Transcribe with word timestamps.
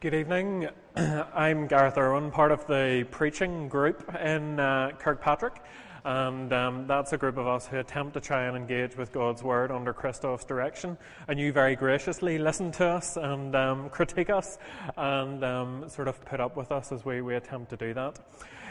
Good 0.00 0.14
evening. 0.14 0.66
I'm 0.96 1.66
Gareth 1.66 1.98
Irwin, 1.98 2.30
part 2.30 2.52
of 2.52 2.66
the 2.66 3.06
preaching 3.10 3.68
group 3.68 4.14
in 4.14 4.58
uh, 4.58 4.92
Kirkpatrick. 4.98 5.62
And 6.04 6.52
um, 6.52 6.86
that's 6.86 7.12
a 7.12 7.18
group 7.18 7.36
of 7.36 7.46
us 7.46 7.66
who 7.66 7.78
attempt 7.78 8.14
to 8.14 8.20
try 8.20 8.44
and 8.44 8.56
engage 8.56 8.96
with 8.96 9.12
God's 9.12 9.42
Word 9.42 9.70
under 9.70 9.92
Christoph's 9.92 10.44
direction. 10.44 10.96
And 11.28 11.38
you 11.38 11.52
very 11.52 11.76
graciously 11.76 12.38
listen 12.38 12.72
to 12.72 12.86
us 12.86 13.16
and 13.16 13.54
um, 13.54 13.90
critique 13.90 14.30
us 14.30 14.58
and 14.96 15.44
um, 15.44 15.88
sort 15.88 16.08
of 16.08 16.24
put 16.24 16.40
up 16.40 16.56
with 16.56 16.72
us 16.72 16.92
as 16.92 17.04
we, 17.04 17.20
we 17.20 17.36
attempt 17.36 17.70
to 17.70 17.76
do 17.76 17.94
that. 17.94 18.18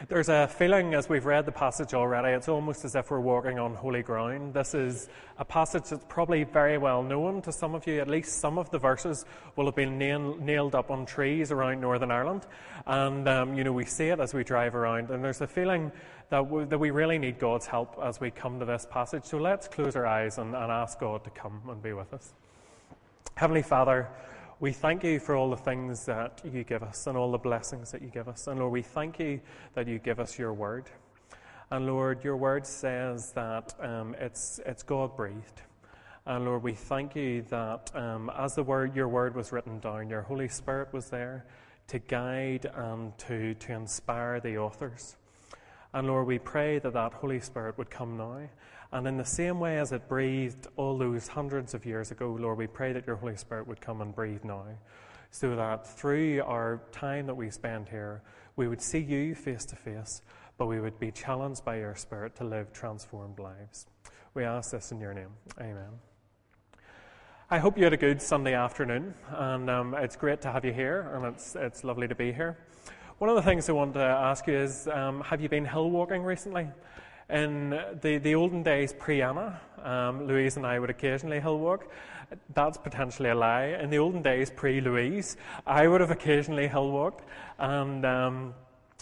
There's 0.07 0.29
a 0.29 0.47
feeling 0.47 0.93
as 0.93 1.09
we've 1.09 1.25
read 1.25 1.45
the 1.45 1.51
passage 1.51 1.93
already, 1.93 2.29
it's 2.29 2.47
almost 2.47 2.85
as 2.85 2.95
if 2.95 3.11
we're 3.11 3.19
walking 3.19 3.59
on 3.59 3.75
holy 3.75 4.01
ground. 4.01 4.53
This 4.53 4.73
is 4.73 5.09
a 5.37 5.43
passage 5.43 5.89
that's 5.89 6.05
probably 6.07 6.45
very 6.45 6.77
well 6.77 7.03
known 7.03 7.41
to 7.41 7.51
some 7.51 7.75
of 7.75 7.85
you. 7.85 7.99
At 7.99 8.07
least 8.07 8.39
some 8.39 8.57
of 8.57 8.69
the 8.71 8.79
verses 8.79 9.25
will 9.57 9.65
have 9.65 9.75
been 9.75 9.97
nail- 9.97 10.37
nailed 10.37 10.73
up 10.73 10.89
on 10.89 11.05
trees 11.05 11.51
around 11.51 11.81
Northern 11.81 12.11
Ireland. 12.11 12.45
And, 12.85 13.27
um, 13.27 13.55
you 13.55 13.65
know, 13.65 13.73
we 13.73 13.83
see 13.83 14.07
it 14.07 14.21
as 14.21 14.33
we 14.33 14.45
drive 14.45 14.73
around. 14.73 15.09
And 15.09 15.21
there's 15.21 15.41
a 15.41 15.47
feeling 15.47 15.91
that 16.29 16.49
we, 16.49 16.65
that 16.65 16.77
we 16.77 16.91
really 16.91 17.17
need 17.17 17.39
God's 17.39 17.65
help 17.65 17.99
as 18.03 18.19
we 18.19 18.31
come 18.31 18.59
to 18.59 18.65
this 18.65 18.87
passage. 18.89 19.25
So 19.25 19.37
let's 19.37 19.67
close 19.67 19.95
our 19.95 20.05
eyes 20.05 20.37
and, 20.37 20.55
and 20.55 20.71
ask 20.71 20.99
God 20.99 21.23
to 21.23 21.29
come 21.31 21.61
and 21.67 21.81
be 21.81 21.93
with 21.93 22.13
us. 22.13 22.33
Heavenly 23.35 23.63
Father, 23.63 24.07
we 24.59 24.73
thank 24.73 25.03
you 25.03 25.19
for 25.19 25.35
all 25.35 25.49
the 25.49 25.57
things 25.57 26.05
that 26.05 26.41
you 26.43 26.63
give 26.63 26.83
us 26.83 27.07
and 27.07 27.17
all 27.17 27.31
the 27.31 27.37
blessings 27.37 27.91
that 27.91 28.01
you 28.01 28.09
give 28.09 28.27
us. 28.27 28.47
And 28.47 28.59
Lord, 28.59 28.73
we 28.73 28.81
thank 28.81 29.17
you 29.19 29.39
that 29.73 29.87
you 29.87 29.97
give 29.97 30.19
us 30.19 30.37
your 30.37 30.53
word. 30.53 30.89
And 31.71 31.87
Lord, 31.87 32.23
your 32.23 32.35
word 32.35 32.65
says 32.67 33.31
that 33.31 33.73
um, 33.79 34.15
it's, 34.19 34.59
it's 34.65 34.83
God 34.83 35.15
breathed. 35.15 35.61
And 36.25 36.45
Lord, 36.45 36.61
we 36.61 36.73
thank 36.73 37.15
you 37.15 37.43
that 37.49 37.95
um, 37.95 38.29
as 38.37 38.55
the 38.55 38.63
word, 38.63 38.95
your 38.95 39.07
word 39.07 39.35
was 39.35 39.51
written 39.51 39.79
down, 39.79 40.09
your 40.09 40.21
Holy 40.21 40.47
Spirit 40.47 40.91
was 40.93 41.09
there 41.09 41.45
to 41.87 41.99
guide 41.99 42.69
and 42.75 43.17
to, 43.19 43.55
to 43.55 43.71
inspire 43.71 44.39
the 44.39 44.57
authors. 44.57 45.15
And 45.93 46.07
Lord, 46.07 46.27
we 46.27 46.39
pray 46.39 46.79
that 46.79 46.93
that 46.93 47.13
Holy 47.13 47.39
Spirit 47.39 47.77
would 47.77 47.89
come 47.89 48.17
now 48.17 48.41
and 48.91 49.07
in 49.07 49.17
the 49.17 49.25
same 49.25 49.59
way 49.59 49.77
as 49.77 49.91
it 49.91 50.07
breathed 50.07 50.67
all 50.75 50.97
those 50.97 51.27
hundreds 51.27 51.73
of 51.75 51.85
years 51.85 52.09
ago, 52.09 52.35
Lord, 52.39 52.57
we 52.57 52.65
pray 52.65 52.91
that 52.93 53.05
your 53.05 53.17
Holy 53.17 53.35
Spirit 53.35 53.67
would 53.67 53.79
come 53.79 54.01
and 54.01 54.15
breathe 54.15 54.43
now, 54.43 54.65
so 55.29 55.55
that 55.55 55.85
through 55.85 56.41
our 56.43 56.81
time 56.91 57.27
that 57.27 57.35
we 57.35 57.51
spend 57.51 57.87
here, 57.87 58.23
we 58.55 58.67
would 58.67 58.81
see 58.81 58.99
you 58.99 59.35
face 59.35 59.63
to 59.65 59.75
face, 59.75 60.23
but 60.57 60.65
we 60.65 60.79
would 60.79 60.99
be 60.99 61.11
challenged 61.11 61.63
by 61.63 61.77
your 61.77 61.95
Spirit 61.95 62.35
to 62.37 62.43
live 62.43 62.73
transformed 62.73 63.37
lives. 63.37 63.85
We 64.33 64.43
ask 64.43 64.71
this 64.71 64.91
in 64.91 64.99
your 64.99 65.13
name. 65.13 65.29
Amen. 65.59 65.99
I 67.51 67.59
hope 67.59 67.77
you 67.77 67.83
had 67.83 67.93
a 67.93 67.97
good 67.97 68.21
Sunday 68.21 68.55
afternoon, 68.55 69.13
and 69.29 69.69
um, 69.69 69.93
it's 69.93 70.15
great 70.15 70.41
to 70.41 70.51
have 70.51 70.65
you 70.65 70.73
here, 70.73 71.11
and 71.13 71.25
it's, 71.25 71.55
it's 71.55 71.83
lovely 71.83 72.07
to 72.07 72.15
be 72.15 72.31
here. 72.31 72.57
One 73.19 73.29
of 73.29 73.35
the 73.35 73.41
things 73.41 73.67
I 73.67 73.73
want 73.73 73.95
to 73.95 73.99
ask 73.99 74.47
you 74.47 74.57
is 74.57 74.87
um, 74.87 75.19
have 75.19 75.41
you 75.41 75.49
been 75.49 75.65
hill 75.65 75.89
walking 75.89 76.23
recently? 76.23 76.69
In 77.29 77.71
the, 78.01 78.17
the 78.17 78.33
olden 78.33 78.63
days 78.63 78.93
pre 78.93 79.21
Anna, 79.21 79.59
um, 79.83 80.25
Louise 80.25 80.55
and 80.55 80.65
I 80.65 80.79
would 80.79 80.89
occasionally 80.89 81.41
hill 81.41 81.59
walk. 81.59 81.91
That's 82.53 82.77
potentially 82.77 83.27
a 83.27 83.35
lie. 83.35 83.77
In 83.81 83.89
the 83.89 83.97
olden 83.97 84.21
days 84.21 84.49
pre 84.49 84.79
Louise, 84.79 85.35
I 85.67 85.85
would 85.85 85.99
have 85.99 86.11
occasionally 86.11 86.69
hill 86.69 86.91
walked. 86.91 87.25
And, 87.57 88.05
um, 88.05 88.53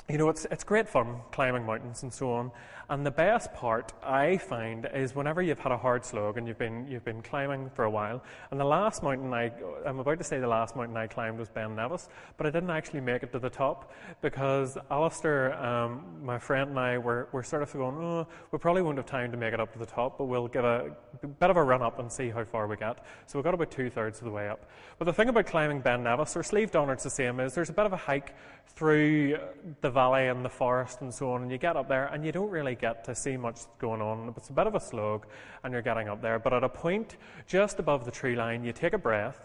you 0.10 0.18
know, 0.18 0.30
it's, 0.30 0.48
it's 0.50 0.64
great 0.64 0.90
fun 0.90 1.18
climbing 1.32 1.68
mountains 1.68 2.02
and 2.02 2.12
so 2.12 2.32
on. 2.32 2.52
And 2.90 3.06
the 3.06 3.12
best 3.12 3.54
part 3.54 3.92
I 4.02 4.38
find 4.38 4.88
is 4.94 5.14
whenever 5.14 5.42
you've 5.42 5.60
had 5.60 5.74
a 5.74 5.78
hard 5.78 6.06
slog 6.06 6.38
and 6.38 6.48
you've 6.48 6.58
been 6.58 6.88
you've 6.88 7.04
been 7.04 7.22
climbing 7.22 7.70
for 7.72 7.84
a 7.84 7.90
while. 7.90 8.24
And 8.50 8.58
the 8.58 8.66
last 8.66 9.04
mountain 9.04 9.34
I 9.34 9.52
I'm 9.86 10.00
about 10.00 10.20
to 10.20 10.24
say 10.24 10.40
the 10.40 10.48
last 10.48 10.74
mountain 10.76 10.96
I 10.96 11.08
climbed 11.08 11.38
was 11.38 11.50
Ben 11.50 11.76
Nevis, 11.76 12.08
but 12.38 12.48
I 12.48 12.50
didn't 12.50 12.70
actually 12.70 13.02
make 13.02 13.24
it 13.24 13.34
to 13.34 13.40
the 13.40 13.50
top 13.50 13.92
because 14.22 14.78
Alistair, 14.90 15.54
um, 15.62 16.06
my 16.24 16.40
friend 16.40 16.70
and 16.70 16.80
I 16.80 16.98
were, 16.98 17.28
were 17.34 17.44
sort 17.44 17.62
of 17.62 17.74
going, 17.74 17.98
oh, 17.98 18.26
we 18.52 18.58
probably 18.58 18.82
won't 18.82 18.98
have 18.98 19.06
time 19.06 19.32
to 19.32 19.38
make 19.38 19.54
it 19.54 19.60
up 19.60 19.74
to 19.74 19.80
the 19.80 19.86
top, 19.86 20.18
but 20.18 20.26
we'll 20.26 20.48
give 20.48 20.64
a 20.64 20.92
bit 21.40 21.50
of 21.50 21.58
a 21.58 21.64
run 21.64 21.82
up 21.82 22.00
and 22.00 22.10
see 22.10 22.30
how 22.30 22.46
far 22.46 22.68
we 22.68 22.78
get. 22.78 23.04
So 23.26 23.38
we 23.38 23.44
got 23.44 23.54
about 23.54 23.70
two 23.70 23.90
thirds 23.90 24.20
of 24.20 24.26
the 24.26 24.32
way 24.32 24.48
up. 24.48 24.70
But 24.98 25.06
the 25.06 25.14
thing 25.14 25.28
about 25.28 25.46
climbing 25.46 25.82
Ben 25.82 26.04
Nevis 26.04 26.38
or 26.38 26.44
Slieve 26.44 26.72
Donard's 26.72 27.04
the 27.04 27.10
same 27.10 27.42
is 27.42 27.54
there's 27.54 27.70
a 27.70 27.74
bit 27.74 27.86
of 27.86 27.92
a 27.92 27.98
hike 27.98 28.34
through 28.70 29.38
the 29.82 29.90
valley 29.90 30.28
and 30.28 30.46
the 30.46 30.50
forest 30.50 31.02
and 31.02 31.14
so 31.14 31.32
on, 31.32 31.42
and 31.42 31.52
you 31.52 31.58
get 31.58 31.76
up 31.76 31.90
there 31.90 32.06
and 32.06 32.26
you 32.26 32.32
don't 32.32 32.50
really 32.50 32.77
get 32.78 33.04
to 33.06 33.16
see 33.16 33.38
much 33.38 33.60
going 33.80 34.02
on. 34.02 34.34
It's 34.38 34.50
a 34.50 34.54
bit 34.54 34.68
of 34.68 34.76
a 34.76 34.80
slog, 34.80 35.26
and 35.64 35.74
you're 35.74 35.82
getting 35.82 36.08
up 36.08 36.22
there. 36.22 36.40
But 36.40 36.54
at 36.54 36.64
a 36.64 36.70
point 36.70 37.18
just 37.48 37.80
above 37.80 38.06
the 38.06 38.12
tree 38.12 38.36
line, 38.36 38.64
you 38.64 38.72
take 38.72 38.94
a 38.94 38.98
breath 38.98 39.40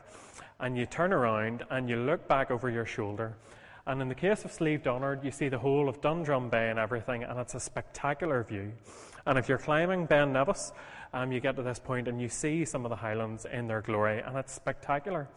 and 0.60 0.78
you 0.78 0.86
turn 0.86 1.12
around 1.12 1.64
and 1.70 1.88
you 1.88 1.96
look 1.96 2.28
back 2.28 2.50
over 2.50 2.70
your 2.70 2.86
shoulder. 2.86 3.34
And 3.86 4.00
in 4.00 4.08
the 4.08 4.14
case 4.14 4.44
of 4.44 4.52
Slieve 4.52 4.84
Donard, 4.84 5.24
you 5.24 5.32
see 5.32 5.48
the 5.48 5.58
whole 5.58 5.88
of 5.88 6.00
Dundrum 6.00 6.48
Bay 6.48 6.70
and 6.70 6.78
everything, 6.78 7.24
and 7.24 7.38
it's 7.40 7.54
a 7.54 7.60
spectacular 7.60 8.44
view. 8.44 8.72
And 9.26 9.36
if 9.36 9.48
you're 9.48 9.58
climbing 9.58 10.06
Ben 10.06 10.32
Nevis, 10.32 10.72
um, 11.12 11.32
you 11.32 11.40
get 11.40 11.56
to 11.56 11.62
this 11.62 11.80
point 11.80 12.06
and 12.06 12.20
you 12.20 12.28
see 12.28 12.64
some 12.64 12.84
of 12.84 12.90
the 12.90 12.96
highlands 12.96 13.44
in 13.44 13.66
their 13.66 13.80
glory, 13.80 14.20
and 14.20 14.36
it's 14.36 14.52
spectacular. 14.52 15.28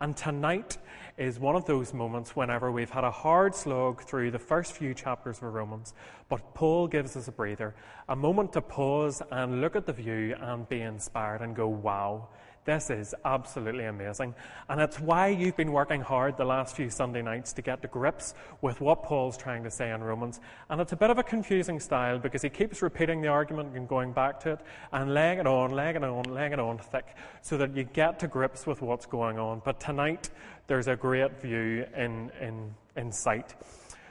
And 0.00 0.16
tonight 0.16 0.76
is 1.16 1.38
one 1.38 1.56
of 1.56 1.64
those 1.64 1.94
moments 1.94 2.36
whenever 2.36 2.70
we've 2.70 2.90
had 2.90 3.04
a 3.04 3.10
hard 3.10 3.54
slog 3.54 4.02
through 4.02 4.30
the 4.30 4.38
first 4.38 4.72
few 4.74 4.92
chapters 4.92 5.38
of 5.38 5.54
Romans, 5.54 5.94
but 6.28 6.54
Paul 6.54 6.86
gives 6.86 7.16
us 7.16 7.28
a 7.28 7.32
breather, 7.32 7.74
a 8.08 8.16
moment 8.16 8.52
to 8.52 8.60
pause 8.60 9.22
and 9.30 9.62
look 9.62 9.74
at 9.74 9.86
the 9.86 9.94
view 9.94 10.36
and 10.38 10.68
be 10.68 10.82
inspired 10.82 11.40
and 11.40 11.56
go, 11.56 11.68
wow, 11.68 12.28
this 12.66 12.90
is 12.90 13.14
absolutely 13.24 13.84
amazing. 13.84 14.34
And 14.68 14.80
it's 14.80 15.00
why 15.00 15.28
you've 15.28 15.56
been 15.56 15.72
working 15.72 16.00
hard 16.00 16.36
the 16.36 16.44
last 16.44 16.76
few 16.76 16.90
Sunday 16.90 17.22
nights 17.22 17.52
to 17.54 17.62
get 17.62 17.80
to 17.82 17.88
grips 17.88 18.34
with 18.60 18.80
what 18.80 19.02
Paul's 19.02 19.38
trying 19.38 19.64
to 19.64 19.70
say 19.70 19.92
in 19.92 20.02
Romans. 20.02 20.40
And 20.68 20.80
it's 20.80 20.92
a 20.92 20.96
bit 20.96 21.08
of 21.08 21.18
a 21.18 21.22
confusing 21.22 21.80
style 21.80 22.18
because 22.18 22.42
he 22.42 22.50
keeps 22.50 22.82
repeating 22.82 23.22
the 23.22 23.28
argument 23.28 23.74
and 23.74 23.88
going 23.88 24.12
back 24.12 24.40
to 24.40 24.50
it 24.50 24.60
and 24.92 25.14
laying 25.14 25.38
it 25.38 25.46
on, 25.46 25.70
laying 25.70 25.96
it 25.96 26.04
on, 26.04 26.24
laying 26.24 26.52
it 26.52 26.60
on 26.60 26.78
thick 26.78 27.06
so 27.40 27.56
that 27.56 27.74
you 27.74 27.84
get 27.84 28.18
to 28.18 28.26
grips 28.26 28.66
with 28.66 28.82
what's 28.82 29.06
going 29.06 29.38
on. 29.38 29.62
But 29.64 29.80
tonight, 29.80 30.28
there's 30.66 30.88
a 30.88 30.96
great 30.96 31.40
view 31.40 31.86
in, 31.96 32.30
in, 32.40 32.74
in 32.96 33.12
sight. 33.12 33.54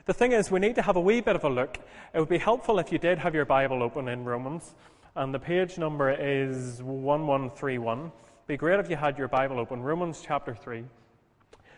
The 0.05 0.13
thing 0.13 0.31
is, 0.31 0.49
we 0.49 0.59
need 0.59 0.75
to 0.75 0.81
have 0.81 0.95
a 0.95 1.01
wee 1.01 1.19
bit 1.19 1.35
of 1.35 1.43
a 1.43 1.49
look. 1.49 1.79
It 2.13 2.19
would 2.19 2.29
be 2.29 2.37
helpful 2.37 2.79
if 2.79 2.91
you 2.91 2.99
did 2.99 3.17
have 3.17 3.35
your 3.35 3.45
Bible 3.45 3.83
open 3.83 4.07
in 4.07 4.23
Romans, 4.23 4.75
and 5.15 5.33
the 5.33 5.39
page 5.39 5.77
number 5.77 6.11
is 6.11 6.81
1131 6.83 8.11
be 8.47 8.57
great 8.57 8.79
if 8.79 8.91
you 8.91 8.95
had 8.95 9.17
your 9.17 9.27
Bible 9.27 9.59
open, 9.59 9.81
Romans 9.81 10.21
chapter 10.23 10.53
3. 10.53 10.83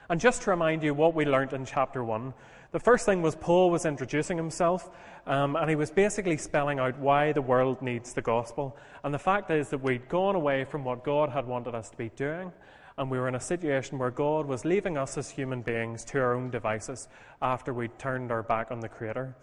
And 0.10 0.20
just 0.20 0.42
to 0.42 0.50
remind 0.50 0.84
you 0.84 0.94
what 0.94 1.14
we 1.14 1.24
learned 1.24 1.54
in 1.54 1.64
chapter 1.64 2.04
1, 2.04 2.34
the 2.74 2.80
first 2.80 3.06
thing 3.06 3.22
was 3.22 3.38
Paul 3.38 3.70
was 3.70 3.86
introducing 3.86 4.36
himself, 4.36 4.90
um, 5.28 5.56
and 5.56 5.70
he 5.70 5.78
was 5.78 5.92
basically 5.92 6.36
spelling 6.36 6.78
out 6.78 7.00
why 7.00 7.32
the 7.32 7.42
world 7.42 7.82
needs 7.82 8.12
the 8.12 8.22
gospel. 8.22 8.76
And 9.06 9.14
the 9.14 9.20
fact 9.20 9.50
is 9.50 9.70
that 9.70 9.82
we'd 9.82 10.10
gone 10.10 10.36
away 10.36 10.66
from 10.66 10.84
what 10.84 11.06
God 11.06 11.30
had 11.30 11.48
wanted 11.48 11.74
us 11.74 11.90
to 11.90 11.96
be 11.96 12.10
doing, 12.18 12.52
and 12.98 13.10
we 13.10 13.18
were 13.18 13.30
in 13.30 13.36
a 13.36 13.40
situation 13.40 13.98
where 13.98 14.12
God 14.12 14.46
was 14.46 14.66
leaving 14.66 14.98
us 14.98 15.18
as 15.18 15.30
human 15.30 15.62
beings 15.62 16.04
to 16.06 16.20
our 16.20 16.36
own 16.36 16.50
devices 16.50 17.08
after 17.42 17.74
we'd 17.74 17.98
turned 17.98 18.30
our 18.30 18.44
back 18.44 18.72
on 18.72 18.82
the 18.82 18.90
Creator. 18.90 19.34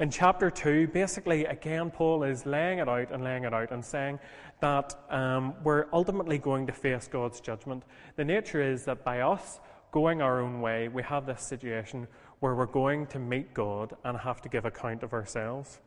In 0.00 0.10
chapter 0.10 0.50
2, 0.50 0.88
basically, 0.88 1.44
again, 1.44 1.88
Paul 1.88 2.24
is 2.24 2.46
laying 2.46 2.80
it 2.80 2.88
out 2.88 3.12
and 3.12 3.22
laying 3.22 3.44
it 3.44 3.54
out 3.54 3.70
and 3.70 3.84
saying 3.84 4.18
that 4.60 4.92
um, 5.08 5.54
we're 5.62 5.86
ultimately 5.92 6.36
going 6.36 6.66
to 6.66 6.72
face 6.72 7.06
God's 7.06 7.40
judgment. 7.40 7.84
The 8.16 8.24
nature 8.24 8.60
is 8.60 8.84
that 8.86 9.04
by 9.04 9.20
us 9.20 9.60
going 9.92 10.20
our 10.20 10.40
own 10.40 10.60
way, 10.60 10.88
we 10.88 11.04
have 11.04 11.26
this 11.26 11.42
situation 11.42 12.08
where 12.40 12.56
we're 12.56 12.66
going 12.66 13.06
to 13.06 13.20
meet 13.20 13.54
God 13.54 13.94
and 14.02 14.18
have 14.18 14.40
to 14.42 14.48
give 14.48 14.64
account 14.64 15.04
of 15.04 15.12
ourselves. 15.12 15.78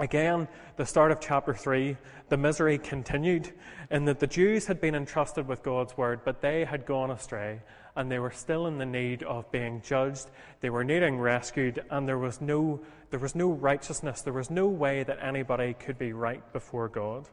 Again, 0.00 0.48
the 0.76 0.84
start 0.84 1.12
of 1.12 1.20
chapter 1.20 1.54
3, 1.54 1.96
the 2.28 2.36
misery 2.36 2.78
continued 2.78 3.52
in 3.92 4.06
that 4.06 4.18
the 4.18 4.26
Jews 4.26 4.66
had 4.66 4.80
been 4.80 4.96
entrusted 4.96 5.46
with 5.46 5.62
God's 5.62 5.96
word, 5.96 6.22
but 6.24 6.40
they 6.40 6.64
had 6.64 6.84
gone 6.84 7.12
astray 7.12 7.60
and 7.96 8.10
they 8.10 8.18
were 8.18 8.30
still 8.30 8.66
in 8.66 8.78
the 8.78 8.86
need 8.86 9.22
of 9.22 9.50
being 9.52 9.80
judged. 9.82 10.26
They 10.60 10.70
were 10.70 10.84
needing 10.84 11.18
rescued, 11.18 11.84
and 11.90 12.08
there 12.08 12.18
was 12.18 12.40
no, 12.40 12.80
there 13.10 13.20
was 13.20 13.34
no 13.34 13.50
righteousness. 13.50 14.22
There 14.22 14.32
was 14.32 14.50
no 14.50 14.66
way 14.66 15.04
that 15.04 15.18
anybody 15.22 15.74
could 15.74 15.98
be 15.98 16.12
right 16.12 16.52
before 16.52 16.88
God. 16.88 17.28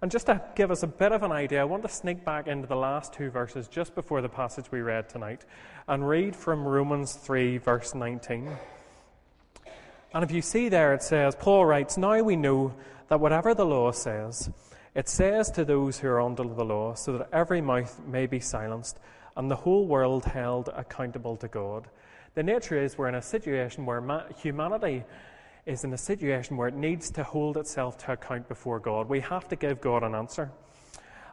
And 0.00 0.10
just 0.10 0.26
to 0.26 0.40
give 0.54 0.70
us 0.70 0.82
a 0.82 0.86
bit 0.86 1.10
of 1.10 1.22
an 1.22 1.32
idea, 1.32 1.60
I 1.60 1.64
want 1.64 1.82
to 1.82 1.88
sneak 1.88 2.24
back 2.24 2.46
into 2.46 2.68
the 2.68 2.76
last 2.76 3.12
two 3.12 3.30
verses 3.30 3.66
just 3.66 3.94
before 3.94 4.20
the 4.20 4.28
passage 4.28 4.70
we 4.70 4.80
read 4.80 5.08
tonight 5.08 5.44
and 5.88 6.08
read 6.08 6.36
from 6.36 6.68
Romans 6.68 7.14
3, 7.14 7.58
verse 7.58 7.94
19. 7.94 8.48
And 10.14 10.24
if 10.24 10.30
you 10.30 10.40
see 10.40 10.68
there, 10.68 10.94
it 10.94 11.02
says, 11.02 11.34
Paul 11.34 11.66
writes, 11.66 11.98
Now 11.98 12.22
we 12.22 12.36
know 12.36 12.74
that 13.08 13.20
whatever 13.20 13.54
the 13.54 13.66
law 13.66 13.90
says, 13.90 14.50
it 14.94 15.08
says 15.08 15.50
to 15.52 15.64
those 15.64 15.98
who 15.98 16.08
are 16.08 16.20
under 16.20 16.44
the 16.44 16.64
law, 16.64 16.94
so 16.94 17.18
that 17.18 17.28
every 17.32 17.60
mouth 17.60 18.00
may 18.06 18.26
be 18.26 18.40
silenced 18.40 18.98
and 19.38 19.50
the 19.50 19.56
whole 19.56 19.86
world 19.86 20.24
held 20.24 20.68
accountable 20.74 21.36
to 21.36 21.48
God. 21.48 21.88
The 22.34 22.42
nature 22.42 22.76
is 22.76 22.98
we're 22.98 23.08
in 23.08 23.14
a 23.14 23.22
situation 23.22 23.86
where 23.86 24.26
humanity 24.36 25.04
is 25.64 25.84
in 25.84 25.92
a 25.92 25.98
situation 25.98 26.56
where 26.56 26.68
it 26.68 26.74
needs 26.74 27.10
to 27.12 27.22
hold 27.22 27.56
itself 27.56 27.96
to 27.98 28.12
account 28.12 28.48
before 28.48 28.80
God. 28.80 29.08
We 29.08 29.20
have 29.20 29.48
to 29.48 29.56
give 29.56 29.80
God 29.80 30.02
an 30.02 30.14
answer. 30.14 30.50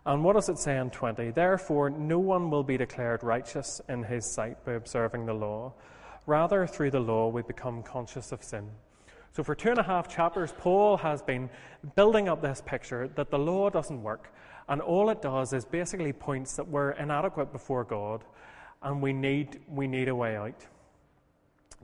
And 0.06 0.24
what 0.24 0.34
does 0.34 0.50
it 0.50 0.60
say 0.60 0.78
in 0.78 0.92
20? 0.92 1.32
Therefore, 1.32 1.90
no 1.90 2.20
one 2.20 2.52
will 2.52 2.64
be 2.64 2.78
declared 2.78 3.24
righteous 3.24 3.82
in 3.90 4.04
his 4.04 4.32
sight 4.32 4.64
by 4.64 4.74
observing 4.74 5.26
the 5.26 5.34
law. 5.34 5.74
Rather, 6.28 6.68
through 6.68 6.92
the 6.92 7.00
law, 7.00 7.30
we 7.30 7.42
become 7.42 7.82
conscious 7.82 8.32
of 8.32 8.44
sin. 8.44 8.70
So, 9.32 9.44
for 9.44 9.56
two 9.56 9.70
and 9.70 9.80
a 9.80 9.84
half 9.84 10.08
chapters, 10.08 10.54
Paul 10.58 10.98
has 10.98 11.22
been 11.24 11.50
building 11.96 12.30
up 12.30 12.42
this 12.42 12.62
picture 12.66 13.08
that 13.16 13.32
the 13.32 13.40
law 13.40 13.70
doesn't 13.70 14.02
work. 14.04 14.32
And 14.68 14.82
all 14.82 15.10
it 15.10 15.22
does 15.22 15.54
is 15.54 15.66
basically 15.66 16.14
points 16.14 16.56
that 16.56 16.68
we're 16.68 16.92
inadequate 16.92 17.52
before 17.52 17.84
God 17.84 18.24
and 18.82 19.02
we 19.02 19.14
need, 19.14 19.60
we 19.68 19.88
need 19.88 20.08
a 20.08 20.16
way 20.16 20.36
out. 20.36 20.66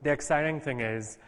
The 0.02 0.10
exciting 0.10 0.60
thing 0.60 0.80
is, 0.80 1.18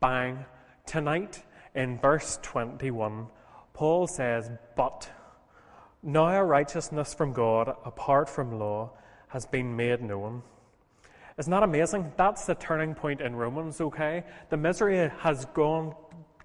bang, 0.00 0.44
tonight 0.86 1.42
in 1.74 1.98
verse 1.98 2.38
21, 2.42 3.26
Paul 3.72 4.06
says, 4.06 4.50
But 4.76 5.10
now 6.02 6.40
righteousness 6.42 7.14
from 7.14 7.32
God 7.32 7.74
apart 7.84 8.28
from 8.28 8.58
law 8.58 8.92
has 9.28 9.46
been 9.46 9.74
made 9.74 10.02
known. 10.02 10.42
Isn't 11.38 11.50
that 11.50 11.62
amazing? 11.62 12.12
That's 12.16 12.44
the 12.44 12.54
turning 12.54 12.94
point 12.94 13.20
in 13.20 13.34
Romans, 13.34 13.80
okay? 13.80 14.24
The 14.50 14.56
misery 14.56 15.10
has 15.20 15.46
gone, 15.46 15.94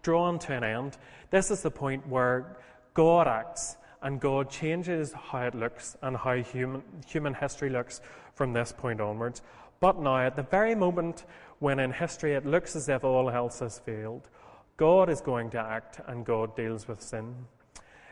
drawn 0.01 0.39
to 0.39 0.53
an 0.53 0.63
end. 0.63 0.97
This 1.29 1.51
is 1.51 1.61
the 1.61 1.71
point 1.71 2.07
where 2.07 2.57
God 2.93 3.27
acts 3.27 3.77
and 4.01 4.19
God 4.19 4.49
changes 4.49 5.13
how 5.13 5.39
it 5.39 5.55
looks 5.55 5.97
and 6.01 6.15
how 6.15 6.35
human, 6.35 6.83
human 7.05 7.33
history 7.33 7.69
looks 7.69 8.01
from 8.33 8.53
this 8.53 8.71
point 8.71 9.01
onwards. 9.01 9.41
But 9.79 9.99
now, 9.99 10.17
at 10.17 10.35
the 10.35 10.44
very 10.44 10.75
moment 10.75 11.25
when 11.59 11.79
in 11.79 11.91
history 11.91 12.33
it 12.33 12.45
looks 12.45 12.75
as 12.75 12.89
if 12.89 13.03
all 13.03 13.29
else 13.29 13.59
has 13.59 13.79
failed, 13.79 14.29
God 14.77 15.09
is 15.09 15.21
going 15.21 15.49
to 15.51 15.59
act 15.59 15.99
and 16.07 16.25
God 16.25 16.55
deals 16.55 16.88
with 16.88 17.01
sin. 17.01 17.35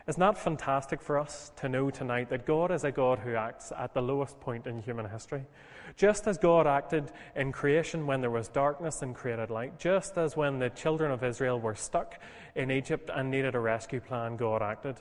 Isn't 0.07 0.19
that 0.19 0.37
fantastic 0.37 1.01
for 1.01 1.17
us 1.17 1.51
to 1.55 1.67
know 1.67 1.89
tonight 1.89 2.29
that 2.29 2.45
God 2.45 2.69
is 2.71 2.83
a 2.83 2.91
God 2.91 3.17
who 3.17 3.33
acts 3.33 3.71
at 3.75 3.95
the 3.95 4.01
lowest 4.01 4.39
point 4.39 4.67
in 4.67 4.79
human 4.79 5.09
history? 5.09 5.43
Just 5.95 6.27
as 6.27 6.37
God 6.37 6.67
acted 6.67 7.11
in 7.35 7.51
creation 7.51 8.05
when 8.05 8.21
there 8.21 8.29
was 8.29 8.47
darkness 8.47 9.01
and 9.01 9.15
created 9.15 9.49
light, 9.49 9.79
just 9.79 10.17
as 10.19 10.37
when 10.37 10.59
the 10.59 10.69
children 10.69 11.11
of 11.11 11.23
Israel 11.23 11.59
were 11.59 11.73
stuck 11.73 12.19
in 12.53 12.69
Egypt 12.69 13.09
and 13.13 13.31
needed 13.31 13.55
a 13.55 13.59
rescue 13.59 13.99
plan, 13.99 14.35
God 14.37 14.61
acted. 14.61 14.97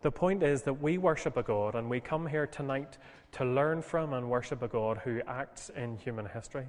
The 0.00 0.10
point 0.12 0.44
is 0.44 0.62
that 0.62 0.74
we 0.74 0.96
worship 0.96 1.36
a 1.36 1.42
God 1.42 1.74
and 1.74 1.90
we 1.90 1.98
come 1.98 2.26
here 2.26 2.46
tonight 2.46 2.98
to 3.32 3.44
learn 3.44 3.82
from 3.82 4.12
and 4.12 4.30
worship 4.30 4.62
a 4.62 4.68
God 4.68 4.98
who 4.98 5.20
acts 5.26 5.70
in 5.70 5.96
human 5.96 6.26
history. 6.26 6.66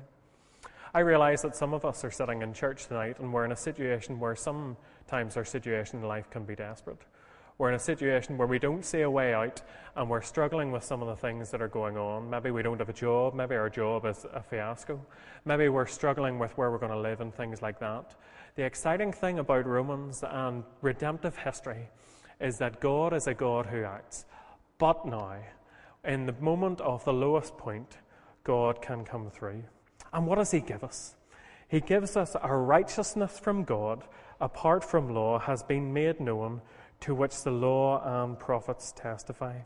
I 0.96 1.02
realize 1.02 1.44
that 1.44 1.56
some 1.56 1.76
of 1.76 1.86
us 1.86 2.04
are 2.04 2.10
sitting 2.10 2.42
in 2.42 2.54
church 2.54 2.88
tonight 2.88 3.20
and 3.20 3.32
we're 3.32 3.46
in 3.46 3.52
a 3.52 3.56
situation 3.56 4.20
where 4.20 4.36
sometimes 4.36 5.38
our 5.38 5.46
situation 5.46 6.00
in 6.00 6.08
life 6.08 6.28
can 6.32 6.44
be 6.44 6.56
desperate. 6.56 7.02
We're 7.60 7.70
in 7.70 7.76
a 7.76 7.80
situation 7.80 8.36
where 8.36 8.48
we 8.48 8.58
don't 8.58 8.84
see 8.84 9.02
a 9.02 9.12
way 9.12 9.36
out 9.36 9.62
and 9.96 10.10
we're 10.10 10.24
struggling 10.24 10.72
with 10.72 10.84
some 10.84 11.04
of 11.04 11.08
the 11.08 11.16
things 11.16 11.52
that 11.52 11.62
are 11.62 11.68
going 11.68 11.98
on. 11.98 12.28
Maybe 12.32 12.50
we 12.50 12.64
don't 12.64 12.80
have 12.80 12.90
a 12.90 12.94
job, 12.94 13.36
maybe 13.36 13.54
our 13.54 13.70
job 13.70 14.06
is 14.06 14.26
a 14.34 14.42
fiasco, 14.42 15.00
maybe 15.46 15.70
we're 15.70 15.86
struggling 15.86 16.40
with 16.40 16.58
where 16.58 16.72
we're 16.72 16.80
going 16.80 16.94
to 16.94 17.00
live 17.00 17.22
and 17.22 17.36
things 17.36 17.62
like 17.62 17.80
that. 17.80 18.16
The 18.56 18.64
exciting 18.64 19.14
thing 19.14 19.38
about 19.38 19.68
Romans 19.68 20.24
and 20.28 20.64
redemptive 20.82 21.38
history 21.38 21.90
is 22.40 22.58
that 22.58 22.80
God 22.80 23.14
is 23.14 23.28
a 23.28 23.34
God 23.34 23.66
who 23.68 23.84
acts. 23.84 24.26
But 24.78 25.06
now, 25.06 25.38
in 26.06 26.26
the 26.26 26.36
moment 26.40 26.82
of 26.82 27.04
the 27.04 27.14
lowest 27.14 27.58
point, 27.58 27.98
God 28.44 28.82
can 28.82 29.04
come 29.04 29.30
through. 29.30 29.64
And 30.14 30.26
what 30.26 30.38
does 30.38 30.52
He 30.52 30.62
give 30.62 30.84
us? 30.84 31.16
He 31.68 31.82
gives 31.82 32.18
us 32.18 32.36
a 32.42 32.56
righteousness 32.56 33.38
from 33.38 33.64
God, 33.64 34.04
apart 34.42 34.84
from 34.84 35.14
law, 35.14 35.40
has 35.40 35.62
been 35.62 35.94
made 35.94 36.20
known, 36.20 36.62
to 37.02 37.14
which 37.14 37.44
the 37.44 37.52
law 37.52 38.02
and 38.24 38.40
prophets 38.40 38.92
testify. 38.92 39.60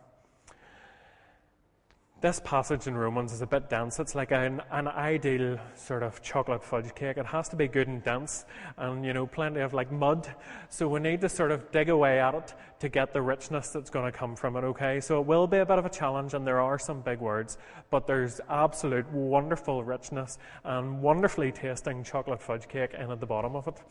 This 2.24 2.40
passage 2.46 2.88
in 2.88 2.96
Romans 2.96 3.34
is 3.34 3.42
a 3.42 3.46
bit 3.46 3.70
dense. 3.70 4.00
It's 4.00 4.16
like 4.16 4.32
an, 4.32 4.62
an 4.72 4.88
ideal 4.88 5.60
sort 5.76 6.04
of 6.04 6.22
chocolate 6.22 6.64
fudge 6.64 6.96
cake. 6.96 7.18
It 7.18 7.26
has 7.26 7.50
to 7.50 7.58
be 7.58 7.68
good 7.68 7.90
and 7.90 8.02
dense 8.02 8.46
and, 8.78 9.06
you 9.06 9.12
know, 9.12 9.28
plenty 9.28 9.60
of 9.60 9.74
like 9.74 9.92
mud. 9.92 10.34
So 10.70 10.88
we 10.88 11.02
need 11.02 11.20
to 11.20 11.28
sort 11.28 11.52
of 11.52 11.70
dig 11.74 11.90
away 11.90 12.22
at 12.22 12.34
it 12.34 12.54
to 12.80 12.88
get 12.88 13.12
the 13.12 13.22
richness 13.22 13.72
that's 13.72 13.90
going 13.90 14.10
to 14.10 14.18
come 14.18 14.38
from 14.38 14.56
it, 14.56 14.64
okay? 14.64 15.02
So 15.02 15.20
it 15.20 15.28
will 15.28 15.48
be 15.48 15.58
a 15.58 15.66
bit 15.66 15.78
of 15.78 15.86
a 15.86 15.90
challenge 15.90 16.34
and 16.34 16.48
there 16.48 16.62
are 16.62 16.80
some 16.80 17.02
big 17.02 17.20
words, 17.20 17.58
but 17.90 18.08
there's 18.08 18.40
absolute 18.50 19.06
wonderful 19.12 19.84
richness 19.84 20.38
and 20.64 21.02
wonderfully 21.02 21.52
tasting 21.52 22.06
chocolate 22.06 22.42
fudge 22.42 22.70
cake 22.70 22.94
in 22.94 23.12
at 23.12 23.20
the 23.20 23.26
bottom 23.26 23.54
of 23.58 23.68
it. 23.68 23.82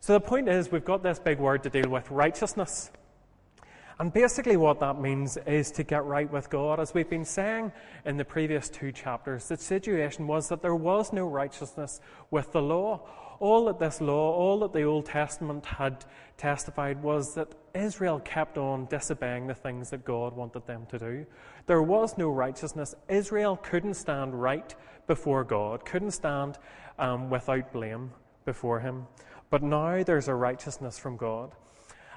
So 0.00 0.12
the 0.12 0.20
point 0.20 0.48
is, 0.48 0.72
we've 0.72 0.84
got 0.84 1.04
this 1.04 1.20
big 1.20 1.38
word 1.38 1.62
to 1.62 1.70
deal 1.70 1.88
with 1.88 2.10
righteousness. 2.10 2.90
And 3.98 4.12
basically, 4.12 4.58
what 4.58 4.78
that 4.80 5.00
means 5.00 5.38
is 5.46 5.70
to 5.72 5.82
get 5.82 6.04
right 6.04 6.30
with 6.30 6.50
God. 6.50 6.80
As 6.80 6.92
we've 6.92 7.08
been 7.08 7.24
saying 7.24 7.72
in 8.04 8.18
the 8.18 8.26
previous 8.26 8.68
two 8.68 8.92
chapters, 8.92 9.48
the 9.48 9.56
situation 9.56 10.26
was 10.26 10.50
that 10.50 10.60
there 10.60 10.74
was 10.74 11.14
no 11.14 11.26
righteousness 11.26 12.00
with 12.30 12.52
the 12.52 12.60
law. 12.60 13.08
All 13.40 13.64
that 13.66 13.78
this 13.78 14.02
law, 14.02 14.34
all 14.34 14.60
that 14.60 14.74
the 14.74 14.82
Old 14.82 15.06
Testament 15.06 15.64
had 15.64 16.04
testified 16.36 17.02
was 17.02 17.34
that 17.34 17.54
Israel 17.74 18.20
kept 18.20 18.58
on 18.58 18.84
disobeying 18.86 19.46
the 19.46 19.54
things 19.54 19.88
that 19.90 20.04
God 20.04 20.36
wanted 20.36 20.66
them 20.66 20.86
to 20.90 20.98
do. 20.98 21.26
There 21.66 21.82
was 21.82 22.18
no 22.18 22.28
righteousness. 22.28 22.94
Israel 23.08 23.56
couldn't 23.56 23.94
stand 23.94 24.40
right 24.40 24.74
before 25.06 25.42
God, 25.42 25.86
couldn't 25.86 26.10
stand 26.10 26.58
um, 26.98 27.30
without 27.30 27.72
blame 27.72 28.10
before 28.44 28.80
Him. 28.80 29.06
But 29.48 29.62
now 29.62 30.02
there's 30.02 30.28
a 30.28 30.34
righteousness 30.34 30.98
from 30.98 31.16
God. 31.16 31.52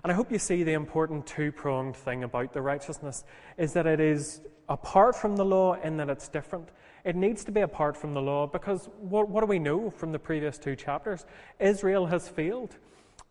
And 0.03 0.11
I 0.11 0.15
hope 0.15 0.31
you 0.31 0.39
see 0.39 0.63
the 0.63 0.73
important 0.73 1.27
two 1.27 1.51
pronged 1.51 1.95
thing 1.95 2.23
about 2.23 2.53
the 2.53 2.61
righteousness 2.61 3.25
is 3.57 3.73
that 3.73 3.85
it 3.85 3.99
is 3.99 4.41
apart 4.69 5.15
from 5.15 5.35
the 5.35 5.43
law 5.43 5.73
in 5.73 5.97
that 5.97 6.09
it's 6.09 6.29
different. 6.29 6.69
It 7.03 7.15
needs 7.15 7.43
to 7.45 7.51
be 7.51 7.61
apart 7.61 7.97
from 7.97 8.13
the 8.13 8.21
law 8.21 8.47
because 8.47 8.89
what, 8.99 9.29
what 9.29 9.41
do 9.41 9.47
we 9.47 9.59
know 9.59 9.89
from 9.89 10.11
the 10.11 10.19
previous 10.19 10.57
two 10.57 10.75
chapters? 10.75 11.25
Israel 11.59 12.05
has 12.05 12.29
failed. 12.29 12.75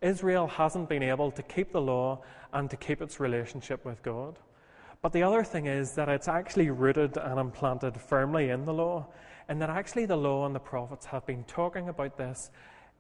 Israel 0.00 0.46
hasn't 0.46 0.88
been 0.88 1.02
able 1.02 1.30
to 1.32 1.42
keep 1.42 1.72
the 1.72 1.80
law 1.80 2.22
and 2.52 2.68
to 2.70 2.76
keep 2.76 3.00
its 3.00 3.18
relationship 3.18 3.84
with 3.84 4.02
God. 4.02 4.38
But 5.00 5.12
the 5.12 5.22
other 5.22 5.44
thing 5.44 5.66
is 5.66 5.92
that 5.94 6.08
it's 6.08 6.28
actually 6.28 6.70
rooted 6.70 7.16
and 7.16 7.38
implanted 7.38 8.00
firmly 8.00 8.50
in 8.50 8.64
the 8.64 8.74
law, 8.74 9.06
and 9.48 9.60
that 9.62 9.70
actually 9.70 10.06
the 10.06 10.16
law 10.16 10.44
and 10.44 10.54
the 10.54 10.60
prophets 10.60 11.06
have 11.06 11.24
been 11.24 11.44
talking 11.44 11.88
about 11.88 12.16
this 12.16 12.50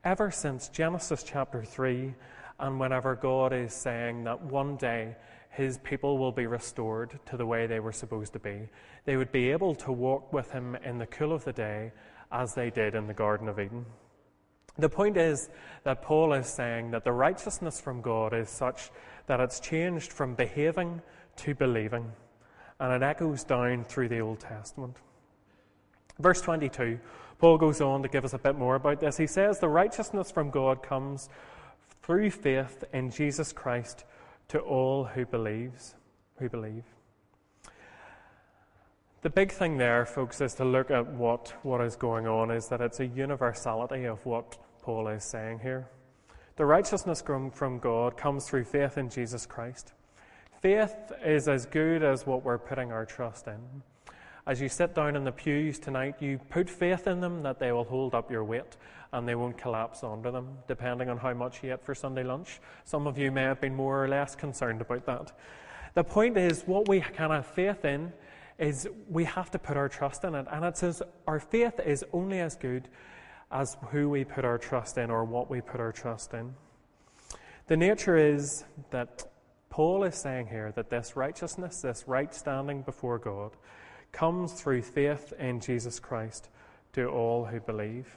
ever 0.04 0.30
since 0.30 0.68
Genesis 0.68 1.24
chapter 1.24 1.64
3 1.64 2.14
and 2.58 2.80
whenever 2.80 3.14
God 3.14 3.52
is 3.52 3.72
saying 3.72 4.24
that 4.24 4.42
one 4.42 4.76
day 4.76 5.16
his 5.50 5.78
people 5.78 6.18
will 6.18 6.32
be 6.32 6.46
restored 6.46 7.18
to 7.26 7.36
the 7.36 7.46
way 7.46 7.66
they 7.66 7.80
were 7.80 7.92
supposed 7.92 8.32
to 8.34 8.38
be, 8.38 8.68
they 9.04 9.16
would 9.16 9.32
be 9.32 9.50
able 9.50 9.74
to 9.76 9.92
walk 9.92 10.32
with 10.32 10.50
him 10.52 10.76
in 10.84 10.98
the 10.98 11.06
cool 11.06 11.32
of 11.32 11.44
the 11.44 11.52
day 11.52 11.92
as 12.30 12.54
they 12.54 12.70
did 12.70 12.94
in 12.94 13.06
the 13.06 13.14
Garden 13.14 13.48
of 13.48 13.58
Eden. 13.58 13.84
The 14.78 14.88
point 14.88 15.16
is 15.16 15.48
that 15.82 16.02
Paul 16.02 16.32
is 16.34 16.46
saying 16.46 16.92
that 16.92 17.02
the 17.02 17.12
righteousness 17.12 17.80
from 17.80 18.00
God 18.00 18.32
is 18.32 18.48
such 18.48 18.90
that 19.26 19.40
it's 19.40 19.58
changed 19.58 20.12
from 20.12 20.34
behaving 20.34 21.02
to 21.36 21.54
believing, 21.54 22.12
and 22.78 22.92
it 22.92 23.04
echoes 23.04 23.42
down 23.42 23.84
through 23.84 24.08
the 24.08 24.20
Old 24.20 24.40
Testament. 24.40 24.96
Verse 26.20 26.40
22, 26.40 26.98
Paul 27.38 27.58
goes 27.58 27.80
on 27.80 28.02
to 28.02 28.08
give 28.08 28.24
us 28.24 28.34
a 28.34 28.38
bit 28.38 28.56
more 28.56 28.76
about 28.76 29.00
this. 29.00 29.16
He 29.16 29.26
says, 29.26 29.58
The 29.58 29.68
righteousness 29.68 30.30
from 30.30 30.50
God 30.50 30.82
comes 30.82 31.28
through 32.08 32.30
faith 32.30 32.84
in 32.94 33.10
Jesus 33.10 33.52
Christ 33.52 34.06
to 34.48 34.60
all 34.60 35.04
who 35.04 35.26
believes, 35.26 35.94
who 36.38 36.48
believe. 36.48 36.84
The 39.20 39.28
big 39.28 39.52
thing 39.52 39.76
there, 39.76 40.06
folks, 40.06 40.40
is 40.40 40.54
to 40.54 40.64
look 40.64 40.90
at 40.90 41.06
what, 41.06 41.52
what 41.64 41.82
is 41.82 41.96
going 41.96 42.26
on, 42.26 42.50
is 42.50 42.66
that 42.68 42.80
it's 42.80 43.00
a 43.00 43.06
universality 43.06 44.04
of 44.06 44.24
what 44.24 44.56
Paul 44.80 45.08
is 45.08 45.22
saying 45.22 45.58
here. 45.58 45.86
The 46.56 46.64
righteousness 46.64 47.20
from 47.20 47.78
God 47.78 48.16
comes 48.16 48.48
through 48.48 48.64
faith 48.64 48.96
in 48.96 49.10
Jesus 49.10 49.44
Christ. 49.44 49.92
Faith 50.62 51.12
is 51.22 51.46
as 51.46 51.66
good 51.66 52.02
as 52.02 52.26
what 52.26 52.42
we're 52.42 52.56
putting 52.56 52.90
our 52.90 53.04
trust 53.04 53.48
in. 53.48 53.82
As 54.48 54.62
you 54.62 54.70
sit 54.70 54.94
down 54.94 55.14
in 55.14 55.24
the 55.24 55.30
pews 55.30 55.78
tonight, 55.78 56.14
you 56.20 56.40
put 56.48 56.70
faith 56.70 57.06
in 57.06 57.20
them 57.20 57.42
that 57.42 57.58
they 57.58 57.70
will 57.70 57.84
hold 57.84 58.14
up 58.14 58.30
your 58.30 58.44
weight 58.44 58.78
and 59.12 59.28
they 59.28 59.34
won't 59.34 59.58
collapse 59.58 60.02
under 60.02 60.30
them, 60.30 60.56
depending 60.66 61.10
on 61.10 61.18
how 61.18 61.34
much 61.34 61.62
you 61.62 61.74
ate 61.74 61.84
for 61.84 61.94
Sunday 61.94 62.24
lunch. 62.24 62.58
Some 62.86 63.06
of 63.06 63.18
you 63.18 63.30
may 63.30 63.42
have 63.42 63.60
been 63.60 63.74
more 63.74 64.02
or 64.02 64.08
less 64.08 64.34
concerned 64.34 64.80
about 64.80 65.04
that. 65.04 65.32
The 65.92 66.02
point 66.02 66.38
is, 66.38 66.62
what 66.62 66.88
we 66.88 67.02
can 67.02 67.28
have 67.30 67.44
faith 67.44 67.84
in 67.84 68.10
is 68.58 68.88
we 69.10 69.24
have 69.24 69.50
to 69.50 69.58
put 69.58 69.76
our 69.76 69.90
trust 69.90 70.24
in 70.24 70.34
it. 70.34 70.46
And 70.50 70.64
it 70.64 70.78
says 70.78 71.02
our 71.26 71.40
faith 71.40 71.78
is 71.84 72.02
only 72.14 72.40
as 72.40 72.56
good 72.56 72.88
as 73.52 73.76
who 73.90 74.08
we 74.08 74.24
put 74.24 74.46
our 74.46 74.56
trust 74.56 74.96
in 74.96 75.10
or 75.10 75.24
what 75.24 75.50
we 75.50 75.60
put 75.60 75.78
our 75.78 75.92
trust 75.92 76.32
in. 76.32 76.54
The 77.66 77.76
nature 77.76 78.16
is 78.16 78.64
that 78.92 79.30
Paul 79.68 80.04
is 80.04 80.14
saying 80.14 80.46
here 80.46 80.72
that 80.74 80.88
this 80.88 81.16
righteousness, 81.16 81.82
this 81.82 82.04
right 82.06 82.34
standing 82.34 82.80
before 82.80 83.18
God, 83.18 83.52
comes 84.12 84.52
through 84.52 84.82
faith 84.82 85.32
in 85.38 85.60
Jesus 85.60 86.00
Christ 86.00 86.48
to 86.92 87.06
all 87.06 87.44
who 87.44 87.60
believe. 87.60 88.16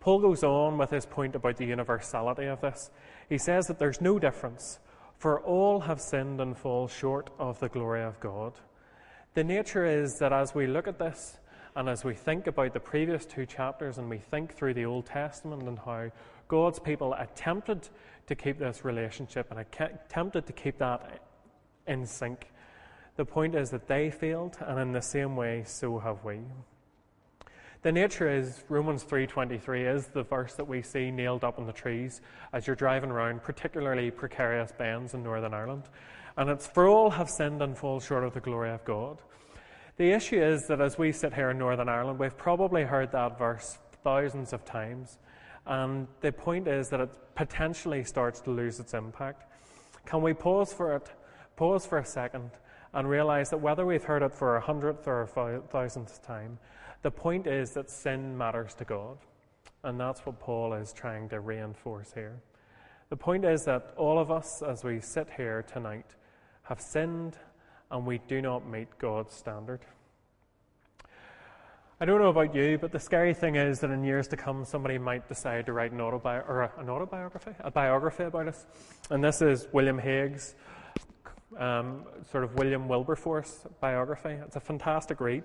Paul 0.00 0.20
goes 0.20 0.44
on 0.44 0.78
with 0.78 0.90
his 0.90 1.06
point 1.06 1.34
about 1.34 1.56
the 1.56 1.66
universality 1.66 2.46
of 2.46 2.60
this. 2.60 2.90
He 3.28 3.38
says 3.38 3.66
that 3.66 3.78
there's 3.78 4.00
no 4.00 4.18
difference, 4.18 4.78
For 5.18 5.40
all 5.40 5.80
have 5.80 6.00
sinned 6.00 6.40
and 6.40 6.56
fall 6.56 6.86
short 6.86 7.30
of 7.38 7.58
the 7.58 7.68
glory 7.68 8.02
of 8.02 8.20
God. 8.20 8.52
The 9.34 9.44
nature 9.44 9.84
is 9.84 10.18
that 10.18 10.32
as 10.32 10.54
we 10.54 10.66
look 10.66 10.86
at 10.86 10.98
this 10.98 11.38
and 11.74 11.88
as 11.88 12.04
we 12.04 12.14
think 12.14 12.46
about 12.46 12.72
the 12.72 12.80
previous 12.80 13.26
two 13.26 13.44
chapters 13.46 13.98
and 13.98 14.08
we 14.08 14.18
think 14.18 14.54
through 14.54 14.74
the 14.74 14.84
Old 14.84 15.06
Testament 15.06 15.64
and 15.64 15.78
how 15.78 16.10
God's 16.48 16.78
people 16.78 17.12
attempted 17.14 17.88
to 18.28 18.34
keep 18.34 18.58
this 18.58 18.84
relationship 18.84 19.50
and 19.50 19.60
attempted 19.60 20.46
to 20.46 20.52
keep 20.52 20.78
that 20.78 21.20
in 21.86 22.06
sync, 22.06 22.46
the 23.16 23.24
point 23.24 23.54
is 23.54 23.70
that 23.70 23.88
they 23.88 24.10
failed, 24.10 24.56
and 24.60 24.78
in 24.78 24.92
the 24.92 25.00
same 25.00 25.36
way, 25.36 25.64
so 25.64 25.98
have 25.98 26.24
we. 26.24 26.40
The 27.82 27.92
nature 27.92 28.28
is 28.28 28.64
Romans 28.68 29.04
3:23 29.04 29.86
is 29.86 30.08
the 30.08 30.24
verse 30.24 30.54
that 30.54 30.66
we 30.66 30.82
see 30.82 31.10
nailed 31.10 31.44
up 31.44 31.58
on 31.58 31.66
the 31.66 31.72
trees 31.72 32.20
as 32.52 32.66
you're 32.66 32.74
driving 32.74 33.10
around 33.10 33.42
particularly 33.42 34.10
precarious 34.10 34.72
bends 34.72 35.14
in 35.14 35.22
Northern 35.22 35.54
Ireland. 35.54 35.84
And 36.36 36.50
it's 36.50 36.66
for 36.66 36.88
all 36.88 37.10
have 37.10 37.30
sinned 37.30 37.62
and 37.62 37.78
fall 37.78 38.00
short 38.00 38.24
of 38.24 38.34
the 38.34 38.40
glory 38.40 38.70
of 38.70 38.84
God. 38.84 39.22
The 39.98 40.10
issue 40.10 40.42
is 40.42 40.66
that 40.66 40.80
as 40.80 40.98
we 40.98 41.12
sit 41.12 41.32
here 41.32 41.50
in 41.50 41.58
Northern 41.58 41.88
Ireland, 41.88 42.18
we've 42.18 42.36
probably 42.36 42.82
heard 42.82 43.12
that 43.12 43.38
verse 43.38 43.78
thousands 44.02 44.52
of 44.52 44.64
times. 44.64 45.18
And 45.64 46.06
the 46.20 46.32
point 46.32 46.68
is 46.68 46.88
that 46.90 47.00
it 47.00 47.10
potentially 47.34 48.04
starts 48.04 48.40
to 48.40 48.50
lose 48.50 48.78
its 48.80 48.94
impact. 48.94 49.44
Can 50.04 50.22
we 50.22 50.34
pause 50.34 50.72
for 50.72 50.94
it, 50.96 51.08
pause 51.56 51.86
for 51.86 51.98
a 51.98 52.04
second, 52.04 52.50
and 52.96 53.08
realize 53.10 53.50
that 53.50 53.58
whether 53.58 53.84
we've 53.84 54.04
heard 54.04 54.22
it 54.22 54.32
for 54.32 54.56
a 54.56 54.60
hundredth 54.60 55.06
or 55.06 55.20
a 55.20 55.60
thousandth 55.68 56.26
time, 56.26 56.58
the 57.02 57.10
point 57.10 57.46
is 57.46 57.74
that 57.74 57.90
sin 57.90 58.36
matters 58.36 58.74
to 58.74 58.86
God. 58.86 59.18
And 59.84 60.00
that's 60.00 60.24
what 60.24 60.40
Paul 60.40 60.72
is 60.72 60.94
trying 60.94 61.28
to 61.28 61.40
reinforce 61.40 62.10
here. 62.14 62.40
The 63.10 63.16
point 63.16 63.44
is 63.44 63.64
that 63.66 63.92
all 63.98 64.18
of 64.18 64.30
us, 64.30 64.62
as 64.62 64.82
we 64.82 65.00
sit 65.00 65.28
here 65.36 65.62
tonight, 65.70 66.06
have 66.62 66.80
sinned 66.80 67.36
and 67.90 68.06
we 68.06 68.18
do 68.28 68.40
not 68.40 68.66
meet 68.66 68.88
God's 68.98 69.34
standard. 69.34 69.80
I 72.00 72.06
don't 72.06 72.20
know 72.20 72.30
about 72.30 72.54
you, 72.54 72.78
but 72.78 72.92
the 72.92 72.98
scary 72.98 73.34
thing 73.34 73.56
is 73.56 73.80
that 73.80 73.90
in 73.90 74.04
years 74.04 74.26
to 74.28 74.38
come, 74.38 74.64
somebody 74.64 74.96
might 74.96 75.28
decide 75.28 75.66
to 75.66 75.74
write 75.74 75.92
an, 75.92 75.98
autobi- 75.98 76.48
or 76.48 76.72
an 76.78 76.88
autobiography, 76.88 77.52
a 77.60 77.70
biography 77.70 78.24
about 78.24 78.48
us. 78.48 78.64
And 79.10 79.22
this 79.22 79.42
is 79.42 79.68
William 79.70 79.98
Hague's 79.98 80.54
um, 81.58 82.04
sort 82.30 82.44
of 82.44 82.54
William 82.54 82.88
Wilberforce 82.88 83.66
biography. 83.80 84.38
It's 84.44 84.56
a 84.56 84.60
fantastic 84.60 85.20
read. 85.20 85.44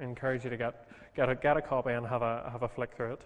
I 0.00 0.04
encourage 0.04 0.44
you 0.44 0.50
to 0.50 0.56
get 0.56 0.88
get 1.18 1.28
a, 1.28 1.34
get 1.34 1.56
a 1.56 1.62
copy 1.62 1.90
and 1.90 2.06
have 2.06 2.22
a, 2.22 2.48
have 2.52 2.62
a 2.62 2.68
flick 2.68 2.94
through 2.94 3.14
it. 3.14 3.22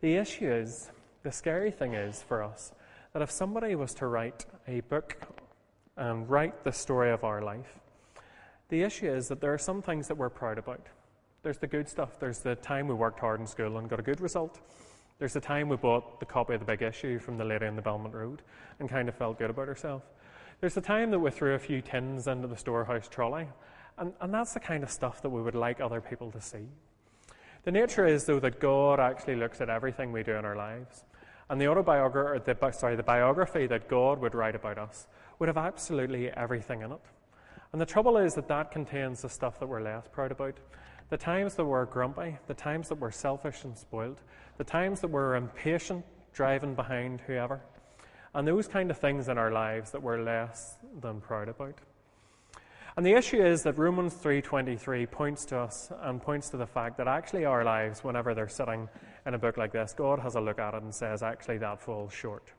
The 0.00 0.14
issue 0.14 0.48
is, 0.48 0.90
the 1.24 1.32
scary 1.32 1.72
thing 1.72 1.94
is 1.94 2.22
for 2.22 2.42
us, 2.44 2.72
that 3.12 3.20
if 3.20 3.32
somebody 3.32 3.74
was 3.74 3.94
to 3.94 4.06
write 4.06 4.46
a 4.68 4.80
book 4.82 5.16
and 5.96 6.30
write 6.30 6.62
the 6.62 6.70
story 6.70 7.10
of 7.10 7.24
our 7.24 7.42
life, 7.42 7.80
the 8.68 8.82
issue 8.82 9.12
is 9.12 9.26
that 9.26 9.40
there 9.40 9.52
are 9.52 9.58
some 9.58 9.82
things 9.82 10.06
that 10.06 10.16
we're 10.16 10.30
proud 10.30 10.56
about. 10.56 10.86
There's 11.42 11.58
the 11.58 11.66
good 11.66 11.88
stuff. 11.88 12.20
There's 12.20 12.38
the 12.38 12.54
time 12.54 12.86
we 12.86 12.94
worked 12.94 13.18
hard 13.18 13.40
in 13.40 13.46
school 13.46 13.78
and 13.78 13.88
got 13.88 13.98
a 13.98 14.04
good 14.04 14.20
result. 14.20 14.60
There's 15.18 15.32
the 15.32 15.40
time 15.40 15.68
we 15.68 15.76
bought 15.76 16.20
the 16.20 16.26
copy 16.26 16.54
of 16.54 16.60
the 16.60 16.66
big 16.66 16.82
issue 16.82 17.18
from 17.18 17.38
the 17.38 17.44
lady 17.44 17.66
in 17.66 17.74
the 17.74 17.82
Belmont 17.82 18.14
Road 18.14 18.42
and 18.78 18.88
kind 18.88 19.08
of 19.08 19.16
felt 19.16 19.38
good 19.38 19.50
about 19.50 19.68
ourselves. 19.68 20.04
There's 20.60 20.74
the 20.74 20.80
time 20.80 21.10
that 21.10 21.18
we 21.18 21.30
threw 21.30 21.54
a 21.54 21.58
few 21.58 21.82
tins 21.82 22.26
into 22.26 22.48
the 22.48 22.56
storehouse 22.56 23.08
trolley. 23.08 23.46
And, 23.98 24.12
and 24.20 24.32
that's 24.32 24.54
the 24.54 24.60
kind 24.60 24.82
of 24.82 24.90
stuff 24.90 25.22
that 25.22 25.30
we 25.30 25.42
would 25.42 25.54
like 25.54 25.80
other 25.80 26.00
people 26.00 26.30
to 26.32 26.40
see. 26.40 26.68
The 27.64 27.72
nature 27.72 28.06
is, 28.06 28.24
though, 28.24 28.40
that 28.40 28.60
God 28.60 29.00
actually 29.00 29.36
looks 29.36 29.60
at 29.60 29.68
everything 29.68 30.12
we 30.12 30.22
do 30.22 30.32
in 30.32 30.44
our 30.44 30.56
lives. 30.56 31.04
And 31.48 31.60
the 31.60 31.68
autobiography, 31.68 32.42
the, 32.44 32.72
sorry, 32.72 32.96
the 32.96 33.02
biography 33.02 33.66
that 33.66 33.88
God 33.88 34.20
would 34.20 34.34
write 34.34 34.54
about 34.54 34.78
us 34.78 35.06
would 35.38 35.48
have 35.48 35.56
absolutely 35.58 36.30
everything 36.30 36.82
in 36.82 36.92
it. 36.92 37.00
And 37.72 37.80
the 37.80 37.86
trouble 37.86 38.16
is 38.16 38.34
that 38.34 38.48
that 38.48 38.70
contains 38.70 39.22
the 39.22 39.28
stuff 39.28 39.58
that 39.60 39.68
we're 39.68 39.82
less 39.82 40.08
proud 40.10 40.32
about. 40.32 40.58
The 41.08 41.16
times 41.16 41.54
that 41.54 41.64
we're 41.64 41.84
grumpy, 41.84 42.36
the 42.46 42.54
times 42.54 42.88
that 42.88 42.98
we're 42.98 43.10
selfish 43.10 43.64
and 43.64 43.76
spoiled, 43.76 44.20
the 44.56 44.64
times 44.64 45.00
that 45.00 45.08
we're 45.08 45.36
impatient, 45.36 46.04
driving 46.32 46.74
behind 46.74 47.20
whoever, 47.20 47.60
and 48.36 48.46
those 48.46 48.68
kind 48.68 48.90
of 48.90 48.98
things 48.98 49.30
in 49.30 49.38
our 49.38 49.50
lives 49.50 49.92
that 49.92 50.02
we're 50.02 50.22
less 50.22 50.76
than 51.00 51.22
proud 51.22 51.48
about. 51.48 51.78
And 52.94 53.04
the 53.04 53.14
issue 53.14 53.42
is 53.42 53.62
that 53.62 53.78
Romans 53.78 54.12
3:23 54.12 55.06
points 55.06 55.46
to 55.46 55.58
us 55.58 55.90
and 56.02 56.20
points 56.20 56.50
to 56.50 56.58
the 56.58 56.66
fact 56.66 56.98
that 56.98 57.08
actually 57.08 57.46
our 57.46 57.64
lives 57.64 58.04
whenever 58.04 58.34
they're 58.34 58.46
sitting 58.48 58.90
in 59.24 59.32
a 59.32 59.38
book 59.38 59.56
like 59.56 59.72
this, 59.72 59.94
God 59.94 60.18
has 60.18 60.34
a 60.34 60.40
look 60.40 60.58
at 60.58 60.74
it 60.74 60.82
and 60.82 60.94
says 60.94 61.22
actually 61.22 61.56
that 61.58 61.80
falls 61.80 62.12
short. 62.12 62.52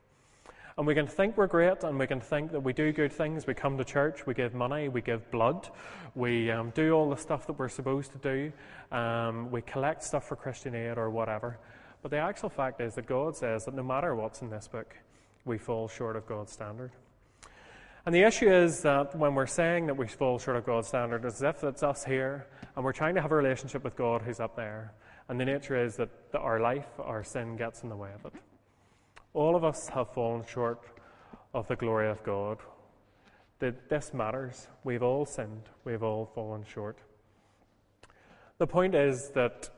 And 0.76 0.84
we 0.84 0.96
can 0.96 1.06
think 1.06 1.36
we're 1.36 1.46
great 1.46 1.84
and 1.84 1.96
we 1.96 2.08
can 2.08 2.20
think 2.20 2.50
that 2.50 2.60
we 2.60 2.72
do 2.72 2.92
good 2.92 3.12
things. 3.12 3.46
We 3.46 3.54
come 3.54 3.78
to 3.78 3.84
church, 3.84 4.26
we 4.26 4.34
give 4.34 4.54
money, 4.54 4.88
we 4.88 5.00
give 5.00 5.30
blood, 5.30 5.68
we 6.16 6.50
um, 6.50 6.70
do 6.70 6.92
all 6.92 7.08
the 7.08 7.16
stuff 7.16 7.46
that 7.46 7.52
we're 7.52 7.68
supposed 7.68 8.10
to 8.12 8.18
do, 8.18 8.52
um, 8.96 9.48
we 9.52 9.62
collect 9.62 10.02
stuff 10.02 10.26
for 10.26 10.34
Christian 10.34 10.74
Aid 10.74 10.98
or 10.98 11.08
whatever. 11.08 11.56
But 12.02 12.10
the 12.10 12.18
actual 12.18 12.48
fact 12.48 12.80
is 12.80 12.96
that 12.96 13.06
God 13.06 13.36
says 13.36 13.64
that 13.66 13.74
no 13.74 13.84
matter 13.84 14.16
what's 14.16 14.42
in 14.42 14.50
this 14.50 14.66
book, 14.66 14.96
we 15.48 15.58
fall 15.58 15.88
short 15.88 16.14
of 16.14 16.26
God's 16.26 16.52
standard. 16.52 16.92
And 18.06 18.14
the 18.14 18.22
issue 18.22 18.50
is 18.50 18.82
that 18.82 19.16
when 19.16 19.34
we're 19.34 19.46
saying 19.46 19.86
that 19.86 19.96
we 19.96 20.06
fall 20.06 20.38
short 20.38 20.56
of 20.56 20.64
God's 20.64 20.88
standard, 20.88 21.24
it's 21.24 21.42
as 21.42 21.56
if 21.56 21.64
it's 21.64 21.82
us 21.82 22.04
here 22.04 22.46
and 22.76 22.84
we're 22.84 22.92
trying 22.92 23.14
to 23.16 23.20
have 23.20 23.32
a 23.32 23.36
relationship 23.36 23.82
with 23.82 23.96
God 23.96 24.22
who's 24.22 24.40
up 24.40 24.54
there. 24.54 24.92
And 25.28 25.38
the 25.40 25.44
nature 25.44 25.76
is 25.76 25.96
that 25.96 26.10
our 26.34 26.60
life, 26.60 26.86
our 26.98 27.24
sin 27.24 27.56
gets 27.56 27.82
in 27.82 27.88
the 27.88 27.96
way 27.96 28.10
of 28.14 28.32
it. 28.32 28.40
All 29.34 29.56
of 29.56 29.64
us 29.64 29.88
have 29.88 30.12
fallen 30.12 30.44
short 30.46 30.80
of 31.52 31.66
the 31.68 31.76
glory 31.76 32.08
of 32.08 32.22
God. 32.22 32.58
That 33.58 33.90
this 33.90 34.14
matters. 34.14 34.68
We've 34.84 35.02
all 35.02 35.26
sinned. 35.26 35.68
We've 35.84 36.02
all 36.02 36.30
fallen 36.34 36.64
short. 36.64 36.98
The 38.58 38.66
point 38.66 38.94
is 38.94 39.30
that 39.30 39.68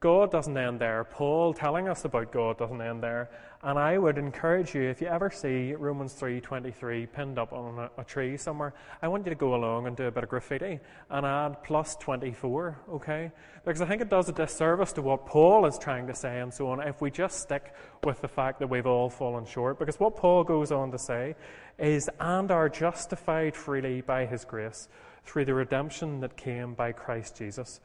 God 0.00 0.30
doesn't 0.30 0.56
end 0.56 0.78
there. 0.78 1.04
Paul 1.04 1.54
telling 1.54 1.88
us 1.88 2.04
about 2.04 2.30
God 2.30 2.58
doesn't 2.58 2.82
end 2.82 3.02
there. 3.02 3.30
And 3.62 3.78
I 3.78 3.96
would 3.96 4.18
encourage 4.18 4.74
you, 4.74 4.82
if 4.82 5.00
you 5.00 5.06
ever 5.06 5.30
see 5.30 5.74
Romans 5.74 6.12
3.23 6.12 7.10
pinned 7.10 7.38
up 7.38 7.54
on 7.54 7.78
a, 7.78 7.90
a, 8.00 8.04
tree 8.04 8.36
somewhere, 8.36 8.74
I 9.00 9.08
want 9.08 9.24
you 9.24 9.30
to 9.30 9.36
go 9.36 9.54
along 9.54 9.86
and 9.86 9.96
do 9.96 10.04
a 10.04 10.10
bit 10.10 10.22
of 10.22 10.28
graffiti 10.28 10.78
and 11.10 11.24
add 11.24 11.62
plus 11.64 11.96
24, 11.96 12.78
okay? 12.92 13.32
Because 13.64 13.80
I 13.80 13.86
think 13.86 14.02
it 14.02 14.10
does 14.10 14.28
a 14.28 14.32
disservice 14.32 14.92
to 14.92 15.02
what 15.02 15.24
Paul 15.24 15.64
is 15.64 15.78
trying 15.78 16.06
to 16.08 16.14
say 16.14 16.40
and 16.40 16.52
so 16.52 16.68
on 16.68 16.86
if 16.86 17.00
we 17.00 17.10
just 17.10 17.40
stick 17.40 17.72
with 18.04 18.20
the 18.20 18.28
fact 18.28 18.58
that 18.60 18.68
we've 18.68 18.86
all 18.86 19.08
fallen 19.08 19.46
short. 19.46 19.78
Because 19.78 19.98
what 19.98 20.14
Paul 20.14 20.44
goes 20.44 20.70
on 20.70 20.92
to 20.92 20.98
say 20.98 21.34
is, 21.78 22.10
and 22.20 22.50
are 22.50 22.68
justified 22.68 23.56
freely 23.56 24.02
by 24.02 24.26
his 24.26 24.44
grace 24.44 24.88
through 25.24 25.46
the 25.46 25.54
redemption 25.54 26.20
that 26.20 26.36
came 26.36 26.74
by 26.74 26.92
Christ 26.92 27.36
Jesus 27.36 27.80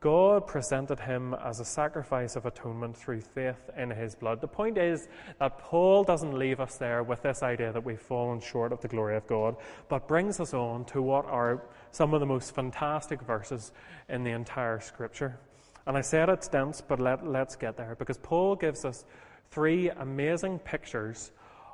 God 0.00 0.46
presented 0.46 1.00
him 1.00 1.34
as 1.34 1.58
a 1.58 1.64
sacrifice 1.64 2.36
of 2.36 2.44
atonement 2.44 2.96
through 2.96 3.22
faith 3.22 3.70
in 3.78 3.88
his 3.90 4.14
blood. 4.14 4.42
The 4.42 4.46
point 4.46 4.76
is 4.76 5.08
that 5.38 5.58
Paul 5.58 6.04
doesn't 6.04 6.38
leave 6.38 6.60
us 6.60 6.76
there 6.76 7.02
with 7.02 7.22
this 7.22 7.42
idea 7.42 7.72
that 7.72 7.84
we've 7.84 8.00
fallen 8.00 8.40
short 8.40 8.72
of 8.72 8.80
the 8.82 8.88
glory 8.88 9.16
of 9.16 9.26
God, 9.26 9.56
but 9.88 10.06
brings 10.06 10.38
us 10.38 10.52
on 10.52 10.84
to 10.86 11.00
what 11.00 11.24
are 11.24 11.62
some 11.92 12.12
of 12.12 12.20
the 12.20 12.26
most 12.26 12.54
fantastic 12.54 13.22
verses 13.22 13.72
in 14.10 14.22
the 14.22 14.32
entire 14.32 14.80
scripture. 14.80 15.38
And 15.86 15.96
I 15.96 16.02
said 16.02 16.28
it's 16.28 16.48
dense, 16.48 16.82
but 16.82 17.00
let, 17.00 17.26
let's 17.26 17.56
get 17.56 17.76
there 17.78 17.94
because 17.98 18.18
Paul 18.18 18.54
gives 18.54 18.84
us 18.84 19.06
three 19.50 19.88
amazing 19.88 20.58
pictures 20.58 21.30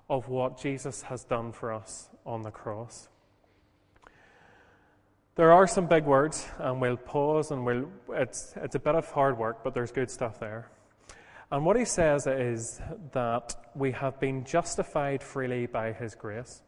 of 0.09 0.29
what 0.29 0.61
Jesus 0.61 1.03
has 1.03 1.25
done 1.25 1.51
for 1.51 1.73
us 1.73 2.09
on 2.25 2.43
the 2.43 2.51
cross. 2.51 3.09
There 5.35 5.51
are 5.51 5.67
some 5.67 5.87
big 5.87 6.05
words, 6.05 6.47
and 6.59 6.79
we'll 6.79 6.99
pause 6.99 7.53
and 7.53 7.65
we'll, 7.65 7.89
it's, 8.11 8.53
it's 8.57 8.75
a 8.75 8.79
bit 8.79 8.95
of 8.95 9.11
hard 9.11 9.39
work, 9.39 9.65
but 9.65 9.73
there's 9.73 9.91
good 9.91 10.11
stuff 10.11 10.39
there. 10.39 10.71
And 11.51 11.65
what 11.65 11.75
he 11.75 11.87
says 11.87 12.27
is 12.27 12.83
that 13.13 13.55
we 13.75 13.93
have 13.93 14.21
been 14.21 14.45
justified 14.45 15.23
freely 15.23 15.65
by 15.65 15.93
his 15.93 16.15
grace. 16.15 16.61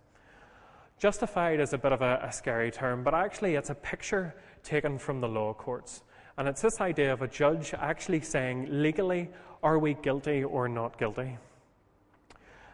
Justified 0.98 1.60
is 1.60 1.74
a 1.74 1.78
bit 1.78 1.92
of 1.92 2.00
a, 2.00 2.20
a 2.22 2.32
scary 2.32 2.70
term, 2.70 3.04
but 3.04 3.12
actually 3.12 3.54
it's 3.54 3.68
a 3.68 3.74
picture 3.74 4.34
taken 4.62 4.96
from 4.96 5.20
the 5.20 5.28
law 5.28 5.52
courts. 5.52 6.02
And 6.38 6.48
it's 6.48 6.62
this 6.62 6.80
idea 6.80 7.12
of 7.12 7.20
a 7.20 7.28
judge 7.28 7.74
actually 7.74 8.22
saying, 8.22 8.68
legally, 8.70 9.28
are 9.62 9.78
we 9.78 9.92
guilty 9.92 10.42
or 10.42 10.70
not 10.70 10.98
guilty? 10.98 11.36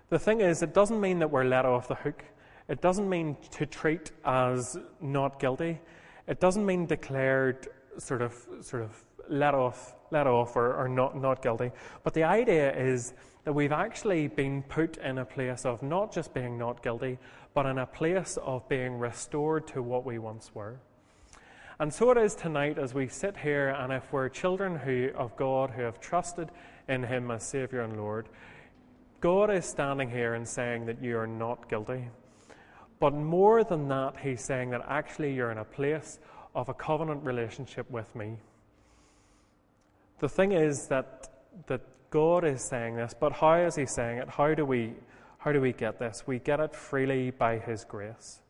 The 0.09 0.21
thing 0.21 0.41
is, 0.41 0.63
it 0.63 0.73
doesn't 0.73 1.01
mean 1.01 1.19
that 1.19 1.33
we're 1.33 1.43
let 1.43 1.65
off 1.65 1.89
the 1.89 1.97
hook. 1.97 2.25
It 2.71 2.81
doesn't 2.81 3.09
mean 3.09 3.37
to 3.51 3.67
treat 3.67 4.13
as 4.25 4.79
not 5.01 5.41
guilty. 5.41 5.81
It 6.29 6.39
doesn't 6.39 6.65
mean 6.65 6.87
declared 6.87 7.67
sort 7.99 8.23
of 8.23 8.33
sort 8.61 8.85
of 8.85 8.97
let 9.29 9.55
off 9.55 9.97
let 10.13 10.29
off 10.29 10.55
or, 10.55 10.75
or 10.77 10.89
not 10.89 11.21
not 11.21 11.43
guilty. 11.43 11.73
But 12.05 12.15
the 12.15 12.23
idea 12.23 12.73
is 12.73 13.13
that 13.43 13.53
we've 13.53 13.73
actually 13.73 14.29
been 14.29 14.63
put 14.63 14.99
in 14.99 15.19
a 15.19 15.25
place 15.25 15.67
of 15.67 15.83
not 15.83 16.13
just 16.13 16.33
being 16.33 16.57
not 16.57 16.81
guilty, 16.81 17.19
but 17.55 17.67
in 17.67 17.79
a 17.79 17.87
place 17.87 18.39
of 18.41 18.69
being 18.69 19.01
restored 19.01 19.67
to 19.69 19.83
what 19.83 20.07
we 20.07 20.21
once 20.21 20.55
were. 20.55 20.79
And 21.81 21.93
so 21.93 22.13
it 22.13 22.19
is 22.19 22.37
tonight 22.37 22.79
as 22.79 22.95
we 22.95 23.09
sit 23.09 23.37
here, 23.37 23.71
and 23.71 23.93
if 23.93 24.13
we're 24.13 24.29
children 24.29 24.77
who, 24.77 25.11
of 25.17 25.35
God 25.37 25.71
who 25.71 25.83
have 25.83 25.99
trusted 25.99 26.51
in 26.87 27.03
Him 27.03 27.33
as 27.33 27.43
Saviour 27.43 27.83
and 27.83 27.97
Lord, 27.97 28.29
God 29.21 29.51
is 29.51 29.65
standing 29.65 30.09
here 30.09 30.35
and 30.35 30.47
saying 30.47 30.87
that 30.87 31.03
you 31.03 31.19
are 31.19 31.27
not 31.27 31.69
guilty. 31.69 32.11
But 33.01 33.15
more 33.15 33.65
than 33.65 33.89
that, 33.89 34.15
he's 34.23 34.45
saying 34.45 34.71
that 34.71 34.83
actually 34.87 35.33
you're 35.35 35.51
in 35.51 35.59
a 35.59 35.65
place 35.65 36.19
of 36.55 36.69
a 36.69 36.75
covenant 36.75 37.25
relationship 37.25 37.91
with 37.91 38.15
me. 38.15 38.37
The 40.19 40.29
thing 40.29 40.53
is 40.53 40.87
that, 40.89 41.29
that 41.67 41.81
God 42.11 42.45
is 42.45 42.69
saying 42.69 42.97
this, 42.97 43.15
but 43.19 43.33
how 43.33 43.55
is 43.55 43.75
he 43.75 43.87
saying 43.87 44.19
it? 44.19 44.29
How 44.29 44.55
do 44.55 44.67
we, 44.67 44.93
how 45.39 45.51
do 45.51 45.63
we 45.63 45.73
get 45.73 45.99
this? 45.99 46.25
We 46.27 46.41
get 46.41 46.61
it 46.61 46.77
freely 46.77 47.31
by 47.31 47.59
his 47.59 47.85
grace. 47.85 48.41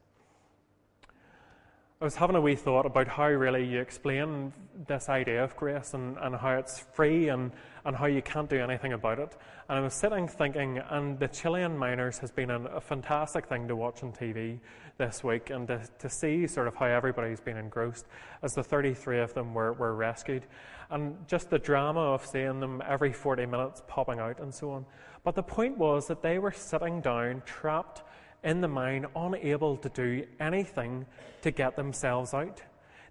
I 2.02 2.06
was 2.06 2.16
having 2.16 2.34
a 2.34 2.40
wee 2.40 2.56
thought 2.56 2.86
about 2.86 3.08
how 3.08 3.28
really 3.28 3.62
you 3.62 3.78
explain 3.78 4.54
this 4.86 5.10
idea 5.10 5.44
of 5.44 5.54
grace 5.54 5.92
and, 5.92 6.16
and 6.22 6.34
how 6.34 6.52
it's 6.52 6.78
free 6.78 7.28
and, 7.28 7.52
and 7.84 7.94
how 7.94 8.06
you 8.06 8.22
can't 8.22 8.48
do 8.48 8.58
anything 8.58 8.94
about 8.94 9.18
it. 9.18 9.36
And 9.68 9.78
I 9.78 9.82
was 9.82 9.92
sitting 9.92 10.26
thinking, 10.26 10.80
and 10.88 11.18
the 11.18 11.28
Chilean 11.28 11.76
miners 11.76 12.16
has 12.20 12.30
been 12.30 12.50
a, 12.50 12.58
a 12.58 12.80
fantastic 12.80 13.48
thing 13.48 13.68
to 13.68 13.76
watch 13.76 14.02
on 14.02 14.12
TV 14.12 14.60
this 14.96 15.22
week 15.22 15.50
and 15.50 15.68
to, 15.68 15.82
to 15.98 16.08
see 16.08 16.46
sort 16.46 16.68
of 16.68 16.74
how 16.74 16.86
everybody's 16.86 17.40
been 17.40 17.58
engrossed 17.58 18.06
as 18.42 18.54
the 18.54 18.62
33 18.62 19.20
of 19.20 19.34
them 19.34 19.52
were, 19.52 19.74
were 19.74 19.94
rescued. 19.94 20.46
And 20.88 21.18
just 21.28 21.50
the 21.50 21.58
drama 21.58 22.00
of 22.00 22.24
seeing 22.24 22.60
them 22.60 22.82
every 22.88 23.12
40 23.12 23.44
minutes 23.44 23.82
popping 23.86 24.20
out 24.20 24.40
and 24.40 24.54
so 24.54 24.70
on. 24.70 24.86
But 25.22 25.34
the 25.34 25.42
point 25.42 25.76
was 25.76 26.06
that 26.06 26.22
they 26.22 26.38
were 26.38 26.50
sitting 26.50 27.02
down, 27.02 27.42
trapped 27.44 28.04
in 28.44 28.60
the 28.60 28.68
mine, 28.68 29.06
unable 29.14 29.76
to 29.76 29.88
do 29.88 30.26
anything 30.38 31.06
to 31.42 31.50
get 31.50 31.76
themselves 31.76 32.34
out. 32.34 32.62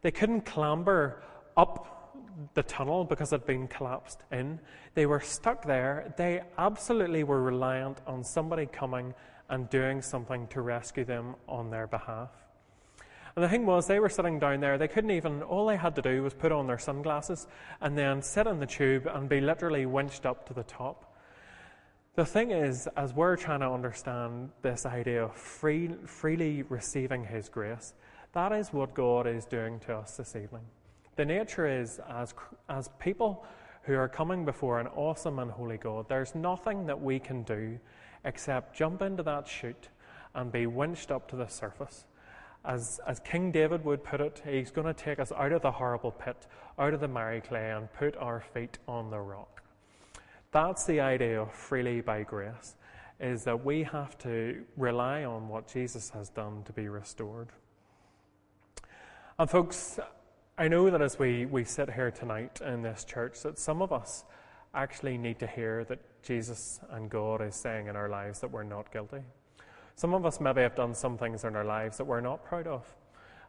They 0.02 0.12
couldn't 0.12 0.46
clamber 0.46 1.22
up 1.58 1.96
the 2.54 2.64
tunnel 2.64 3.04
because 3.04 3.34
it 3.34 3.42
had 3.42 3.48
been 3.48 3.68
collapsed 3.68 4.24
in. 4.32 4.60
They 4.94 5.06
were 5.06 5.20
stuck 5.20 5.66
there. 5.66 6.14
They 6.18 6.42
absolutely 6.58 7.24
were 7.24 7.42
reliant 7.42 8.00
on 8.08 8.24
somebody 8.24 8.66
coming 8.66 9.14
and 9.50 9.70
doing 9.70 10.02
something 10.02 10.48
to 10.48 10.62
rescue 10.62 11.06
them 11.06 11.36
on 11.48 11.70
their 11.70 11.88
behalf. 11.88 12.30
And 13.36 13.44
the 13.44 13.50
thing 13.50 13.66
was, 13.66 13.88
they 13.88 14.00
were 14.00 14.10
sitting 14.10 14.40
down 14.40 14.60
there. 14.60 14.78
They 14.78 14.88
couldn't 14.88 15.12
even, 15.12 15.44
all 15.44 15.68
they 15.68 15.78
had 15.78 15.96
to 15.96 16.02
do 16.02 16.24
was 16.24 16.34
put 16.34 16.52
on 16.52 16.68
their 16.68 16.78
sunglasses 16.78 17.48
and 17.82 17.98
then 17.98 18.22
sit 18.22 18.48
in 18.48 18.60
the 18.60 18.66
tube 18.66 19.08
and 19.08 19.30
be 19.30 19.42
literally 19.42 19.86
winched 19.86 20.26
up 20.26 20.48
to 20.48 20.54
the 20.54 20.64
top. 20.64 21.09
The 22.16 22.26
thing 22.26 22.52
is, 22.52 22.88
as 22.98 23.14
we're 23.14 23.38
trying 23.38 23.62
to 23.62 23.70
understand 23.70 24.50
this 24.62 24.86
idea 24.86 25.24
of 25.24 25.36
free, 25.36 25.92
freely 26.06 26.64
receiving 26.64 27.24
His 27.24 27.50
grace, 27.50 27.94
that 28.34 28.52
is 28.52 28.74
what 28.74 28.94
God 28.94 29.28
is 29.28 29.46
doing 29.46 29.80
to 29.82 29.96
us 29.96 30.18
this 30.18 30.36
evening. 30.36 30.64
The 31.16 31.26
nature 31.26 31.68
is, 31.68 32.00
as, 32.10 32.34
as 32.68 32.90
people 33.00 33.46
who 33.84 33.96
are 33.96 34.10
coming 34.10 34.44
before 34.44 34.80
an 34.80 34.88
awesome 34.88 35.40
and 35.40 35.52
holy 35.52 35.78
God, 35.78 36.10
there's 36.10 36.36
nothing 36.36 36.86
that 36.88 37.00
we 37.00 37.20
can 37.20 37.44
do 37.44 37.80
except 38.26 38.76
jump 38.76 39.02
into 39.02 39.24
that 39.24 39.48
chute 39.48 39.90
and 40.36 40.52
be 40.52 40.66
winched 40.66 41.12
up 41.12 41.30
to 41.30 41.36
the 41.36 41.48
surface. 41.48 42.06
As, 42.66 43.00
as 43.08 43.20
King 43.20 43.52
David 43.52 43.86
would 43.86 44.04
put 44.04 44.20
it, 44.20 44.42
he's 44.46 44.72
going 44.72 44.88
to 44.88 44.94
take 44.94 45.20
us 45.20 45.32
out 45.32 45.52
of 45.52 45.62
the 45.62 45.72
horrible 45.72 46.12
pit, 46.12 46.48
out 46.78 46.94
of 46.94 47.00
the 47.00 47.08
miry 47.08 47.42
clay, 47.42 47.72
and 47.72 47.92
put 47.94 48.18
our 48.18 48.42
feet 48.54 48.78
on 48.88 49.10
the 49.10 49.20
rock. 49.20 49.59
That's 50.52 50.86
the 50.86 51.00
idea 51.00 51.42
of 51.42 51.54
freely 51.54 52.02
by 52.02 52.24
grace, 52.24 52.76
is 53.20 53.44
that 53.44 53.64
we 53.64 53.84
have 53.84 54.18
to 54.20 54.64
rely 54.78 55.24
on 55.24 55.48
what 55.48 55.72
Jesus 55.72 56.10
has 56.10 56.30
done 56.30 56.64
to 56.64 56.74
be 56.74 56.88
restored. 56.88 57.50
And 59.38 59.48
folks, 59.48 60.00
I 60.58 60.68
know 60.68 60.90
that 60.90 61.04
as 61.04 61.20
we, 61.20 61.46
we 61.46 61.64
sit 61.64 61.92
here 61.92 62.10
tonight 62.10 62.62
in 62.66 62.82
this 62.82 63.04
church, 63.04 63.42
that 63.44 63.60
some 63.60 63.84
of 63.84 63.94
us 63.94 64.26
actually 64.74 65.20
need 65.20 65.38
to 65.40 65.48
hear 65.48 65.84
that 65.86 66.00
Jesus 66.24 66.80
and 66.92 67.12
God 67.12 67.42
is 67.42 67.56
saying 67.56 67.88
in 67.88 67.96
our 67.96 68.10
lives 68.10 68.40
that 68.40 68.50
we're 68.50 68.64
not 68.64 68.92
guilty. 68.92 69.22
Some 69.96 70.16
of 70.16 70.26
us 70.26 70.42
maybe 70.42 70.62
have 70.62 70.76
done 70.76 70.96
some 70.96 71.18
things 71.18 71.44
in 71.44 71.56
our 71.56 71.64
lives 71.64 71.98
that 71.98 72.06
we're 72.06 72.22
not 72.22 72.44
proud 72.44 72.66
of, 72.66 72.86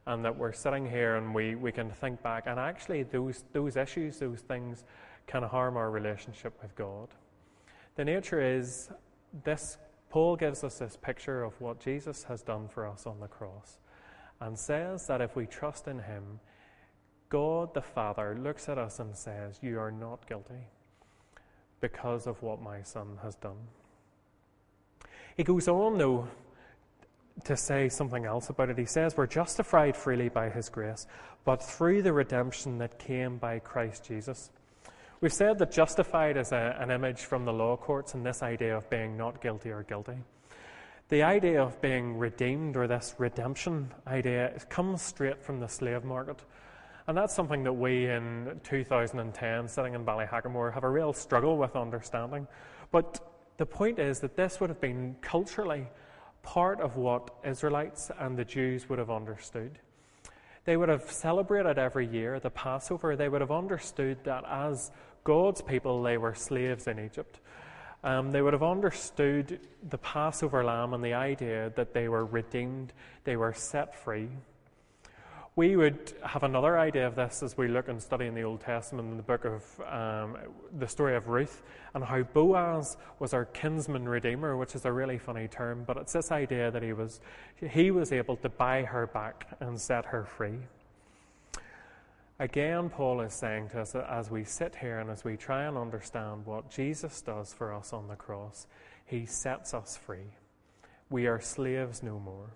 and 0.06 0.24
that 0.24 0.36
we're 0.36 0.52
sitting 0.52 0.88
here 0.88 1.16
and 1.16 1.34
we, 1.34 1.54
we 1.54 1.72
can 1.72 1.90
think 1.90 2.22
back, 2.22 2.44
and 2.46 2.60
actually 2.60 3.04
those, 3.04 3.44
those 3.52 3.76
issues, 3.76 4.18
those 4.18 4.40
things, 4.40 4.84
can 5.30 5.42
harm 5.44 5.76
our 5.76 5.90
relationship 5.90 6.60
with 6.60 6.74
God. 6.74 7.08
The 7.94 8.04
nature 8.04 8.40
is 8.40 8.90
this 9.44 9.78
Paul 10.10 10.34
gives 10.34 10.64
us 10.64 10.78
this 10.78 10.96
picture 10.96 11.44
of 11.44 11.60
what 11.60 11.78
Jesus 11.78 12.24
has 12.24 12.42
done 12.42 12.66
for 12.66 12.84
us 12.84 13.06
on 13.06 13.20
the 13.20 13.28
cross 13.28 13.78
and 14.40 14.58
says 14.58 15.06
that 15.06 15.20
if 15.20 15.36
we 15.36 15.46
trust 15.46 15.86
in 15.86 16.00
him, 16.00 16.40
God 17.28 17.72
the 17.74 17.82
Father 17.82 18.36
looks 18.42 18.68
at 18.68 18.76
us 18.76 18.98
and 18.98 19.16
says, 19.16 19.60
You 19.62 19.78
are 19.78 19.92
not 19.92 20.28
guilty 20.28 20.66
because 21.80 22.26
of 22.26 22.42
what 22.42 22.60
my 22.60 22.82
Son 22.82 23.18
has 23.22 23.36
done. 23.36 23.68
He 25.36 25.44
goes 25.44 25.68
on, 25.68 25.96
though, 25.96 26.26
to 27.44 27.56
say 27.56 27.88
something 27.88 28.24
else 28.24 28.50
about 28.50 28.70
it. 28.70 28.78
He 28.78 28.84
says, 28.84 29.16
We're 29.16 29.28
justified 29.28 29.96
freely 29.96 30.28
by 30.28 30.50
His 30.50 30.68
grace, 30.68 31.06
but 31.44 31.62
through 31.62 32.02
the 32.02 32.12
redemption 32.12 32.78
that 32.78 32.98
came 32.98 33.38
by 33.38 33.60
Christ 33.60 34.04
Jesus. 34.04 34.50
We've 35.22 35.30
said 35.30 35.58
that 35.58 35.70
justified 35.70 36.38
is 36.38 36.50
a, 36.50 36.76
an 36.80 36.90
image 36.90 37.20
from 37.20 37.44
the 37.44 37.52
law 37.52 37.76
courts 37.76 38.14
and 38.14 38.24
this 38.24 38.42
idea 38.42 38.74
of 38.74 38.88
being 38.88 39.18
not 39.18 39.42
guilty 39.42 39.70
or 39.70 39.82
guilty. 39.82 40.16
The 41.10 41.22
idea 41.24 41.62
of 41.62 41.78
being 41.82 42.16
redeemed 42.16 42.74
or 42.74 42.86
this 42.86 43.14
redemption 43.18 43.92
idea 44.06 44.58
comes 44.70 45.02
straight 45.02 45.42
from 45.42 45.60
the 45.60 45.68
slave 45.68 46.04
market. 46.04 46.42
And 47.06 47.14
that's 47.14 47.34
something 47.34 47.64
that 47.64 47.72
we 47.74 48.08
in 48.08 48.60
2010, 48.64 49.68
sitting 49.68 49.92
in 49.94 50.06
Ballyhackamore, 50.06 50.72
have 50.72 50.84
a 50.84 50.88
real 50.88 51.12
struggle 51.12 51.58
with 51.58 51.76
understanding. 51.76 52.46
But 52.90 53.20
the 53.58 53.66
point 53.66 53.98
is 53.98 54.20
that 54.20 54.36
this 54.36 54.58
would 54.58 54.70
have 54.70 54.80
been 54.80 55.16
culturally 55.20 55.86
part 56.42 56.80
of 56.80 56.96
what 56.96 57.30
Israelites 57.44 58.10
and 58.18 58.38
the 58.38 58.44
Jews 58.46 58.88
would 58.88 58.98
have 58.98 59.10
understood. 59.10 59.80
They 60.64 60.76
would 60.76 60.88
have 60.88 61.10
celebrated 61.10 61.78
every 61.78 62.06
year 62.06 62.38
the 62.38 62.50
Passover. 62.50 63.16
They 63.16 63.28
would 63.28 63.40
have 63.40 63.50
understood 63.50 64.18
that 64.24 64.44
as 64.46 64.90
God's 65.24 65.62
people, 65.62 66.02
they 66.02 66.18
were 66.18 66.34
slaves 66.34 66.86
in 66.86 66.98
Egypt. 66.98 67.40
Um, 68.02 68.32
they 68.32 68.40
would 68.40 68.54
have 68.54 68.62
understood 68.62 69.60
the 69.88 69.98
Passover 69.98 70.64
lamb 70.64 70.94
and 70.94 71.04
the 71.04 71.12
idea 71.12 71.72
that 71.76 71.92
they 71.92 72.08
were 72.08 72.24
redeemed, 72.24 72.92
they 73.24 73.36
were 73.36 73.52
set 73.52 73.94
free. 73.94 74.28
We 75.56 75.76
would 75.76 76.14
have 76.24 76.42
another 76.42 76.78
idea 76.78 77.06
of 77.06 77.16
this 77.16 77.42
as 77.42 77.58
we 77.58 77.68
look 77.68 77.88
and 77.88 78.00
study 78.00 78.26
in 78.26 78.34
the 78.34 78.44
Old 78.44 78.60
Testament 78.60 79.10
in 79.10 79.16
the 79.18 79.22
book 79.22 79.44
of 79.44 79.80
um, 79.86 80.38
the 80.78 80.86
story 80.86 81.16
of 81.16 81.28
Ruth 81.28 81.62
and 81.92 82.02
how 82.02 82.22
Boaz 82.22 82.96
was 83.18 83.34
our 83.34 83.44
kinsman 83.44 84.08
redeemer, 84.08 84.56
which 84.56 84.74
is 84.74 84.86
a 84.86 84.92
really 84.92 85.18
funny 85.18 85.48
term, 85.48 85.84
but 85.86 85.96
it's 85.98 86.12
this 86.12 86.30
idea 86.30 86.70
that 86.70 86.82
he 86.82 86.94
was, 86.94 87.20
he 87.56 87.90
was 87.90 88.12
able 88.12 88.36
to 88.36 88.48
buy 88.48 88.84
her 88.84 89.08
back 89.08 89.48
and 89.60 89.78
set 89.78 90.06
her 90.06 90.24
free. 90.24 90.60
Again, 92.40 92.88
Paul 92.88 93.20
is 93.20 93.34
saying 93.34 93.68
to 93.68 93.82
us 93.82 93.92
that 93.92 94.10
as 94.10 94.30
we 94.30 94.44
sit 94.44 94.74
here 94.74 95.00
and 95.00 95.10
as 95.10 95.24
we 95.24 95.36
try 95.36 95.64
and 95.64 95.76
understand 95.76 96.46
what 96.46 96.70
Jesus 96.70 97.20
does 97.20 97.52
for 97.52 97.70
us 97.70 97.92
on 97.92 98.08
the 98.08 98.16
cross, 98.16 98.66
he 99.04 99.26
sets 99.26 99.74
us 99.74 99.98
free. 99.98 100.32
We 101.10 101.26
are 101.26 101.38
slaves 101.38 102.02
no 102.02 102.18
more. 102.18 102.54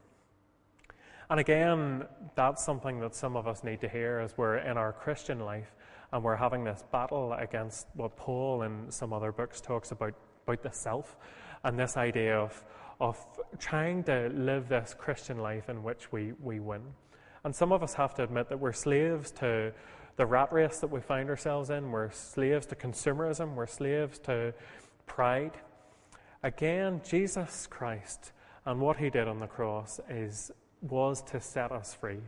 And 1.28 1.38
again, 1.38 2.06
that's 2.34 2.64
something 2.64 2.98
that 3.00 3.14
some 3.14 3.36
of 3.36 3.46
us 3.46 3.62
need 3.62 3.82
to 3.82 3.88
hear 3.90 4.20
as 4.20 4.38
we're 4.38 4.56
in 4.56 4.78
our 4.78 4.94
Christian 4.94 5.40
life 5.40 5.74
and 6.14 6.24
we're 6.24 6.34
having 6.34 6.64
this 6.64 6.82
battle 6.90 7.34
against 7.34 7.86
what 7.92 8.16
Paul 8.16 8.62
in 8.62 8.90
some 8.90 9.12
other 9.12 9.32
books 9.32 9.60
talks 9.60 9.90
about, 9.90 10.14
about 10.46 10.62
the 10.62 10.70
self 10.70 11.18
and 11.62 11.78
this 11.78 11.98
idea 11.98 12.38
of, 12.38 12.64
of 13.00 13.18
trying 13.58 14.02
to 14.04 14.30
live 14.34 14.66
this 14.66 14.94
Christian 14.98 15.36
life 15.36 15.68
in 15.68 15.82
which 15.82 16.10
we, 16.10 16.32
we 16.42 16.58
win. 16.58 16.80
And 17.44 17.54
some 17.54 17.72
of 17.72 17.83
us 17.83 17.94
have 17.94 18.14
to 18.14 18.22
admit 18.24 18.48
that 18.48 18.59
we're 18.59 18.72
slaves 18.72 19.30
to 19.33 19.72
the 20.16 20.26
rat 20.26 20.52
race 20.52 20.78
that 20.78 20.90
we 20.90 21.00
find 21.00 21.28
ourselves 21.28 21.70
in. 21.70 21.90
We're 21.90 22.11
slaves 22.11 22.66
to 22.66 22.74
consumerism. 22.74 23.54
We're 23.54 23.66
slaves 23.66 24.18
to 24.20 24.54
pride. 25.07 25.52
Again, 26.42 27.02
Jesus 27.07 27.66
Christ 27.66 28.33
and 28.64 28.80
what 28.80 28.96
he 28.96 29.11
did 29.11 29.28
on 29.28 29.40
the 29.40 29.46
cross 29.46 30.00
is, 30.09 30.50
was 30.80 31.22
to 31.22 31.40
set 31.40 31.70
us 31.70 31.94
free. 31.94 32.20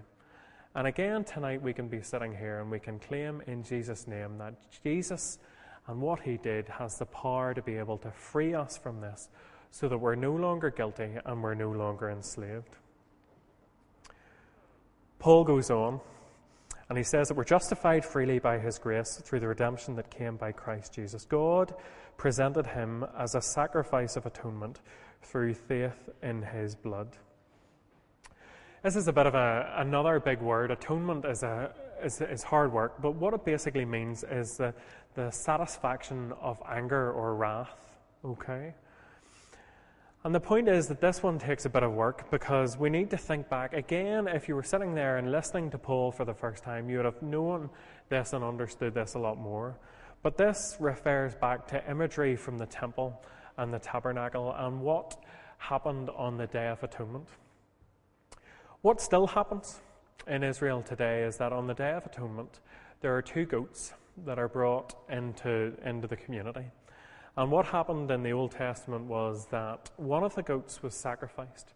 And 0.74 0.86
again, 0.86 1.24
tonight 1.24 1.62
we 1.62 1.72
can 1.72 1.88
be 1.88 2.02
sitting 2.02 2.36
here 2.36 2.60
and 2.60 2.70
we 2.70 2.78
can 2.78 2.98
claim 2.98 3.42
in 3.46 3.62
Jesus' 3.62 4.06
name 4.06 4.36
that 4.38 4.54
Jesus 4.84 5.38
and 5.86 6.00
what 6.00 6.20
he 6.20 6.36
did 6.36 6.68
has 6.68 6.98
the 6.98 7.06
power 7.06 7.54
to 7.54 7.62
be 7.62 7.76
able 7.76 7.96
to 7.98 8.10
free 8.10 8.54
us 8.54 8.76
from 8.76 9.00
this 9.00 9.30
so 9.70 9.88
that 9.88 9.96
we're 9.96 10.16
no 10.16 10.34
longer 10.34 10.70
guilty 10.70 11.10
and 11.24 11.42
we're 11.42 11.54
no 11.54 11.70
longer 11.70 12.10
enslaved. 12.10 12.76
Paul 15.18 15.44
goes 15.44 15.70
on 15.70 16.00
and 16.88 16.96
he 16.96 17.04
says 17.04 17.28
that 17.28 17.34
we're 17.36 17.44
justified 17.44 18.04
freely 18.04 18.38
by 18.38 18.58
his 18.58 18.78
grace 18.78 19.20
through 19.24 19.40
the 19.40 19.48
redemption 19.48 19.96
that 19.96 20.10
came 20.10 20.36
by 20.36 20.52
Christ 20.52 20.94
Jesus. 20.94 21.24
God 21.24 21.74
presented 22.16 22.66
him 22.66 23.04
as 23.18 23.34
a 23.34 23.40
sacrifice 23.40 24.16
of 24.16 24.26
atonement 24.26 24.80
through 25.22 25.54
faith 25.54 26.08
in 26.22 26.42
his 26.42 26.74
blood. 26.74 27.16
This 28.82 28.94
is 28.94 29.08
a 29.08 29.12
bit 29.12 29.26
of 29.26 29.34
a, 29.34 29.74
another 29.78 30.20
big 30.20 30.40
word. 30.40 30.70
Atonement 30.70 31.24
is, 31.24 31.42
a, 31.42 31.72
is, 32.04 32.20
is 32.20 32.44
hard 32.44 32.72
work, 32.72 33.02
but 33.02 33.16
what 33.16 33.34
it 33.34 33.44
basically 33.44 33.84
means 33.84 34.24
is 34.30 34.56
the, 34.58 34.72
the 35.14 35.30
satisfaction 35.32 36.32
of 36.40 36.62
anger 36.70 37.10
or 37.10 37.34
wrath. 37.34 37.96
Okay? 38.24 38.74
And 40.26 40.34
the 40.34 40.40
point 40.40 40.66
is 40.66 40.88
that 40.88 41.00
this 41.00 41.22
one 41.22 41.38
takes 41.38 41.66
a 41.66 41.68
bit 41.68 41.84
of 41.84 41.92
work 41.92 42.28
because 42.32 42.76
we 42.76 42.90
need 42.90 43.10
to 43.10 43.16
think 43.16 43.48
back. 43.48 43.74
Again, 43.74 44.26
if 44.26 44.48
you 44.48 44.56
were 44.56 44.62
sitting 44.64 44.92
there 44.92 45.18
and 45.18 45.30
listening 45.30 45.70
to 45.70 45.78
Paul 45.78 46.10
for 46.10 46.24
the 46.24 46.34
first 46.34 46.64
time, 46.64 46.90
you 46.90 46.96
would 46.96 47.04
have 47.04 47.22
known 47.22 47.70
this 48.08 48.32
and 48.32 48.42
understood 48.42 48.92
this 48.92 49.14
a 49.14 49.20
lot 49.20 49.38
more. 49.38 49.78
But 50.24 50.36
this 50.36 50.76
refers 50.80 51.36
back 51.36 51.68
to 51.68 51.88
imagery 51.88 52.34
from 52.34 52.58
the 52.58 52.66
temple 52.66 53.22
and 53.56 53.72
the 53.72 53.78
tabernacle 53.78 54.52
and 54.58 54.80
what 54.80 55.16
happened 55.58 56.10
on 56.16 56.36
the 56.36 56.48
Day 56.48 56.66
of 56.66 56.82
Atonement. 56.82 57.28
What 58.82 59.00
still 59.00 59.28
happens 59.28 59.80
in 60.26 60.42
Israel 60.42 60.82
today 60.82 61.22
is 61.22 61.36
that 61.36 61.52
on 61.52 61.68
the 61.68 61.74
Day 61.74 61.92
of 61.92 62.04
Atonement, 62.04 62.58
there 63.00 63.16
are 63.16 63.22
two 63.22 63.44
goats 63.44 63.92
that 64.24 64.40
are 64.40 64.48
brought 64.48 64.96
into, 65.08 65.72
into 65.84 66.08
the 66.08 66.16
community. 66.16 66.64
And 67.36 67.50
what 67.50 67.66
happened 67.66 68.10
in 68.10 68.22
the 68.22 68.32
Old 68.32 68.52
Testament 68.52 69.04
was 69.04 69.46
that 69.50 69.90
one 69.96 70.24
of 70.24 70.34
the 70.34 70.42
goats 70.42 70.82
was 70.82 70.94
sacrificed. 70.94 71.74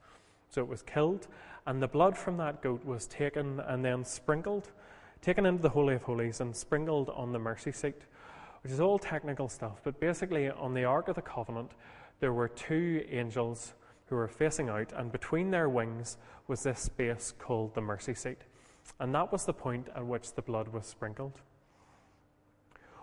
So 0.48 0.62
it 0.62 0.68
was 0.68 0.82
killed, 0.82 1.28
and 1.66 1.82
the 1.82 1.86
blood 1.86 2.16
from 2.16 2.38
that 2.38 2.62
goat 2.62 2.84
was 2.84 3.06
taken 3.06 3.60
and 3.60 3.84
then 3.84 4.04
sprinkled, 4.04 4.70
taken 5.20 5.44
into 5.44 5.62
the 5.62 5.68
Holy 5.68 5.94
of 5.94 6.02
Holies 6.02 6.40
and 6.40 6.56
sprinkled 6.56 7.10
on 7.10 7.32
the 7.32 7.38
mercy 7.38 7.72
seat, 7.72 8.02
which 8.62 8.72
is 8.72 8.80
all 8.80 8.98
technical 8.98 9.48
stuff. 9.48 9.80
But 9.84 10.00
basically, 10.00 10.48
on 10.50 10.72
the 10.72 10.84
Ark 10.84 11.08
of 11.08 11.14
the 11.14 11.22
Covenant, 11.22 11.72
there 12.20 12.32
were 12.32 12.48
two 12.48 13.04
angels 13.10 13.74
who 14.06 14.16
were 14.16 14.28
facing 14.28 14.70
out, 14.70 14.92
and 14.96 15.12
between 15.12 15.50
their 15.50 15.68
wings 15.68 16.16
was 16.48 16.62
this 16.62 16.80
space 16.80 17.32
called 17.38 17.74
the 17.74 17.80
mercy 17.80 18.14
seat. 18.14 18.38
And 18.98 19.14
that 19.14 19.30
was 19.30 19.44
the 19.44 19.52
point 19.52 19.88
at 19.94 20.04
which 20.04 20.32
the 20.34 20.42
blood 20.42 20.68
was 20.68 20.86
sprinkled. 20.86 21.34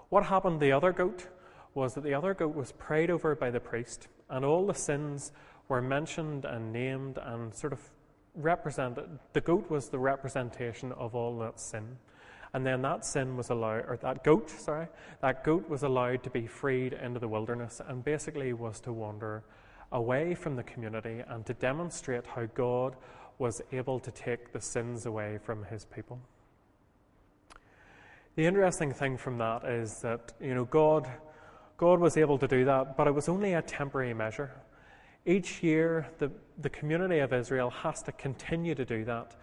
What 0.09 0.25
happened 0.25 0.59
to 0.59 0.65
the 0.65 0.71
other 0.71 0.91
goat? 0.91 1.27
Was 1.77 1.93
that 1.93 2.03
the 2.03 2.13
other 2.15 2.33
goat 2.33 2.55
was 2.55 2.71
prayed 2.71 3.11
over 3.11 3.35
by 3.35 3.51
the 3.51 3.59
priest, 3.59 4.07
and 4.31 4.43
all 4.43 4.65
the 4.65 4.73
sins 4.73 5.31
were 5.67 5.79
mentioned 5.79 6.43
and 6.43 6.73
named 6.73 7.19
and 7.21 7.53
sort 7.53 7.71
of 7.71 7.79
represented. 8.33 9.07
The 9.33 9.41
goat 9.41 9.69
was 9.69 9.89
the 9.89 9.99
representation 9.99 10.91
of 10.93 11.13
all 11.13 11.37
that 11.37 11.59
sin. 11.59 11.97
And 12.55 12.65
then 12.65 12.81
that 12.81 13.05
sin 13.05 13.37
was 13.37 13.51
allowed, 13.51 13.85
or 13.87 13.99
that 14.01 14.23
goat, 14.23 14.49
sorry, 14.49 14.87
that 15.21 15.43
goat 15.43 15.69
was 15.69 15.83
allowed 15.83 16.23
to 16.23 16.31
be 16.31 16.47
freed 16.47 16.93
into 16.93 17.19
the 17.19 17.27
wilderness 17.27 17.79
and 17.87 18.03
basically 18.03 18.53
was 18.53 18.79
to 18.79 18.91
wander 18.91 19.43
away 19.91 20.33
from 20.33 20.55
the 20.55 20.63
community 20.63 21.21
and 21.27 21.45
to 21.45 21.53
demonstrate 21.53 22.25
how 22.25 22.47
God 22.55 22.95
was 23.37 23.61
able 23.71 23.99
to 23.99 24.09
take 24.09 24.51
the 24.51 24.61
sins 24.61 25.05
away 25.05 25.37
from 25.43 25.63
his 25.65 25.85
people. 25.85 26.19
The 28.35 28.47
interesting 28.47 28.93
thing 28.93 29.15
from 29.15 29.37
that 29.37 29.63
is 29.63 30.01
that, 30.01 30.33
you 30.41 30.55
know, 30.55 30.65
God 30.65 31.07
God 31.77 31.99
was 31.99 32.17
able 32.17 32.39
to 32.39 32.47
do 32.47 32.65
that, 32.65 32.97
but 32.97 33.07
it 33.07 33.13
was 33.13 33.29
only 33.29 33.53
a 33.53 33.61
temporary 33.61 34.13
measure. 34.13 34.51
Each 35.25 35.61
year, 35.61 36.07
the, 36.17 36.31
the 36.59 36.69
community 36.69 37.19
of 37.19 37.33
Israel 37.33 37.69
has 37.69 38.01
to 38.03 38.11
continue 38.11 38.73
to 38.75 38.85
do 38.85 39.05
that 39.05 39.35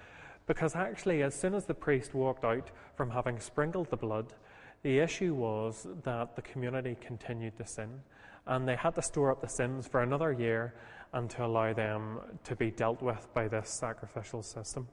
because 0.46 0.74
actually, 0.74 1.22
as 1.22 1.34
soon 1.34 1.54
as 1.54 1.64
the 1.64 1.74
priest 1.74 2.12
walked 2.12 2.44
out 2.44 2.70
from 2.96 3.10
having 3.10 3.38
sprinkled 3.38 3.90
the 3.90 3.96
blood, 3.96 4.34
the 4.82 4.98
issue 4.98 5.32
was 5.32 5.86
that 6.02 6.36
the 6.36 6.42
community 6.42 6.96
continued 7.00 7.56
to 7.56 7.66
sin 7.66 8.00
and 8.46 8.68
they 8.68 8.76
had 8.76 8.94
to 8.96 9.02
store 9.02 9.30
up 9.30 9.40
the 9.40 9.48
sins 9.48 9.86
for 9.86 10.02
another 10.02 10.32
year 10.32 10.74
and 11.12 11.30
to 11.30 11.44
allow 11.44 11.72
them 11.72 12.18
to 12.42 12.56
be 12.56 12.70
dealt 12.70 13.00
with 13.00 13.26
by 13.32 13.48
this 13.48 13.70
sacrificial 13.70 14.42
system. 14.42 14.88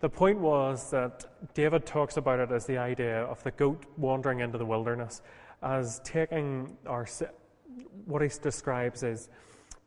The 0.00 0.08
point 0.08 0.38
was 0.38 0.90
that 0.92 1.24
David 1.54 1.84
talks 1.84 2.16
about 2.16 2.38
it 2.38 2.52
as 2.52 2.66
the 2.66 2.78
idea 2.78 3.22
of 3.24 3.42
the 3.42 3.50
goat 3.50 3.84
wandering 3.96 4.40
into 4.40 4.58
the 4.58 4.66
wilderness 4.66 5.22
as 5.62 6.00
taking 6.04 6.76
our, 6.86 7.06
what 8.04 8.22
he 8.22 8.28
describes 8.42 9.02
as 9.02 9.28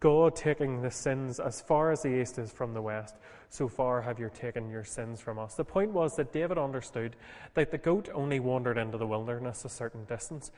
God 0.01 0.35
taking 0.35 0.81
the 0.81 0.89
sins 0.89 1.39
as 1.39 1.61
far 1.61 1.91
as 1.91 2.01
the 2.01 2.21
east 2.21 2.39
is 2.39 2.51
from 2.51 2.73
the 2.73 2.81
west, 2.81 3.17
so 3.49 3.67
far 3.67 4.01
have 4.01 4.19
you 4.19 4.31
taken 4.33 4.69
your 4.69 4.83
sins 4.83 5.21
from 5.21 5.37
us. 5.37 5.53
The 5.53 5.63
point 5.63 5.91
was 5.91 6.15
that 6.15 6.33
David 6.33 6.57
understood 6.57 7.15
that 7.53 7.69
the 7.69 7.77
goat 7.77 8.09
only 8.13 8.39
wandered 8.39 8.79
into 8.79 8.97
the 8.97 9.05
wilderness 9.05 9.63
a 9.63 9.69
certain 9.69 10.03
distance. 10.05 10.51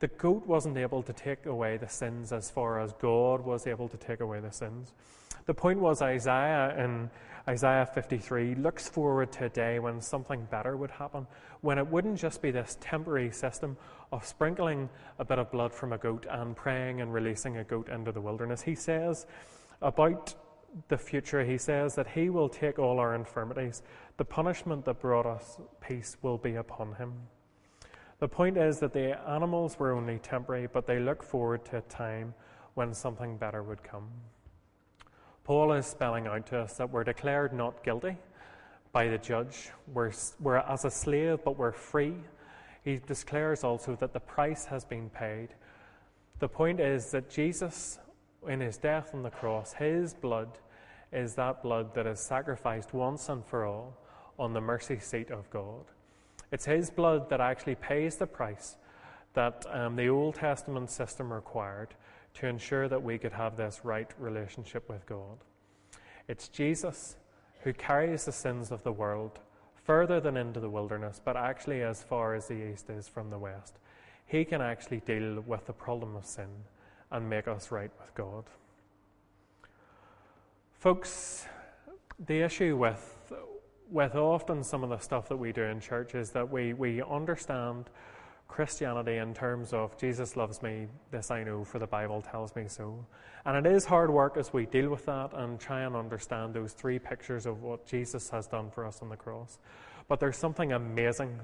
The 0.00 0.08
goat 0.08 0.46
wasn't 0.46 0.78
able 0.78 1.02
to 1.02 1.12
take 1.12 1.44
away 1.44 1.76
the 1.76 1.88
sins 1.88 2.32
as 2.32 2.50
far 2.50 2.80
as 2.80 2.94
God 2.94 3.44
was 3.44 3.66
able 3.66 3.86
to 3.88 3.98
take 3.98 4.20
away 4.20 4.40
the 4.40 4.50
sins. 4.50 4.94
The 5.44 5.52
point 5.52 5.78
was 5.78 6.00
Isaiah 6.00 6.74
in 6.82 7.10
Isaiah 7.46 7.84
53 7.84 8.54
looks 8.54 8.88
forward 8.88 9.30
to 9.32 9.46
a 9.46 9.48
day 9.48 9.78
when 9.78 10.00
something 10.00 10.46
better 10.50 10.76
would 10.76 10.90
happen, 10.90 11.26
when 11.60 11.76
it 11.76 11.86
wouldn't 11.86 12.18
just 12.18 12.40
be 12.40 12.50
this 12.50 12.78
temporary 12.80 13.30
system 13.30 13.76
of 14.10 14.24
sprinkling 14.24 14.88
a 15.18 15.24
bit 15.24 15.38
of 15.38 15.50
blood 15.50 15.72
from 15.72 15.92
a 15.92 15.98
goat 15.98 16.26
and 16.30 16.56
praying 16.56 17.00
and 17.00 17.12
releasing 17.12 17.58
a 17.58 17.64
goat 17.64 17.88
into 17.88 18.10
the 18.10 18.20
wilderness. 18.20 18.62
He 18.62 18.74
says 18.74 19.26
about 19.82 20.34
the 20.88 20.96
future, 20.96 21.44
he 21.44 21.58
says 21.58 21.94
that 21.96 22.06
he 22.06 22.30
will 22.30 22.48
take 22.48 22.78
all 22.78 22.98
our 22.98 23.14
infirmities. 23.14 23.82
The 24.16 24.24
punishment 24.24 24.84
that 24.86 25.00
brought 25.00 25.26
us 25.26 25.58
peace 25.80 26.16
will 26.22 26.38
be 26.38 26.54
upon 26.54 26.94
him. 26.94 27.12
The 28.20 28.28
point 28.28 28.58
is 28.58 28.78
that 28.80 28.92
the 28.92 29.18
animals 29.28 29.78
were 29.78 29.92
only 29.92 30.18
temporary, 30.18 30.68
but 30.70 30.86
they 30.86 30.98
look 30.98 31.22
forward 31.22 31.64
to 31.66 31.78
a 31.78 31.82
time 31.82 32.34
when 32.74 32.92
something 32.92 33.38
better 33.38 33.62
would 33.62 33.82
come. 33.82 34.08
Paul 35.44 35.72
is 35.72 35.86
spelling 35.86 36.26
out 36.26 36.46
to 36.48 36.60
us 36.60 36.76
that 36.76 36.90
we're 36.90 37.02
declared 37.02 37.54
not 37.54 37.82
guilty 37.82 38.18
by 38.92 39.08
the 39.08 39.16
judge. 39.16 39.70
We're, 39.92 40.12
we're 40.38 40.58
as 40.58 40.84
a 40.84 40.90
slave, 40.90 41.38
but 41.46 41.58
we're 41.58 41.72
free. 41.72 42.14
He 42.84 42.98
declares 42.98 43.64
also 43.64 43.96
that 43.96 44.12
the 44.12 44.20
price 44.20 44.66
has 44.66 44.84
been 44.84 45.08
paid. 45.08 45.48
The 46.40 46.48
point 46.48 46.78
is 46.78 47.10
that 47.12 47.30
Jesus, 47.30 47.98
in 48.46 48.60
his 48.60 48.76
death 48.76 49.14
on 49.14 49.22
the 49.22 49.30
cross, 49.30 49.72
his 49.72 50.12
blood 50.12 50.58
is 51.10 51.34
that 51.36 51.62
blood 51.62 51.94
that 51.94 52.06
is 52.06 52.20
sacrificed 52.20 52.92
once 52.92 53.30
and 53.30 53.44
for 53.46 53.64
all 53.64 53.96
on 54.38 54.52
the 54.52 54.60
mercy 54.60 54.98
seat 54.98 55.30
of 55.30 55.48
God. 55.50 55.86
It's 56.52 56.64
his 56.64 56.90
blood 56.90 57.30
that 57.30 57.40
actually 57.40 57.76
pays 57.76 58.16
the 58.16 58.26
price 58.26 58.76
that 59.34 59.64
um, 59.70 59.96
the 59.96 60.08
Old 60.08 60.34
Testament 60.34 60.90
system 60.90 61.32
required 61.32 61.94
to 62.34 62.46
ensure 62.46 62.88
that 62.88 63.02
we 63.02 63.18
could 63.18 63.32
have 63.32 63.56
this 63.56 63.80
right 63.84 64.10
relationship 64.18 64.88
with 64.88 65.06
God. 65.06 65.38
It's 66.28 66.48
Jesus 66.48 67.16
who 67.62 67.72
carries 67.72 68.24
the 68.24 68.32
sins 68.32 68.70
of 68.70 68.82
the 68.82 68.92
world 68.92 69.38
further 69.74 70.20
than 70.20 70.36
into 70.36 70.60
the 70.60 70.70
wilderness, 70.70 71.20
but 71.24 71.36
actually 71.36 71.82
as 71.82 72.02
far 72.02 72.34
as 72.34 72.48
the 72.48 72.72
east 72.72 72.90
is 72.90 73.08
from 73.08 73.30
the 73.30 73.38
west. 73.38 73.78
He 74.26 74.44
can 74.44 74.60
actually 74.60 75.00
deal 75.00 75.40
with 75.40 75.66
the 75.66 75.72
problem 75.72 76.14
of 76.14 76.24
sin 76.24 76.48
and 77.10 77.28
make 77.28 77.48
us 77.48 77.70
right 77.70 77.90
with 78.00 78.14
God. 78.14 78.44
Folks, 80.74 81.46
the 82.26 82.40
issue 82.40 82.76
with, 82.76 83.18
with 83.90 84.14
often 84.14 84.62
some 84.62 84.84
of 84.84 84.90
the 84.90 84.98
stuff 84.98 85.28
that 85.28 85.36
we 85.36 85.52
do 85.52 85.62
in 85.62 85.80
church 85.80 86.14
is 86.14 86.30
that 86.30 86.50
we, 86.50 86.72
we 86.72 87.02
understand 87.02 87.90
Christianity 88.46 89.16
in 89.16 89.34
terms 89.34 89.72
of 89.72 89.96
Jesus 89.96 90.36
loves 90.36 90.62
me, 90.62 90.86
this 91.10 91.30
I 91.30 91.44
know, 91.44 91.64
for 91.64 91.78
the 91.78 91.86
Bible 91.86 92.20
tells 92.22 92.54
me 92.54 92.64
so. 92.66 93.04
And 93.44 93.66
it 93.66 93.72
is 93.72 93.84
hard 93.84 94.10
work 94.10 94.36
as 94.36 94.52
we 94.52 94.66
deal 94.66 94.90
with 94.90 95.06
that 95.06 95.32
and 95.32 95.58
try 95.58 95.82
and 95.82 95.96
understand 95.96 96.54
those 96.54 96.72
three 96.72 96.98
pictures 96.98 97.46
of 97.46 97.62
what 97.62 97.86
Jesus 97.86 98.28
has 98.30 98.46
done 98.46 98.70
for 98.70 98.84
us 98.84 99.00
on 99.02 99.08
the 99.08 99.16
cross. 99.16 99.58
But 100.08 100.20
there's 100.20 100.36
something 100.36 100.72
amazing 100.72 101.38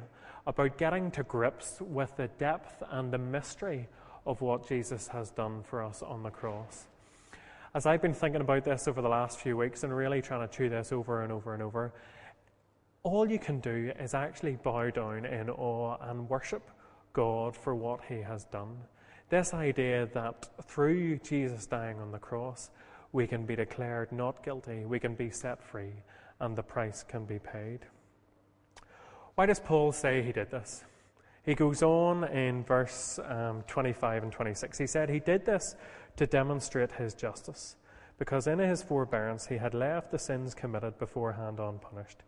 about 0.46 0.78
getting 0.78 1.10
to 1.12 1.22
grips 1.22 1.78
with 1.80 2.14
the 2.16 2.28
depth 2.38 2.82
and 2.90 3.12
the 3.12 3.18
mystery 3.18 3.88
of 4.26 4.40
what 4.40 4.68
Jesus 4.68 5.08
has 5.08 5.30
done 5.30 5.62
for 5.62 5.82
us 5.82 6.02
on 6.02 6.22
the 6.22 6.30
cross. 6.30 6.86
As 7.74 7.86
I've 7.86 8.02
been 8.02 8.14
thinking 8.14 8.40
about 8.40 8.64
this 8.64 8.88
over 8.88 9.02
the 9.02 9.08
last 9.08 9.38
few 9.38 9.56
weeks 9.56 9.84
and 9.84 9.94
really 9.94 10.22
trying 10.22 10.46
to 10.46 10.54
chew 10.54 10.68
this 10.68 10.92
over 10.92 11.22
and 11.22 11.32
over 11.32 11.54
and 11.54 11.62
over, 11.62 11.92
all 13.06 13.30
you 13.30 13.38
can 13.38 13.60
do 13.60 13.92
is 14.00 14.14
actually 14.14 14.56
bow 14.64 14.90
down 14.90 15.24
in 15.24 15.48
awe 15.48 15.96
and 16.10 16.28
worship 16.28 16.68
God 17.12 17.56
for 17.56 17.72
what 17.72 18.00
he 18.08 18.16
has 18.16 18.44
done. 18.46 18.76
This 19.28 19.54
idea 19.54 20.08
that 20.12 20.48
through 20.66 21.18
Jesus 21.18 21.66
dying 21.66 22.00
on 22.00 22.10
the 22.10 22.18
cross, 22.18 22.70
we 23.12 23.28
can 23.28 23.46
be 23.46 23.54
declared 23.54 24.10
not 24.10 24.44
guilty, 24.44 24.84
we 24.84 24.98
can 24.98 25.14
be 25.14 25.30
set 25.30 25.62
free, 25.62 25.92
and 26.40 26.56
the 26.56 26.64
price 26.64 27.04
can 27.04 27.24
be 27.24 27.38
paid. 27.38 27.86
Why 29.36 29.46
does 29.46 29.60
Paul 29.60 29.92
say 29.92 30.20
he 30.20 30.32
did 30.32 30.50
this? 30.50 30.82
He 31.44 31.54
goes 31.54 31.84
on 31.84 32.24
in 32.24 32.64
verse 32.64 33.20
um, 33.24 33.62
25 33.68 34.24
and 34.24 34.32
26. 34.32 34.78
He 34.78 34.86
said 34.88 35.08
he 35.08 35.20
did 35.20 35.46
this 35.46 35.76
to 36.16 36.26
demonstrate 36.26 36.90
his 36.90 37.14
justice, 37.14 37.76
because 38.18 38.48
in 38.48 38.58
his 38.58 38.82
forbearance 38.82 39.46
he 39.46 39.58
had 39.58 39.74
left 39.74 40.10
the 40.10 40.18
sins 40.18 40.54
committed 40.54 40.98
beforehand 40.98 41.60
unpunished. 41.60 42.24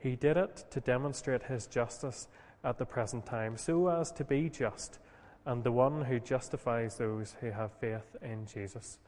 He 0.00 0.16
did 0.16 0.36
it 0.36 0.64
to 0.70 0.80
demonstrate 0.80 1.44
his 1.44 1.66
justice 1.66 2.26
at 2.64 2.78
the 2.78 2.84
present 2.84 3.24
time, 3.26 3.56
so 3.56 3.88
as 3.88 4.10
to 4.12 4.24
be 4.24 4.48
just 4.48 4.98
and 5.46 5.64
the 5.64 5.72
one 5.72 6.02
who 6.02 6.20
justifies 6.20 6.96
those 6.96 7.36
who 7.40 7.50
have 7.50 7.72
faith 7.80 8.16
in 8.22 8.46
Jesus. 8.46 8.98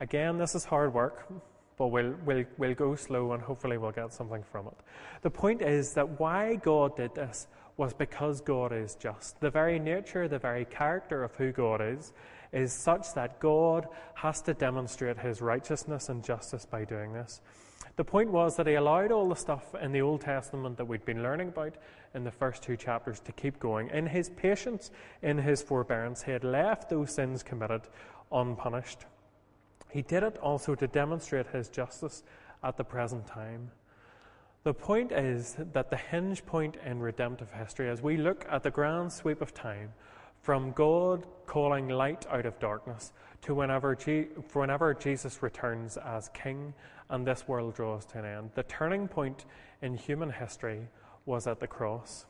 Again, 0.00 0.38
this 0.38 0.54
is 0.54 0.64
hard 0.64 0.92
work, 0.92 1.26
but 1.78 1.88
we'll, 1.88 2.14
we'll, 2.24 2.44
we'll 2.58 2.74
go 2.74 2.94
slow 2.94 3.32
and 3.32 3.42
hopefully 3.42 3.78
we'll 3.78 3.92
get 3.92 4.12
something 4.12 4.42
from 4.42 4.66
it. 4.66 4.76
The 5.22 5.30
point 5.30 5.62
is 5.62 5.94
that 5.94 6.20
why 6.20 6.56
God 6.56 6.96
did 6.96 7.14
this 7.14 7.48
was 7.76 7.92
because 7.92 8.40
God 8.40 8.72
is 8.72 8.94
just. 8.96 9.40
The 9.40 9.50
very 9.50 9.78
nature, 9.78 10.28
the 10.28 10.38
very 10.38 10.64
character 10.64 11.22
of 11.22 11.34
who 11.34 11.52
God 11.52 11.80
is, 11.82 12.12
is 12.52 12.72
such 12.72 13.12
that 13.14 13.40
God 13.40 13.86
has 14.14 14.40
to 14.42 14.54
demonstrate 14.54 15.18
his 15.18 15.42
righteousness 15.42 16.08
and 16.08 16.24
justice 16.24 16.64
by 16.64 16.84
doing 16.84 17.12
this. 17.12 17.40
The 17.96 18.04
point 18.04 18.30
was 18.30 18.56
that 18.56 18.66
he 18.66 18.74
allowed 18.74 19.10
all 19.10 19.28
the 19.28 19.34
stuff 19.34 19.74
in 19.74 19.90
the 19.90 20.02
Old 20.02 20.20
Testament 20.20 20.76
that 20.76 20.84
we'd 20.84 21.06
been 21.06 21.22
learning 21.22 21.48
about 21.48 21.76
in 22.14 22.24
the 22.24 22.30
first 22.30 22.62
two 22.62 22.76
chapters 22.76 23.20
to 23.20 23.32
keep 23.32 23.58
going. 23.58 23.88
In 23.88 24.06
his 24.06 24.28
patience, 24.28 24.90
in 25.22 25.38
his 25.38 25.62
forbearance, 25.62 26.22
he 26.22 26.30
had 26.30 26.44
left 26.44 26.90
those 26.90 27.14
sins 27.14 27.42
committed 27.42 27.82
unpunished. 28.30 29.06
He 29.88 30.02
did 30.02 30.22
it 30.22 30.36
also 30.38 30.74
to 30.74 30.86
demonstrate 30.86 31.46
his 31.46 31.70
justice 31.70 32.22
at 32.62 32.76
the 32.76 32.84
present 32.84 33.26
time. 33.26 33.70
The 34.64 34.74
point 34.74 35.12
is 35.12 35.56
that 35.72 35.90
the 35.90 35.96
hinge 35.96 36.44
point 36.44 36.76
in 36.84 37.00
redemptive 37.00 37.52
history, 37.52 37.88
as 37.88 38.02
we 38.02 38.18
look 38.18 38.44
at 38.50 38.62
the 38.62 38.70
grand 38.70 39.12
sweep 39.12 39.40
of 39.40 39.54
time, 39.54 39.92
from 40.46 40.70
God 40.70 41.26
calling 41.46 41.88
light 41.88 42.24
out 42.30 42.46
of 42.46 42.56
darkness 42.60 43.12
to 43.42 43.52
whenever, 43.52 43.96
G- 43.96 44.28
whenever 44.52 44.94
Jesus 44.94 45.42
returns 45.42 45.96
as 45.96 46.28
King 46.28 46.72
and 47.10 47.26
this 47.26 47.48
world 47.48 47.74
draws 47.74 48.06
to 48.06 48.20
an 48.20 48.24
end, 48.24 48.50
the 48.54 48.62
turning 48.62 49.08
point 49.08 49.44
in 49.82 49.96
human 49.96 50.30
history 50.30 50.86
was 51.24 51.48
at 51.48 51.58
the 51.58 51.66
cross. 51.66 52.26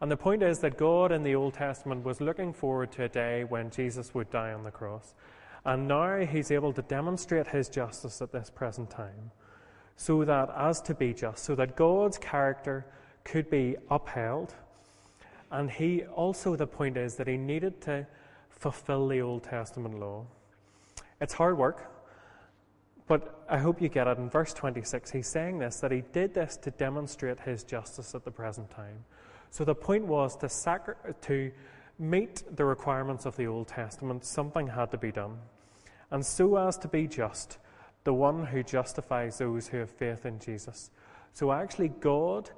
And 0.00 0.08
the 0.08 0.16
point 0.16 0.44
is 0.44 0.60
that 0.60 0.78
God 0.78 1.10
in 1.10 1.24
the 1.24 1.34
Old 1.34 1.54
Testament 1.54 2.04
was 2.04 2.20
looking 2.20 2.52
forward 2.52 2.92
to 2.92 3.06
a 3.06 3.08
day 3.08 3.42
when 3.42 3.70
Jesus 3.70 4.14
would 4.14 4.30
die 4.30 4.52
on 4.52 4.62
the 4.62 4.70
cross. 4.70 5.16
And 5.64 5.88
now 5.88 6.18
he's 6.20 6.52
able 6.52 6.72
to 6.74 6.82
demonstrate 6.82 7.48
his 7.48 7.68
justice 7.68 8.22
at 8.22 8.30
this 8.30 8.50
present 8.50 8.88
time 8.88 9.32
so 9.96 10.24
that, 10.24 10.48
as 10.56 10.80
to 10.82 10.94
be 10.94 11.12
just, 11.12 11.42
so 11.42 11.56
that 11.56 11.74
God's 11.74 12.18
character 12.18 12.86
could 13.24 13.50
be 13.50 13.74
upheld. 13.90 14.54
And 15.52 15.70
he 15.70 16.02
also, 16.04 16.56
the 16.56 16.66
point 16.66 16.96
is 16.96 17.16
that 17.16 17.28
he 17.28 17.36
needed 17.36 17.80
to 17.82 18.06
fulfill 18.48 19.06
the 19.06 19.20
Old 19.20 19.44
Testament 19.44 20.00
law. 20.00 20.24
It's 21.20 21.34
hard 21.34 21.58
work, 21.58 21.92
but 23.06 23.44
I 23.50 23.58
hope 23.58 23.82
you 23.82 23.90
get 23.90 24.06
it. 24.06 24.16
In 24.16 24.30
verse 24.30 24.54
26, 24.54 25.10
he's 25.10 25.28
saying 25.28 25.58
this 25.58 25.78
that 25.80 25.92
he 25.92 26.04
did 26.12 26.32
this 26.32 26.56
to 26.56 26.70
demonstrate 26.70 27.38
his 27.40 27.64
justice 27.64 28.14
at 28.14 28.24
the 28.24 28.30
present 28.30 28.70
time. 28.70 29.04
So 29.50 29.64
the 29.64 29.74
point 29.74 30.06
was 30.06 30.36
to, 30.36 30.48
sacri- 30.48 30.94
to 31.22 31.52
meet 31.98 32.42
the 32.56 32.64
requirements 32.64 33.26
of 33.26 33.36
the 33.36 33.46
Old 33.46 33.68
Testament, 33.68 34.24
something 34.24 34.68
had 34.68 34.90
to 34.90 34.96
be 34.96 35.12
done. 35.12 35.38
And 36.10 36.24
so 36.24 36.56
as 36.56 36.78
to 36.78 36.88
be 36.88 37.06
just, 37.06 37.58
the 38.04 38.14
one 38.14 38.46
who 38.46 38.62
justifies 38.62 39.36
those 39.36 39.68
who 39.68 39.76
have 39.78 39.90
faith 39.90 40.24
in 40.24 40.38
Jesus. 40.38 40.90
So, 41.34 41.52
actually, 41.52 41.88
God, 41.88 42.50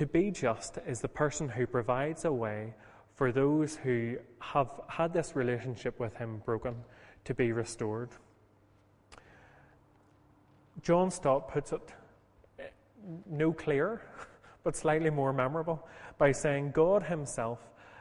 to 0.00 0.06
be 0.06 0.30
just, 0.30 0.78
is 0.86 1.02
the 1.02 1.08
person 1.08 1.46
who 1.46 1.66
provides 1.66 2.24
a 2.24 2.32
way 2.32 2.72
for 3.16 3.30
those 3.30 3.76
who 3.76 4.16
have 4.38 4.80
had 4.88 5.12
this 5.12 5.36
relationship 5.36 6.00
with 6.00 6.16
Him 6.16 6.40
broken 6.46 6.74
to 7.26 7.34
be 7.34 7.52
restored. 7.52 8.08
John 10.80 11.10
Stott 11.10 11.48
puts 11.48 11.72
it 11.72 11.82
no 13.28 13.52
clearer, 13.52 14.00
but 14.64 14.74
slightly 14.74 15.10
more 15.10 15.34
memorable, 15.34 15.86
by 16.16 16.32
saying, 16.32 16.70
God 16.70 17.02
Himself 17.02 17.58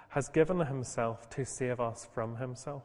has 0.07 0.29
given 0.29 0.61
Himself 0.61 1.29
to 1.31 1.43
save 1.43 1.81
us 1.81 2.07
from 2.13 2.37
Himself. 2.37 2.83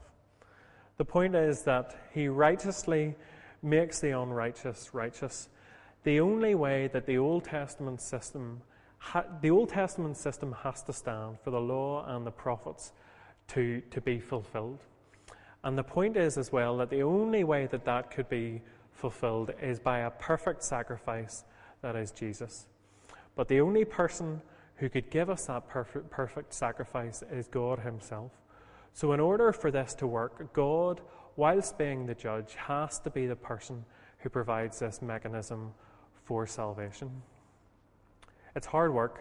The 0.97 1.05
point 1.05 1.37
is 1.37 1.63
that 1.63 1.95
He 2.13 2.27
righteously 2.27 3.15
makes 3.63 4.01
the 4.01 4.11
unrighteous 4.11 4.93
righteous. 4.93 5.51
The 6.03 6.19
only 6.19 6.57
way 6.57 6.89
that 6.89 7.07
the 7.07 7.19
Old 7.19 7.45
Testament 7.45 8.01
system, 8.01 8.61
the 9.41 9.51
Old 9.51 9.69
Testament 9.69 10.17
system 10.17 10.55
has 10.63 10.83
to 10.85 10.93
stand 10.93 11.39
for 11.41 11.51
the 11.51 11.61
law 11.61 12.05
and 12.07 12.27
the 12.27 12.31
prophets 12.31 12.93
to, 13.49 13.83
to 13.91 14.01
be 14.01 14.19
fulfilled. 14.19 14.81
And 15.63 15.79
the 15.79 15.83
point 15.83 16.17
is 16.17 16.37
as 16.37 16.53
well 16.53 16.77
that 16.79 16.91
the 16.91 17.03
only 17.03 17.45
way 17.45 17.67
that 17.67 17.85
that 17.85 18.11
could 18.11 18.29
be 18.29 18.63
fulfilled 18.93 19.53
is 19.63 19.79
by 19.79 20.01
a 20.01 20.11
perfect 20.11 20.63
sacrifice 20.63 21.45
that 21.83 21.97
is 21.97 22.11
Jesus. 22.11 22.67
But 23.37 23.49
the 23.49 23.61
only 23.61 23.85
person 23.85 24.41
who 24.77 24.89
could 24.89 25.11
give 25.11 25.31
us 25.31 25.47
that 25.47 25.69
perfect, 25.69 26.11
perfect 26.11 26.53
sacrifice 26.53 27.23
is 27.31 27.47
God 27.49 27.81
Himself. 27.81 28.33
So, 28.93 29.13
in 29.13 29.21
order 29.21 29.53
for 29.53 29.71
this 29.71 29.95
to 29.95 30.07
work, 30.07 30.53
God 30.53 31.01
whilst 31.37 31.79
being 31.79 32.07
the 32.07 32.15
judge, 32.15 32.55
has 32.55 32.99
to 33.01 33.11
be 33.11 33.27
the 33.27 33.37
person 33.37 33.85
who 34.19 34.29
provides 34.29 34.79
this 34.79 35.03
mechanism 35.03 35.73
for 36.25 36.47
salvation. 36.47 37.11
It's 38.57 38.67
hard 38.67 38.95
work, 38.95 39.21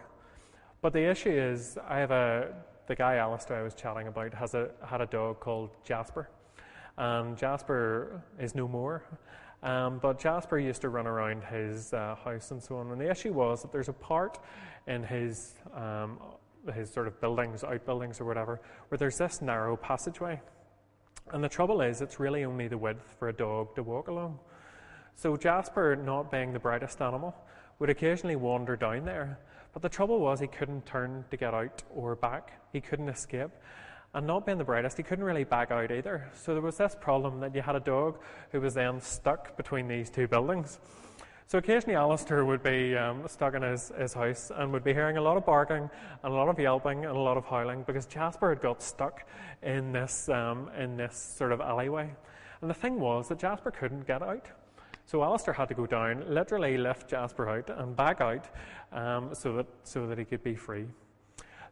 but 0.82 0.94
the 0.94 1.10
issue 1.10 1.32
is 1.32 1.78
I 1.88 1.98
have 1.98 2.12
a 2.12 2.54
the 2.86 2.96
guy 2.96 3.16
Alistair 3.16 3.58
I 3.58 3.64
was 3.64 3.74
chatting 3.74 4.08
about 4.08 4.34
has 4.34 4.54
a 4.54 4.70
had 4.86 5.02
a 5.02 5.08
dog 5.08 5.40
called 5.40 5.72
Jasper, 5.84 6.30
and 6.98 7.36
Jasper 7.36 8.22
is 8.40 8.54
no 8.54 8.68
more. 8.68 9.04
Um, 9.64 9.98
but 10.00 10.20
Jasper 10.20 10.60
used 10.60 10.82
to 10.82 10.90
run 10.90 11.08
around 11.08 11.44
his 11.46 11.94
uh, 11.94 12.16
house 12.24 12.52
and 12.52 12.62
so 12.62 12.76
on. 12.78 12.92
And 12.92 13.00
the 13.00 13.10
issue 13.10 13.32
was 13.32 13.62
that 13.62 13.72
there's 13.72 13.88
a 13.88 13.94
part 13.94 14.38
in 14.88 15.04
his 15.04 15.54
um, 15.74 16.20
his 16.76 16.92
sort 16.92 17.08
of 17.08 17.20
buildings, 17.20 17.64
outbuildings 17.64 18.22
or 18.22 18.26
whatever, 18.26 18.62
where 18.90 18.98
there's 18.98 19.18
this 19.18 19.42
narrow 19.42 19.76
passageway. 19.76 20.40
And 21.32 21.44
the 21.44 21.50
trouble 21.50 21.82
is, 21.82 22.02
it's 22.02 22.20
really 22.20 22.44
only 22.46 22.68
the 22.68 22.78
width 22.78 23.16
for 23.18 23.30
a 23.30 23.34
dog 23.34 23.76
to 23.76 23.84
walk 23.84 24.10
along. 24.10 24.38
So 25.16 25.38
Jasper, 25.38 25.96
not 25.96 26.32
being 26.32 26.54
the 26.54 26.60
brightest 26.60 27.02
animal, 27.02 27.36
would 27.80 27.90
occasionally 27.90 28.36
wander 28.36 28.76
down 28.76 29.06
there. 29.06 29.40
But 29.74 29.82
the 29.82 29.90
trouble 29.90 30.20
was, 30.20 30.40
he 30.40 30.48
couldn't 30.48 30.86
turn 30.86 31.26
to 31.32 31.38
get 31.38 31.54
out 31.54 31.84
or 31.94 32.16
back. 32.16 32.62
He 32.72 32.80
couldn't 32.80 33.10
escape. 33.10 33.50
And 34.14 34.28
not 34.28 34.46
being 34.46 34.60
the 34.60 34.64
brightest, 34.64 34.98
he 34.98 35.04
couldn't 35.04 35.26
really 35.26 35.44
back 35.44 35.72
out 35.72 35.92
either. 35.92 36.30
So 36.36 36.54
there 36.54 36.62
was 36.62 36.78
this 36.78 36.96
problem 37.00 37.40
that 37.40 37.56
you 37.56 37.64
had 37.64 37.76
a 37.76 37.80
dog 37.80 38.20
who 38.52 38.62
was 38.62 38.76
then 38.76 39.02
stuck 39.02 39.58
between 39.58 39.88
these 39.88 40.12
two 40.12 40.28
buildings. 40.28 40.80
So 41.48 41.58
occasionally 41.58 41.96
Alistair 41.96 42.46
would 42.46 42.64
be 42.64 42.96
um, 42.96 43.28
stuck 43.28 43.54
in 43.56 43.64
his, 43.64 43.92
his 43.98 44.14
house 44.14 44.52
and 44.56 44.72
would 44.72 44.84
be 44.84 44.94
hearing 44.94 45.18
a 45.18 45.22
lot 45.22 45.38
of 45.38 45.46
barking 45.46 45.90
and 46.24 46.34
a 46.34 46.36
lot 46.36 46.48
of 46.48 46.60
yelping 46.60 47.06
and 47.06 47.16
a 47.16 47.20
lot 47.20 47.38
of 47.38 47.46
howling 47.46 47.84
because 47.84 48.06
Jasper 48.06 48.50
had 48.50 48.62
got 48.62 48.82
stuck 48.82 49.24
in 49.62 49.92
this, 49.92 50.30
um, 50.30 50.70
in 50.78 50.96
this 50.96 51.16
sort 51.16 51.52
of 51.52 51.60
alleyway. 51.60 52.10
And 52.62 52.70
the 52.70 52.76
thing 52.76 53.00
was 53.00 53.28
that 53.28 53.40
Jasper 53.40 53.72
couldn't 53.72 54.08
get 54.08 54.22
out. 54.22 54.48
So 55.06 55.24
Alistair 55.24 55.54
had 55.54 55.68
to 55.70 55.74
go 55.74 55.86
down, 55.86 56.24
literally 56.28 56.78
lift 56.78 57.10
Jasper 57.10 57.50
out 57.50 57.70
and 57.70 57.96
back 57.96 58.22
out 58.22 58.50
um, 58.92 59.34
so, 59.34 59.58
that, 59.58 59.68
so 59.84 60.08
that 60.08 60.18
he 60.18 60.26
could 60.26 60.44
be 60.44 60.56
free. 60.56 60.86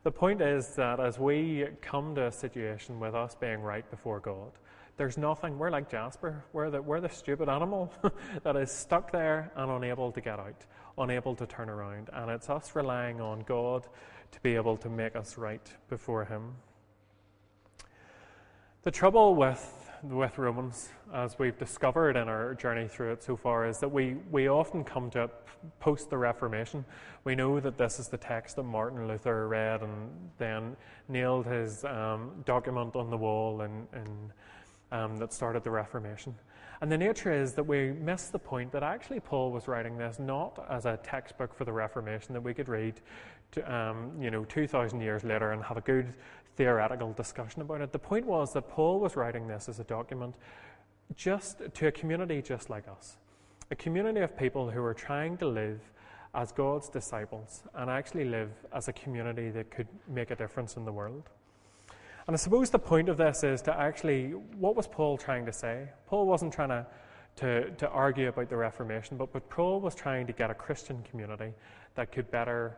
The 0.04 0.12
point 0.12 0.42
is 0.42 0.76
that 0.76 1.00
as 1.00 1.20
we 1.20 1.68
come 1.82 2.16
to 2.16 2.26
a 2.26 2.32
situation 2.32 3.00
with 3.00 3.14
us 3.14 3.36
being 3.36 3.62
right 3.62 3.90
before 3.90 4.20
God, 4.20 4.52
there's 4.98 5.18
nothing. 5.18 5.58
We're 5.58 5.70
like 5.70 5.90
Jasper. 5.90 6.44
We're 6.54 6.70
the, 6.70 6.82
we're 6.82 7.00
the 7.00 7.10
stupid 7.10 7.50
animal 7.50 7.94
that 8.44 8.56
is 8.56 8.72
stuck 8.72 9.12
there 9.12 9.52
and 9.56 9.72
unable 9.72 10.12
to 10.12 10.22
get 10.22 10.40
out, 10.40 10.66
unable 10.98 11.36
to 11.36 11.46
turn 11.46 11.70
around. 11.70 12.10
And 12.14 12.30
it's 12.30 12.50
us 12.50 12.76
relying 12.76 13.22
on 13.22 13.42
God 13.42 13.88
to 14.32 14.40
be 14.42 14.56
able 14.56 14.78
to 14.78 14.90
make 14.90 15.16
us 15.16 15.38
right 15.38 15.68
before 15.88 16.26
Him. 16.26 16.56
The 18.84 18.92
trouble 18.92 19.36
with 19.36 19.91
with 20.04 20.38
Romans, 20.38 20.90
as 21.14 21.38
we've 21.38 21.58
discovered 21.58 22.16
in 22.16 22.28
our 22.28 22.56
journey 22.56 22.88
through 22.88 23.12
it 23.14 23.24
so 23.24 23.36
far, 23.36 23.68
is 23.68 23.80
that 23.80 23.90
we, 23.90 24.16
we 24.32 24.50
often 24.50 24.84
come 24.84 25.10
to 25.12 25.24
it 25.24 25.32
post 25.80 26.10
the 26.10 26.18
Reformation. 26.18 26.84
We 27.24 27.36
know 27.36 27.60
that 27.60 27.78
this 27.78 28.00
is 28.00 28.08
the 28.08 28.18
text 28.18 28.56
that 28.56 28.64
Martin 28.64 29.08
Luther 29.08 29.48
read 29.48 29.82
and 29.84 30.10
then 30.38 30.76
nailed 31.08 31.46
his 31.46 31.86
um, 31.86 32.32
document 32.46 32.96
on 32.96 33.10
the 33.10 33.18
wall 33.18 33.62
in, 33.62 33.88
in 33.94 34.32
um, 34.92 35.18
that 35.18 35.34
started 35.34 35.64
the 35.64 35.72
Reformation. 35.72 36.36
And 36.82 36.92
the 36.92 36.98
nature 36.98 37.32
is 37.32 37.54
that 37.54 37.64
we 37.64 37.92
miss 37.92 38.30
the 38.30 38.40
point 38.40 38.72
that 38.72 38.82
actually 38.82 39.20
Paul 39.20 39.52
was 39.52 39.68
writing 39.68 39.98
this 39.98 40.18
not 40.18 40.66
as 40.68 40.86
a 40.86 40.98
textbook 41.04 41.54
for 41.54 41.64
the 41.64 41.72
Reformation 41.72 42.34
that 42.34 42.42
we 42.42 42.56
could 42.56 42.68
read, 42.68 43.02
um, 43.66 44.12
you 44.20 44.32
know, 44.32 44.46
2,000 44.46 45.02
years 45.02 45.24
later 45.24 45.52
and 45.52 45.64
have 45.64 45.78
a 45.78 45.82
good 45.82 46.14
theoretical 46.56 47.14
discussion 47.14 47.62
about 47.62 47.82
it. 47.82 47.92
The 47.92 48.00
point 48.00 48.26
was 48.26 48.54
that 48.54 48.70
Paul 48.70 49.00
was 49.00 49.16
writing 49.16 49.48
this 49.48 49.70
as 49.70 49.80
a 49.80 49.84
document 49.84 50.36
just 51.16 51.62
to 51.74 51.88
a 51.88 51.92
community 51.92 52.42
just 52.42 52.70
like 52.70 52.88
us, 52.88 53.18
a 53.70 53.76
community 53.76 54.22
of 54.22 54.38
people 54.38 54.70
who 54.70 54.82
were 54.82 54.94
trying 54.94 55.38
to 55.38 55.48
live 55.48 55.80
as 56.34 56.52
God's 56.52 56.88
disciples 56.90 57.64
and 57.76 57.90
actually 57.90 58.26
live 58.26 58.52
as 58.74 58.88
a 58.88 58.94
community 58.94 59.50
that 59.50 59.70
could 59.70 59.88
make 60.08 60.32
a 60.32 60.36
difference 60.36 60.78
in 60.78 60.86
the 60.86 60.92
world. 60.92 61.24
And 62.28 62.36
I 62.36 62.38
suppose 62.38 62.70
the 62.70 62.80
point 62.80 63.10
of 63.10 63.18
this 63.18 63.44
is 63.44 63.62
to 63.64 63.78
actually, 63.78 64.30
what 64.58 64.76
was 64.76 64.88
Paul 64.88 65.18
trying 65.18 65.46
to 65.46 65.54
say? 65.54 65.90
Paul 66.08 66.28
wasn't 66.28 66.54
trying 66.54 66.70
to, 66.70 66.86
to, 67.38 67.72
to 67.72 67.90
argue 67.90 68.30
about 68.30 68.50
the 68.50 68.56
Reformation, 68.56 69.18
but, 69.18 69.34
but 69.34 69.50
Paul 69.50 69.82
was 69.82 69.96
trying 69.96 70.28
to 70.28 70.34
get 70.34 70.50
a 70.50 70.54
Christian 70.54 71.04
community 71.10 71.54
that 71.96 72.12
could 72.12 72.30
better 72.32 72.78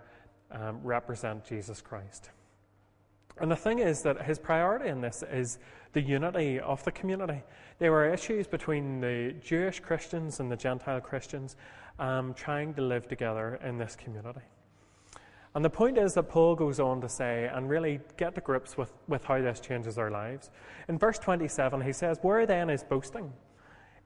um, 0.53 0.79
represent 0.83 1.45
Jesus 1.45 1.81
Christ. 1.81 2.29
And 3.39 3.51
the 3.51 3.55
thing 3.55 3.79
is 3.79 4.03
that 4.03 4.21
his 4.21 4.37
priority 4.37 4.89
in 4.89 5.01
this 5.01 5.23
is 5.31 5.57
the 5.93 6.01
unity 6.01 6.59
of 6.59 6.83
the 6.83 6.91
community. 6.91 7.41
There 7.79 7.91
were 7.91 8.11
issues 8.11 8.47
between 8.47 9.01
the 9.01 9.35
Jewish 9.43 9.79
Christians 9.79 10.39
and 10.39 10.51
the 10.51 10.55
Gentile 10.55 11.01
Christians 11.01 11.55
um, 11.99 12.33
trying 12.33 12.73
to 12.75 12.81
live 12.81 13.07
together 13.07 13.59
in 13.63 13.77
this 13.77 13.95
community. 13.95 14.41
And 15.55 15.63
the 15.63 15.69
point 15.69 15.97
is 15.97 16.15
that 16.15 16.23
Paul 16.23 16.55
goes 16.55 16.79
on 16.79 17.01
to 17.01 17.09
say, 17.09 17.49
and 17.53 17.69
really 17.69 17.99
get 18.17 18.33
to 18.35 18.41
grips 18.41 18.75
with, 18.75 18.91
with 19.07 19.23
how 19.23 19.39
this 19.39 19.59
changes 19.59 19.99
our 19.99 20.09
lives. 20.09 20.49
In 20.87 20.97
verse 20.97 21.19
27, 21.19 21.81
he 21.81 21.93
says, 21.93 22.17
Where 22.23 22.45
then 22.47 22.71
is 22.71 22.83
boasting? 22.83 23.31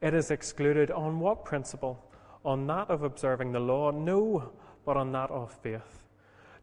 It 0.02 0.14
is 0.14 0.30
excluded 0.30 0.92
on 0.92 1.20
what 1.20 1.46
principle? 1.46 2.04
On 2.44 2.68
that 2.68 2.90
of 2.90 3.04
observing 3.04 3.54
the 3.54 3.60
law? 3.60 3.92
No, 3.92 4.52
but 4.86 4.98
on 4.98 5.12
that 5.14 5.32
of 5.32 5.54
faith. 5.64 6.07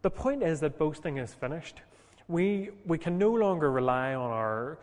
The 0.05 0.11
point 0.11 0.43
is 0.43 0.61
that 0.61 0.77
boasting 0.79 1.17
is 1.17 1.33
finished. 1.33 1.81
We, 2.29 2.69
we 2.85 2.99
can 2.99 3.17
no 3.17 3.33
longer 3.33 3.73
rely 3.73 4.13
on 4.13 4.31
our 4.31 4.77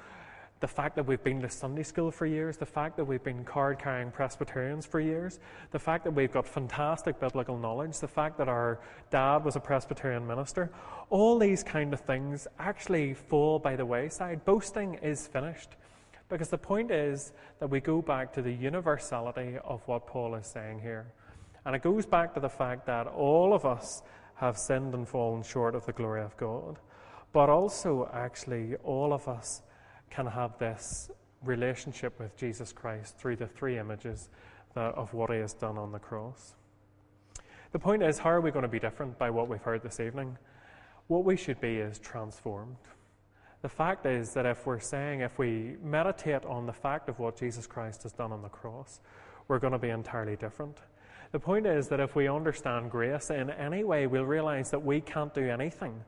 the 0.62 0.68
fact 0.68 0.96
that 0.96 1.06
we've 1.06 1.24
been 1.24 1.40
to 1.42 1.50
Sunday 1.50 1.84
school 1.84 2.10
for 2.10 2.26
years, 2.26 2.58
the 2.58 2.66
fact 2.66 2.98
that 2.98 3.06
we've 3.06 3.24
been 3.24 3.44
card 3.44 3.78
carrying 3.78 4.10
Presbyterians 4.10 4.88
for 4.88 5.00
years, 5.00 5.40
the 5.70 5.78
fact 5.78 6.06
that 6.06 6.12
we've 6.12 6.32
got 6.32 6.48
fantastic 6.48 7.20
biblical 7.20 7.56
knowledge, 7.56 8.00
the 8.00 8.08
fact 8.08 8.36
that 8.40 8.50
our 8.50 8.80
dad 9.12 9.46
was 9.46 9.56
a 9.56 9.60
Presbyterian 9.60 10.26
minister, 10.26 10.72
all 11.12 11.38
these 11.38 11.62
kind 11.62 11.94
of 11.94 12.00
things 12.00 12.48
actually 12.58 13.14
fall 13.14 13.60
by 13.60 13.76
the 13.76 13.86
wayside. 13.86 14.44
Boasting 14.44 14.96
is 15.04 15.28
finished. 15.28 15.70
Because 16.30 16.50
the 16.50 16.58
point 16.58 16.90
is 16.90 17.32
that 17.60 17.70
we 17.70 17.80
go 17.80 18.02
back 18.02 18.34
to 18.34 18.42
the 18.42 18.54
universality 18.54 19.60
of 19.66 19.82
what 19.86 20.08
Paul 20.08 20.34
is 20.34 20.48
saying 20.48 20.80
here. 20.80 21.06
And 21.64 21.76
it 21.76 21.84
goes 21.84 22.08
back 22.08 22.34
to 22.34 22.40
the 22.40 22.50
fact 22.50 22.88
that 22.88 23.06
all 23.06 23.54
of 23.54 23.68
us 23.68 24.02
have 24.42 24.58
sinned 24.58 24.96
and 24.96 25.08
fallen 25.08 25.44
short 25.44 25.76
of 25.76 25.86
the 25.86 25.94
glory 25.94 26.24
of 26.24 26.36
God. 26.36 26.80
But 27.32 27.48
also, 27.50 28.10
actually, 28.12 28.76
all 28.84 29.14
of 29.14 29.28
us 29.28 29.62
can 30.10 30.26
have 30.26 30.58
this 30.58 31.12
relationship 31.44 32.20
with 32.20 32.36
Jesus 32.36 32.74
Christ 32.74 33.18
through 33.18 33.36
the 33.36 33.46
three 33.46 33.78
images 33.78 34.30
that, 34.74 34.96
of 34.96 35.14
what 35.14 35.30
he 35.30 35.38
has 35.38 35.54
done 35.54 35.78
on 35.78 35.92
the 35.92 36.00
cross. 36.00 36.56
The 37.72 37.78
point 37.78 38.02
is, 38.02 38.18
how 38.18 38.32
are 38.32 38.42
we 38.42 38.50
going 38.50 38.64
to 38.64 38.68
be 38.68 38.80
different 38.80 39.18
by 39.20 39.30
what 39.30 39.48
we've 39.48 39.62
heard 39.62 39.84
this 39.84 40.00
evening? 40.00 40.36
What 41.08 41.24
we 41.24 41.38
should 41.38 41.62
be 41.62 41.76
is 41.76 42.00
transformed. 42.00 42.78
The 43.62 43.70
fact 43.70 44.08
is 44.08 44.34
that 44.34 44.48
if 44.48 44.66
we're 44.66 44.80
saying, 44.80 45.22
if 45.22 45.38
we 45.38 45.76
meditate 45.84 46.46
on 46.46 46.66
the 46.66 46.74
fact 46.74 47.10
of 47.10 47.20
what 47.20 47.38
Jesus 47.38 47.68
Christ 47.68 48.04
has 48.04 48.12
done 48.12 48.32
on 48.32 48.42
the 48.42 48.50
cross, 48.50 49.02
we're 49.48 49.60
going 49.60 49.74
to 49.74 49.80
be 49.80 49.90
entirely 49.90 50.36
different. 50.36 50.80
The 51.32 51.40
point 51.40 51.66
is 51.66 51.88
that 51.88 52.02
if 52.02 52.16
we 52.16 52.28
understand 52.28 52.92
grace 52.92 53.30
in 53.30 53.50
any 53.52 53.86
way, 53.86 54.06
we'll 54.06 54.26
realize 54.26 54.70
that 54.72 54.84
we 54.84 55.00
can't 55.00 55.34
do 55.34 55.50
anything 55.50 56.04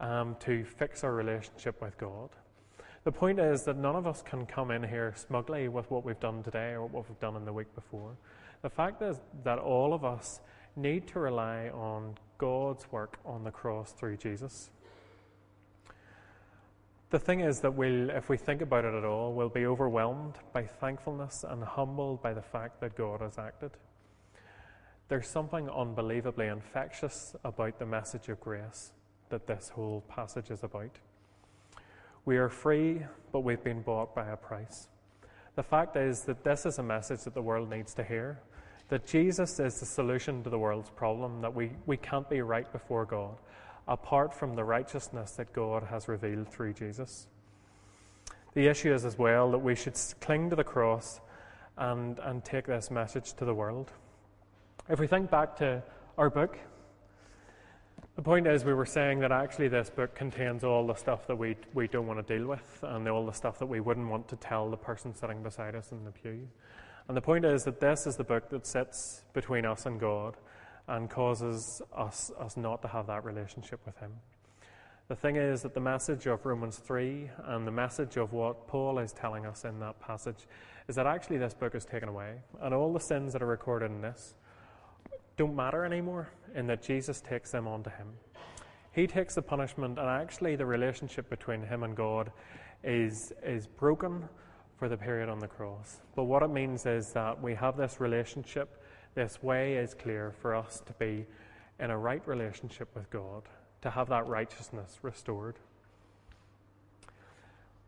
um, 0.00 0.36
to 0.40 0.64
fix 0.64 1.04
our 1.04 1.12
relationship 1.12 1.80
with 1.80 1.96
God. 1.96 2.30
The 3.04 3.12
point 3.12 3.38
is 3.38 3.62
that 3.64 3.76
none 3.76 3.94
of 3.94 4.06
us 4.06 4.22
can 4.22 4.46
come 4.46 4.72
in 4.72 4.82
here 4.82 5.14
smugly 5.16 5.68
with 5.68 5.88
what 5.90 6.04
we've 6.04 6.18
done 6.18 6.42
today 6.42 6.72
or 6.72 6.86
what 6.86 7.08
we've 7.08 7.20
done 7.20 7.36
in 7.36 7.44
the 7.44 7.52
week 7.52 7.72
before. 7.74 8.16
The 8.62 8.70
fact 8.70 9.02
is 9.02 9.20
that 9.44 9.58
all 9.58 9.94
of 9.94 10.04
us 10.04 10.40
need 10.74 11.06
to 11.08 11.20
rely 11.20 11.68
on 11.68 12.16
God's 12.38 12.90
work 12.90 13.18
on 13.24 13.44
the 13.44 13.50
cross 13.52 13.92
through 13.92 14.16
Jesus. 14.16 14.70
The 17.10 17.18
thing 17.20 17.40
is 17.40 17.60
that 17.60 17.74
we'll, 17.74 18.10
if 18.10 18.28
we 18.28 18.36
think 18.36 18.60
about 18.60 18.84
it 18.84 18.94
at 18.94 19.04
all, 19.04 19.34
we'll 19.34 19.48
be 19.48 19.66
overwhelmed 19.66 20.34
by 20.52 20.64
thankfulness 20.64 21.44
and 21.48 21.62
humbled 21.62 22.22
by 22.22 22.32
the 22.32 22.42
fact 22.42 22.80
that 22.80 22.96
God 22.96 23.20
has 23.20 23.38
acted. 23.38 23.70
There's 25.08 25.28
something 25.28 25.68
unbelievably 25.68 26.46
infectious 26.46 27.36
about 27.44 27.78
the 27.78 27.86
message 27.86 28.28
of 28.28 28.40
grace 28.40 28.92
that 29.28 29.46
this 29.46 29.68
whole 29.68 30.02
passage 30.08 30.50
is 30.50 30.62
about. 30.62 30.98
We 32.24 32.38
are 32.38 32.48
free, 32.48 33.02
but 33.32 33.40
we've 33.40 33.62
been 33.62 33.82
bought 33.82 34.14
by 34.14 34.28
a 34.28 34.36
price. 34.36 34.88
The 35.56 35.62
fact 35.62 35.96
is 35.96 36.22
that 36.22 36.42
this 36.42 36.64
is 36.66 36.78
a 36.78 36.82
message 36.82 37.24
that 37.24 37.34
the 37.34 37.42
world 37.42 37.70
needs 37.70 37.94
to 37.94 38.04
hear 38.04 38.40
that 38.88 39.06
Jesus 39.06 39.58
is 39.60 39.80
the 39.80 39.86
solution 39.86 40.42
to 40.42 40.50
the 40.50 40.58
world's 40.58 40.90
problem, 40.90 41.40
that 41.40 41.54
we, 41.54 41.70
we 41.86 41.96
can't 41.96 42.28
be 42.28 42.42
right 42.42 42.70
before 42.70 43.04
God 43.04 43.38
apart 43.86 44.32
from 44.32 44.54
the 44.54 44.64
righteousness 44.64 45.32
that 45.32 45.52
God 45.52 45.84
has 45.84 46.08
revealed 46.08 46.48
through 46.48 46.72
Jesus. 46.72 47.26
The 48.54 48.68
issue 48.68 48.94
is 48.94 49.04
as 49.04 49.18
well 49.18 49.50
that 49.50 49.58
we 49.58 49.74
should 49.74 49.98
cling 50.20 50.50
to 50.50 50.56
the 50.56 50.64
cross 50.64 51.20
and, 51.76 52.18
and 52.20 52.44
take 52.44 52.66
this 52.66 52.90
message 52.90 53.34
to 53.34 53.44
the 53.44 53.54
world. 53.54 53.90
If 54.86 55.00
we 55.00 55.06
think 55.06 55.30
back 55.30 55.56
to 55.56 55.82
our 56.18 56.28
book, 56.28 56.58
the 58.16 58.22
point 58.22 58.46
is, 58.46 58.66
we 58.66 58.74
were 58.74 58.84
saying 58.84 59.20
that 59.20 59.32
actually 59.32 59.68
this 59.68 59.88
book 59.88 60.14
contains 60.14 60.62
all 60.62 60.86
the 60.86 60.94
stuff 60.94 61.26
that 61.26 61.36
we, 61.36 61.56
we 61.72 61.88
don't 61.88 62.06
want 62.06 62.24
to 62.24 62.38
deal 62.38 62.46
with 62.46 62.80
and 62.82 63.08
all 63.08 63.24
the 63.24 63.32
stuff 63.32 63.58
that 63.60 63.66
we 63.66 63.80
wouldn't 63.80 64.10
want 64.10 64.28
to 64.28 64.36
tell 64.36 64.68
the 64.68 64.76
person 64.76 65.14
sitting 65.14 65.42
beside 65.42 65.74
us 65.74 65.90
in 65.90 66.04
the 66.04 66.10
pew. 66.10 66.46
And 67.08 67.16
the 67.16 67.22
point 67.22 67.46
is 67.46 67.64
that 67.64 67.80
this 67.80 68.06
is 68.06 68.16
the 68.16 68.24
book 68.24 68.50
that 68.50 68.66
sits 68.66 69.24
between 69.32 69.64
us 69.64 69.86
and 69.86 69.98
God 69.98 70.36
and 70.86 71.08
causes 71.08 71.80
us, 71.96 72.30
us 72.38 72.58
not 72.58 72.82
to 72.82 72.88
have 72.88 73.06
that 73.06 73.24
relationship 73.24 73.80
with 73.86 73.96
Him. 73.96 74.12
The 75.08 75.16
thing 75.16 75.36
is 75.36 75.62
that 75.62 75.72
the 75.72 75.80
message 75.80 76.26
of 76.26 76.44
Romans 76.44 76.76
3 76.76 77.30
and 77.46 77.66
the 77.66 77.72
message 77.72 78.18
of 78.18 78.34
what 78.34 78.68
Paul 78.68 78.98
is 78.98 79.14
telling 79.14 79.46
us 79.46 79.64
in 79.64 79.80
that 79.80 79.98
passage 79.98 80.46
is 80.88 80.96
that 80.96 81.06
actually 81.06 81.38
this 81.38 81.54
book 81.54 81.74
is 81.74 81.86
taken 81.86 82.10
away, 82.10 82.34
and 82.60 82.74
all 82.74 82.92
the 82.92 83.00
sins 83.00 83.32
that 83.32 83.42
are 83.42 83.46
recorded 83.46 83.90
in 83.90 84.02
this 84.02 84.34
don't 85.36 85.56
matter 85.56 85.84
anymore 85.84 86.28
in 86.54 86.66
that 86.68 86.82
Jesus 86.82 87.20
takes 87.20 87.50
them 87.50 87.66
onto 87.66 87.90
him. 87.90 88.08
He 88.92 89.06
takes 89.06 89.34
the 89.34 89.42
punishment, 89.42 89.98
and 89.98 90.08
actually, 90.08 90.54
the 90.54 90.66
relationship 90.66 91.28
between 91.28 91.62
him 91.62 91.82
and 91.82 91.96
God 91.96 92.30
is, 92.84 93.32
is 93.42 93.66
broken 93.66 94.28
for 94.78 94.88
the 94.88 94.96
period 94.96 95.28
on 95.28 95.40
the 95.40 95.48
cross. 95.48 96.00
But 96.14 96.24
what 96.24 96.42
it 96.42 96.50
means 96.50 96.86
is 96.86 97.12
that 97.12 97.42
we 97.42 97.54
have 97.54 97.76
this 97.76 98.00
relationship, 98.00 98.82
this 99.14 99.42
way 99.42 99.74
is 99.74 99.94
clear 99.94 100.32
for 100.40 100.54
us 100.54 100.82
to 100.86 100.92
be 100.94 101.26
in 101.80 101.90
a 101.90 101.98
right 101.98 102.22
relationship 102.26 102.88
with 102.94 103.10
God, 103.10 103.42
to 103.82 103.90
have 103.90 104.08
that 104.10 104.26
righteousness 104.28 104.98
restored. 105.02 105.56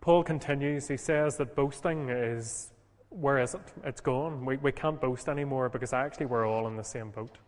Paul 0.01 0.25
continues, 0.25 0.89
he 0.89 0.97
says 0.97 1.37
that 1.37 1.55
boasting 1.55 2.09
is 2.09 2.73
where 3.19 3.39
is 3.39 3.55
it? 3.55 3.61
It's 3.85 4.01
gone. 4.01 4.45
We, 4.45 4.57
we 4.59 4.73
can't 4.73 5.01
boast 5.01 5.29
anymore 5.29 5.69
because 5.69 5.93
actually 5.93 6.27
we're 6.27 6.47
all 6.47 6.67
in 6.69 6.77
the 6.77 6.85
same 6.85 7.11
boat. 7.11 7.39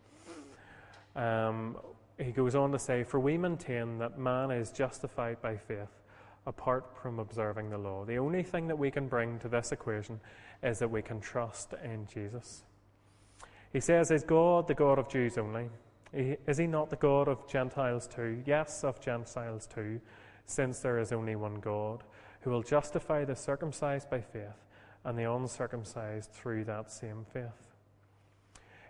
Um, 1.15 1.77
he 2.17 2.31
goes 2.31 2.55
on 2.55 2.71
to 2.71 2.79
say, 2.79 3.03
For 3.03 3.19
we 3.19 3.37
maintain 3.37 3.99
that 3.99 4.17
man 4.17 4.51
is 4.51 4.71
justified 4.71 5.41
by 5.41 5.57
faith 5.57 5.89
apart 6.47 6.97
from 7.01 7.19
observing 7.19 7.69
the 7.69 7.77
law. 7.77 8.03
The 8.05 8.17
only 8.17 8.43
thing 8.43 8.67
that 8.67 8.77
we 8.77 8.89
can 8.89 9.07
bring 9.07 9.37
to 9.39 9.47
this 9.47 9.71
equation 9.71 10.19
is 10.63 10.79
that 10.79 10.89
we 10.89 11.01
can 11.01 11.21
trust 11.21 11.73
in 11.83 12.07
Jesus. 12.07 12.63
He 13.71 13.79
says, 13.79 14.09
Is 14.09 14.23
God 14.23 14.67
the 14.67 14.73
God 14.73 14.97
of 14.97 15.07
Jews 15.07 15.37
only? 15.37 15.69
Is 16.11 16.57
he 16.57 16.65
not 16.65 16.89
the 16.89 16.95
God 16.95 17.27
of 17.27 17.47
Gentiles 17.47 18.07
too? 18.07 18.41
Yes, 18.45 18.83
of 18.83 18.99
Gentiles 18.99 19.67
too, 19.67 20.01
since 20.45 20.79
there 20.79 20.97
is 20.97 21.11
only 21.11 21.35
one 21.35 21.59
God, 21.59 22.03
who 22.41 22.49
will 22.49 22.63
justify 22.63 23.23
the 23.23 23.35
circumcised 23.35 24.09
by 24.09 24.21
faith 24.21 24.57
and 25.05 25.17
the 25.17 25.31
uncircumcised 25.31 26.31
through 26.31 26.65
that 26.65 26.91
same 26.91 27.25
faith. 27.33 27.69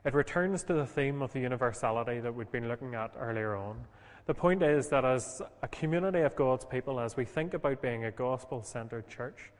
It 0.05 0.13
returns 0.13 0.63
to 0.63 0.73
the 0.73 0.85
theme 0.85 1.21
of 1.21 1.33
the 1.33 1.41
universality 1.41 2.19
that 2.21 2.33
we'd 2.33 2.51
been 2.51 2.67
looking 2.67 2.95
at 2.95 3.11
earlier 3.19 3.55
on. 3.55 3.85
The 4.27 4.33
point 4.33 4.63
is 4.63 4.87
that 4.89 5.03
as 5.03 5.41
a 5.61 5.67
community 5.67 6.21
of 6.21 6.35
God's 6.35 6.65
people, 6.65 6.99
as 6.99 7.17
we 7.17 7.25
think 7.25 7.53
about 7.53 7.81
being 7.81 8.05
a 8.05 8.11
gospel 8.11 8.63
centered 8.63 9.09
church, 9.09 9.51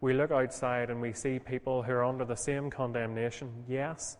we 0.00 0.12
look 0.12 0.30
outside 0.30 0.90
and 0.90 1.00
we 1.00 1.12
see 1.12 1.38
people 1.38 1.82
who 1.82 1.92
are 1.92 2.04
under 2.04 2.24
the 2.24 2.36
same 2.36 2.70
condemnation, 2.70 3.64
yes, 3.66 4.18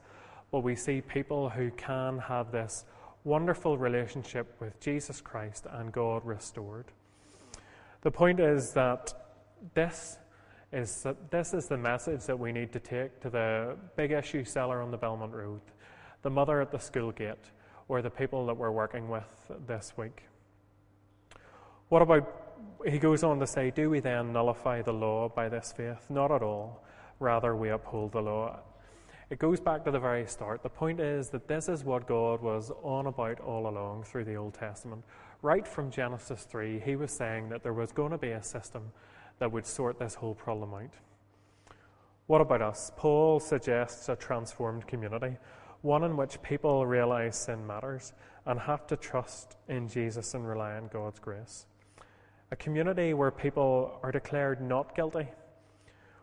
but 0.50 0.60
we 0.60 0.74
see 0.74 1.00
people 1.00 1.50
who 1.50 1.70
can 1.72 2.18
have 2.18 2.50
this 2.50 2.84
wonderful 3.24 3.76
relationship 3.76 4.56
with 4.60 4.80
Jesus 4.80 5.20
Christ 5.20 5.66
and 5.70 5.92
God 5.92 6.24
restored. 6.24 6.86
The 8.00 8.10
point 8.10 8.40
is 8.40 8.72
that 8.72 9.12
this 9.74 10.18
is 10.72 11.02
that 11.02 11.30
this 11.30 11.54
is 11.54 11.66
the 11.66 11.78
message 11.78 12.24
that 12.26 12.38
we 12.38 12.52
need 12.52 12.72
to 12.72 12.80
take 12.80 13.20
to 13.20 13.30
the 13.30 13.76
big 13.96 14.10
issue 14.10 14.44
seller 14.44 14.82
on 14.82 14.90
the 14.90 14.96
Belmont 14.96 15.32
Road, 15.32 15.60
the 16.22 16.30
mother 16.30 16.60
at 16.60 16.70
the 16.70 16.78
school 16.78 17.10
gate, 17.12 17.50
or 17.88 18.02
the 18.02 18.10
people 18.10 18.46
that 18.46 18.56
we're 18.56 18.70
working 18.70 19.08
with 19.08 19.50
this 19.66 19.94
week. 19.96 20.24
What 21.88 22.02
about, 22.02 22.30
he 22.86 22.98
goes 22.98 23.22
on 23.22 23.40
to 23.40 23.46
say, 23.46 23.70
do 23.70 23.88
we 23.88 24.00
then 24.00 24.32
nullify 24.32 24.82
the 24.82 24.92
law 24.92 25.30
by 25.30 25.48
this 25.48 25.72
faith? 25.74 26.04
Not 26.10 26.30
at 26.30 26.42
all. 26.42 26.84
Rather, 27.18 27.56
we 27.56 27.70
uphold 27.70 28.12
the 28.12 28.20
law. 28.20 28.60
It 29.30 29.38
goes 29.38 29.60
back 29.60 29.84
to 29.84 29.90
the 29.90 29.98
very 29.98 30.26
start. 30.26 30.62
The 30.62 30.68
point 30.68 31.00
is 31.00 31.30
that 31.30 31.48
this 31.48 31.68
is 31.68 31.84
what 31.84 32.06
God 32.06 32.42
was 32.42 32.70
on 32.82 33.06
about 33.06 33.40
all 33.40 33.68
along 33.68 34.04
through 34.04 34.24
the 34.24 34.36
Old 34.36 34.54
Testament. 34.54 35.02
Right 35.40 35.66
from 35.66 35.90
Genesis 35.90 36.44
3, 36.44 36.80
he 36.80 36.96
was 36.96 37.10
saying 37.10 37.48
that 37.48 37.62
there 37.62 37.72
was 37.72 37.90
going 37.90 38.10
to 38.10 38.18
be 38.18 38.30
a 38.30 38.42
system 38.42 38.92
that 39.38 39.52
would 39.52 39.66
sort 39.66 39.98
this 39.98 40.14
whole 40.14 40.34
problem 40.34 40.74
out. 40.74 40.94
What 42.26 42.40
about 42.40 42.62
us? 42.62 42.92
Paul 42.96 43.40
suggests 43.40 44.08
a 44.08 44.16
transformed 44.16 44.86
community, 44.86 45.36
one 45.82 46.04
in 46.04 46.16
which 46.16 46.42
people 46.42 46.86
realize 46.86 47.36
sin 47.36 47.66
matters 47.66 48.12
and 48.44 48.60
have 48.60 48.86
to 48.88 48.96
trust 48.96 49.56
in 49.68 49.88
Jesus 49.88 50.34
and 50.34 50.46
rely 50.46 50.74
on 50.74 50.88
God's 50.88 51.18
grace. 51.18 51.66
A 52.50 52.56
community 52.56 53.14
where 53.14 53.30
people 53.30 53.98
are 54.02 54.12
declared 54.12 54.60
not 54.60 54.96
guilty, 54.96 55.28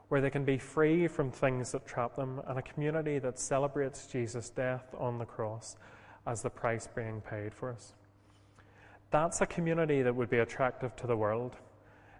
where 0.09 0.21
they 0.21 0.29
can 0.29 0.45
be 0.45 0.57
free 0.57 1.07
from 1.07 1.31
things 1.31 1.71
that 1.71 1.85
trap 1.85 2.15
them, 2.15 2.41
and 2.47 2.59
a 2.59 2.61
community 2.61 3.17
that 3.19 3.39
celebrates 3.39 4.07
Jesus' 4.07 4.49
death 4.49 4.93
on 4.97 5.17
the 5.17 5.25
cross 5.25 5.75
as 6.27 6.41
the 6.41 6.49
price 6.49 6.87
being 6.95 7.21
paid 7.21 7.53
for 7.53 7.71
us. 7.71 7.93
that's 9.11 9.41
a 9.41 9.45
community 9.45 10.01
that 10.01 10.15
would 10.15 10.29
be 10.29 10.39
attractive 10.39 10.95
to 10.97 11.07
the 11.07 11.15
world. 11.15 11.55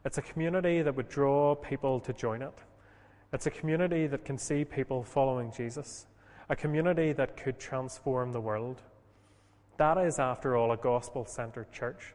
It's 0.05 0.19
a 0.19 0.21
community 0.21 0.83
that 0.83 0.95
would 0.95 1.09
draw 1.09 1.55
people 1.55 1.99
to 2.01 2.13
join 2.13 2.43
it. 2.43 2.53
It's 3.33 3.47
a 3.47 3.51
community 3.51 4.05
that 4.07 4.23
can 4.23 4.37
see 4.37 4.63
people 4.63 5.03
following 5.03 5.51
Jesus, 5.51 6.05
a 6.47 6.55
community 6.55 7.11
that 7.13 7.35
could 7.35 7.59
transform 7.59 8.31
the 8.31 8.39
world. 8.39 8.81
That 9.77 9.97
is, 9.97 10.19
after 10.19 10.55
all, 10.55 10.71
a 10.71 10.77
gospel 10.77 11.25
centered 11.25 11.71
church. 11.71 12.13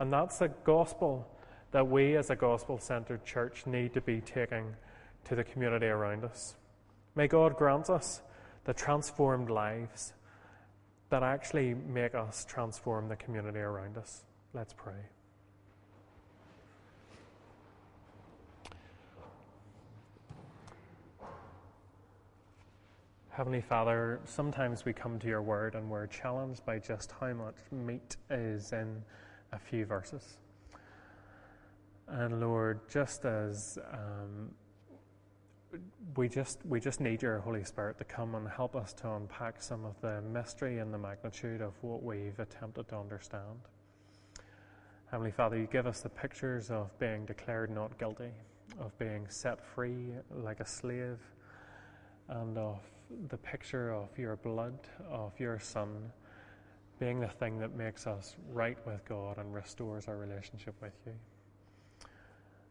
And 0.00 0.12
that's 0.12 0.40
a 0.40 0.48
gospel 0.48 1.26
that 1.70 1.86
we, 1.86 2.16
as 2.16 2.30
a 2.30 2.36
gospel 2.36 2.78
centered 2.78 3.24
church, 3.24 3.66
need 3.66 3.94
to 3.94 4.00
be 4.00 4.20
taking 4.20 4.74
to 5.24 5.36
the 5.36 5.44
community 5.44 5.86
around 5.86 6.24
us. 6.24 6.56
May 7.14 7.28
God 7.28 7.56
grant 7.56 7.88
us 7.88 8.20
the 8.64 8.74
transformed 8.74 9.48
lives 9.48 10.12
that 11.10 11.22
actually 11.22 11.74
make 11.74 12.14
us 12.14 12.44
transform 12.44 13.08
the 13.08 13.16
community 13.16 13.60
around 13.60 13.96
us. 13.96 14.24
Let's 14.52 14.74
pray. 14.74 15.17
Heavenly 23.38 23.60
Father, 23.60 24.18
sometimes 24.24 24.84
we 24.84 24.92
come 24.92 25.16
to 25.20 25.28
your 25.28 25.42
word 25.42 25.76
and 25.76 25.88
we're 25.88 26.08
challenged 26.08 26.66
by 26.66 26.80
just 26.80 27.12
how 27.20 27.32
much 27.32 27.54
meat 27.70 28.16
is 28.30 28.72
in 28.72 29.00
a 29.52 29.58
few 29.60 29.86
verses. 29.86 30.38
And 32.08 32.40
Lord, 32.40 32.80
just 32.90 33.24
as 33.24 33.78
um, 33.92 34.50
we 36.16 36.28
just 36.28 36.58
we 36.66 36.80
just 36.80 37.00
need 37.00 37.22
your 37.22 37.38
Holy 37.38 37.62
Spirit 37.62 37.96
to 37.98 38.04
come 38.04 38.34
and 38.34 38.48
help 38.48 38.74
us 38.74 38.92
to 38.94 39.12
unpack 39.12 39.62
some 39.62 39.84
of 39.84 39.94
the 40.00 40.20
mystery 40.20 40.80
and 40.80 40.92
the 40.92 40.98
magnitude 40.98 41.60
of 41.60 41.74
what 41.80 42.02
we've 42.02 42.40
attempted 42.40 42.88
to 42.88 42.96
understand. 42.96 43.60
Heavenly 45.12 45.30
Father, 45.30 45.56
you 45.56 45.68
give 45.70 45.86
us 45.86 46.00
the 46.00 46.08
pictures 46.08 46.72
of 46.72 46.90
being 46.98 47.24
declared 47.24 47.70
not 47.70 47.96
guilty, 48.00 48.32
of 48.80 48.98
being 48.98 49.26
set 49.28 49.64
free 49.64 50.08
like 50.28 50.58
a 50.58 50.66
slave, 50.66 51.20
and 52.28 52.58
of 52.58 52.80
the 53.28 53.36
picture 53.36 53.92
of 53.92 54.08
your 54.18 54.36
blood, 54.36 54.78
of 55.10 55.32
your 55.38 55.58
Son, 55.58 56.12
being 56.98 57.20
the 57.20 57.28
thing 57.28 57.58
that 57.60 57.74
makes 57.74 58.06
us 58.06 58.36
right 58.52 58.78
with 58.86 59.04
God 59.08 59.38
and 59.38 59.54
restores 59.54 60.08
our 60.08 60.16
relationship 60.16 60.74
with 60.82 60.92
you. 61.06 61.12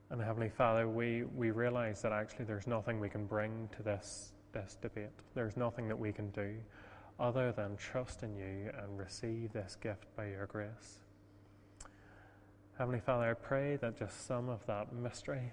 And 0.09 0.21
Heavenly 0.21 0.49
Father, 0.49 0.87
we, 0.87 1.23
we 1.23 1.51
realize 1.51 2.01
that 2.01 2.11
actually 2.11 2.45
there's 2.45 2.67
nothing 2.67 2.99
we 2.99 3.09
can 3.09 3.25
bring 3.25 3.69
to 3.75 3.83
this, 3.83 4.31
this 4.53 4.77
debate. 4.81 5.09
There's 5.33 5.57
nothing 5.57 5.87
that 5.87 5.99
we 5.99 6.11
can 6.11 6.29
do 6.29 6.55
other 7.19 7.51
than 7.51 7.75
trust 7.77 8.23
in 8.23 8.35
you 8.35 8.71
and 8.81 8.97
receive 8.97 9.51
this 9.53 9.75
gift 9.81 10.05
by 10.15 10.27
your 10.27 10.45
grace. 10.45 10.99
Heavenly 12.77 12.99
Father, 12.99 13.31
I 13.31 13.33
pray 13.33 13.77
that 13.77 13.97
just 13.97 14.27
some 14.27 14.49
of 14.49 14.65
that 14.67 14.93
mystery 14.93 15.51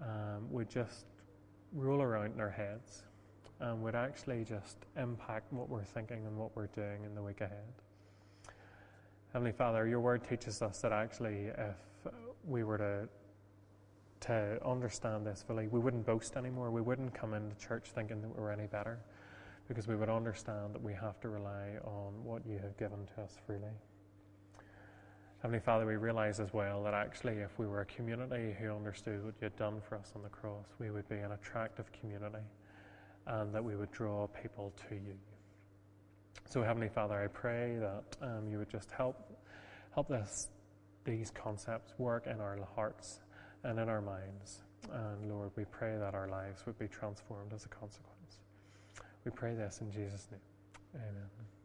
um, 0.00 0.50
would 0.50 0.70
just 0.70 1.04
roll 1.72 2.00
around 2.00 2.32
in 2.34 2.40
our 2.40 2.50
heads 2.50 3.02
and 3.60 3.82
would 3.82 3.94
actually 3.94 4.44
just 4.44 4.76
impact 4.96 5.52
what 5.52 5.68
we're 5.68 5.84
thinking 5.84 6.26
and 6.26 6.36
what 6.36 6.54
we're 6.56 6.68
doing 6.68 7.04
in 7.04 7.14
the 7.14 7.22
week 7.22 7.40
ahead. 7.40 7.72
Heavenly 9.32 9.52
Father, 9.52 9.86
your 9.86 10.00
word 10.00 10.26
teaches 10.28 10.62
us 10.62 10.80
that 10.80 10.92
actually, 10.92 11.46
if 11.46 12.12
we 12.46 12.64
were 12.64 12.78
to 12.78 13.08
to 14.20 14.58
understand 14.66 15.26
this 15.26 15.44
fully, 15.46 15.68
we 15.68 15.78
wouldn't 15.78 16.04
boast 16.04 16.36
anymore. 16.36 16.70
We 16.70 16.80
wouldn't 16.80 17.14
come 17.14 17.34
into 17.34 17.54
church 17.56 17.90
thinking 17.94 18.20
that 18.22 18.34
we 18.34 18.40
were 18.40 18.50
any 18.50 18.66
better 18.66 18.98
because 19.68 19.86
we 19.86 19.96
would 19.96 20.08
understand 20.08 20.74
that 20.74 20.82
we 20.82 20.92
have 20.94 21.20
to 21.20 21.28
rely 21.28 21.76
on 21.84 22.24
what 22.24 22.42
you 22.46 22.58
have 22.58 22.76
given 22.78 23.06
to 23.14 23.22
us 23.22 23.36
freely. 23.46 23.70
Heavenly 25.42 25.60
Father, 25.60 25.86
we 25.86 25.94
realize 25.96 26.40
as 26.40 26.52
well 26.52 26.82
that 26.82 26.94
actually, 26.94 27.34
if 27.34 27.58
we 27.58 27.66
were 27.66 27.82
a 27.82 27.86
community 27.86 28.56
who 28.58 28.74
understood 28.74 29.24
what 29.24 29.34
you 29.40 29.44
had 29.44 29.56
done 29.56 29.80
for 29.88 29.96
us 29.96 30.12
on 30.16 30.22
the 30.22 30.28
cross, 30.28 30.66
we 30.80 30.90
would 30.90 31.08
be 31.08 31.16
an 31.16 31.32
attractive 31.32 31.92
community 31.92 32.42
and 33.28 33.54
that 33.54 33.62
we 33.62 33.76
would 33.76 33.92
draw 33.92 34.26
people 34.26 34.72
to 34.88 34.94
you. 34.94 35.14
So, 36.48 36.62
Heavenly 36.62 36.88
Father, 36.88 37.22
I 37.22 37.26
pray 37.26 37.76
that 37.78 38.04
um, 38.26 38.48
you 38.48 38.58
would 38.58 38.70
just 38.70 38.90
help 38.90 39.16
help 39.94 40.08
this, 40.08 40.48
these 41.04 41.30
concepts 41.30 41.92
work 41.98 42.26
in 42.26 42.40
our 42.40 42.58
hearts 42.74 43.20
and 43.64 43.78
in 43.78 43.88
our 43.88 44.00
minds. 44.00 44.62
And 44.92 45.30
Lord, 45.30 45.50
we 45.56 45.64
pray 45.64 45.96
that 45.98 46.14
our 46.14 46.28
lives 46.28 46.64
would 46.66 46.78
be 46.78 46.88
transformed 46.88 47.52
as 47.52 47.64
a 47.64 47.68
consequence. 47.68 48.38
We 49.24 49.30
pray 49.32 49.54
this 49.54 49.80
in 49.80 49.90
Jesus' 49.90 50.28
name. 50.30 50.40
Amen. 50.94 51.57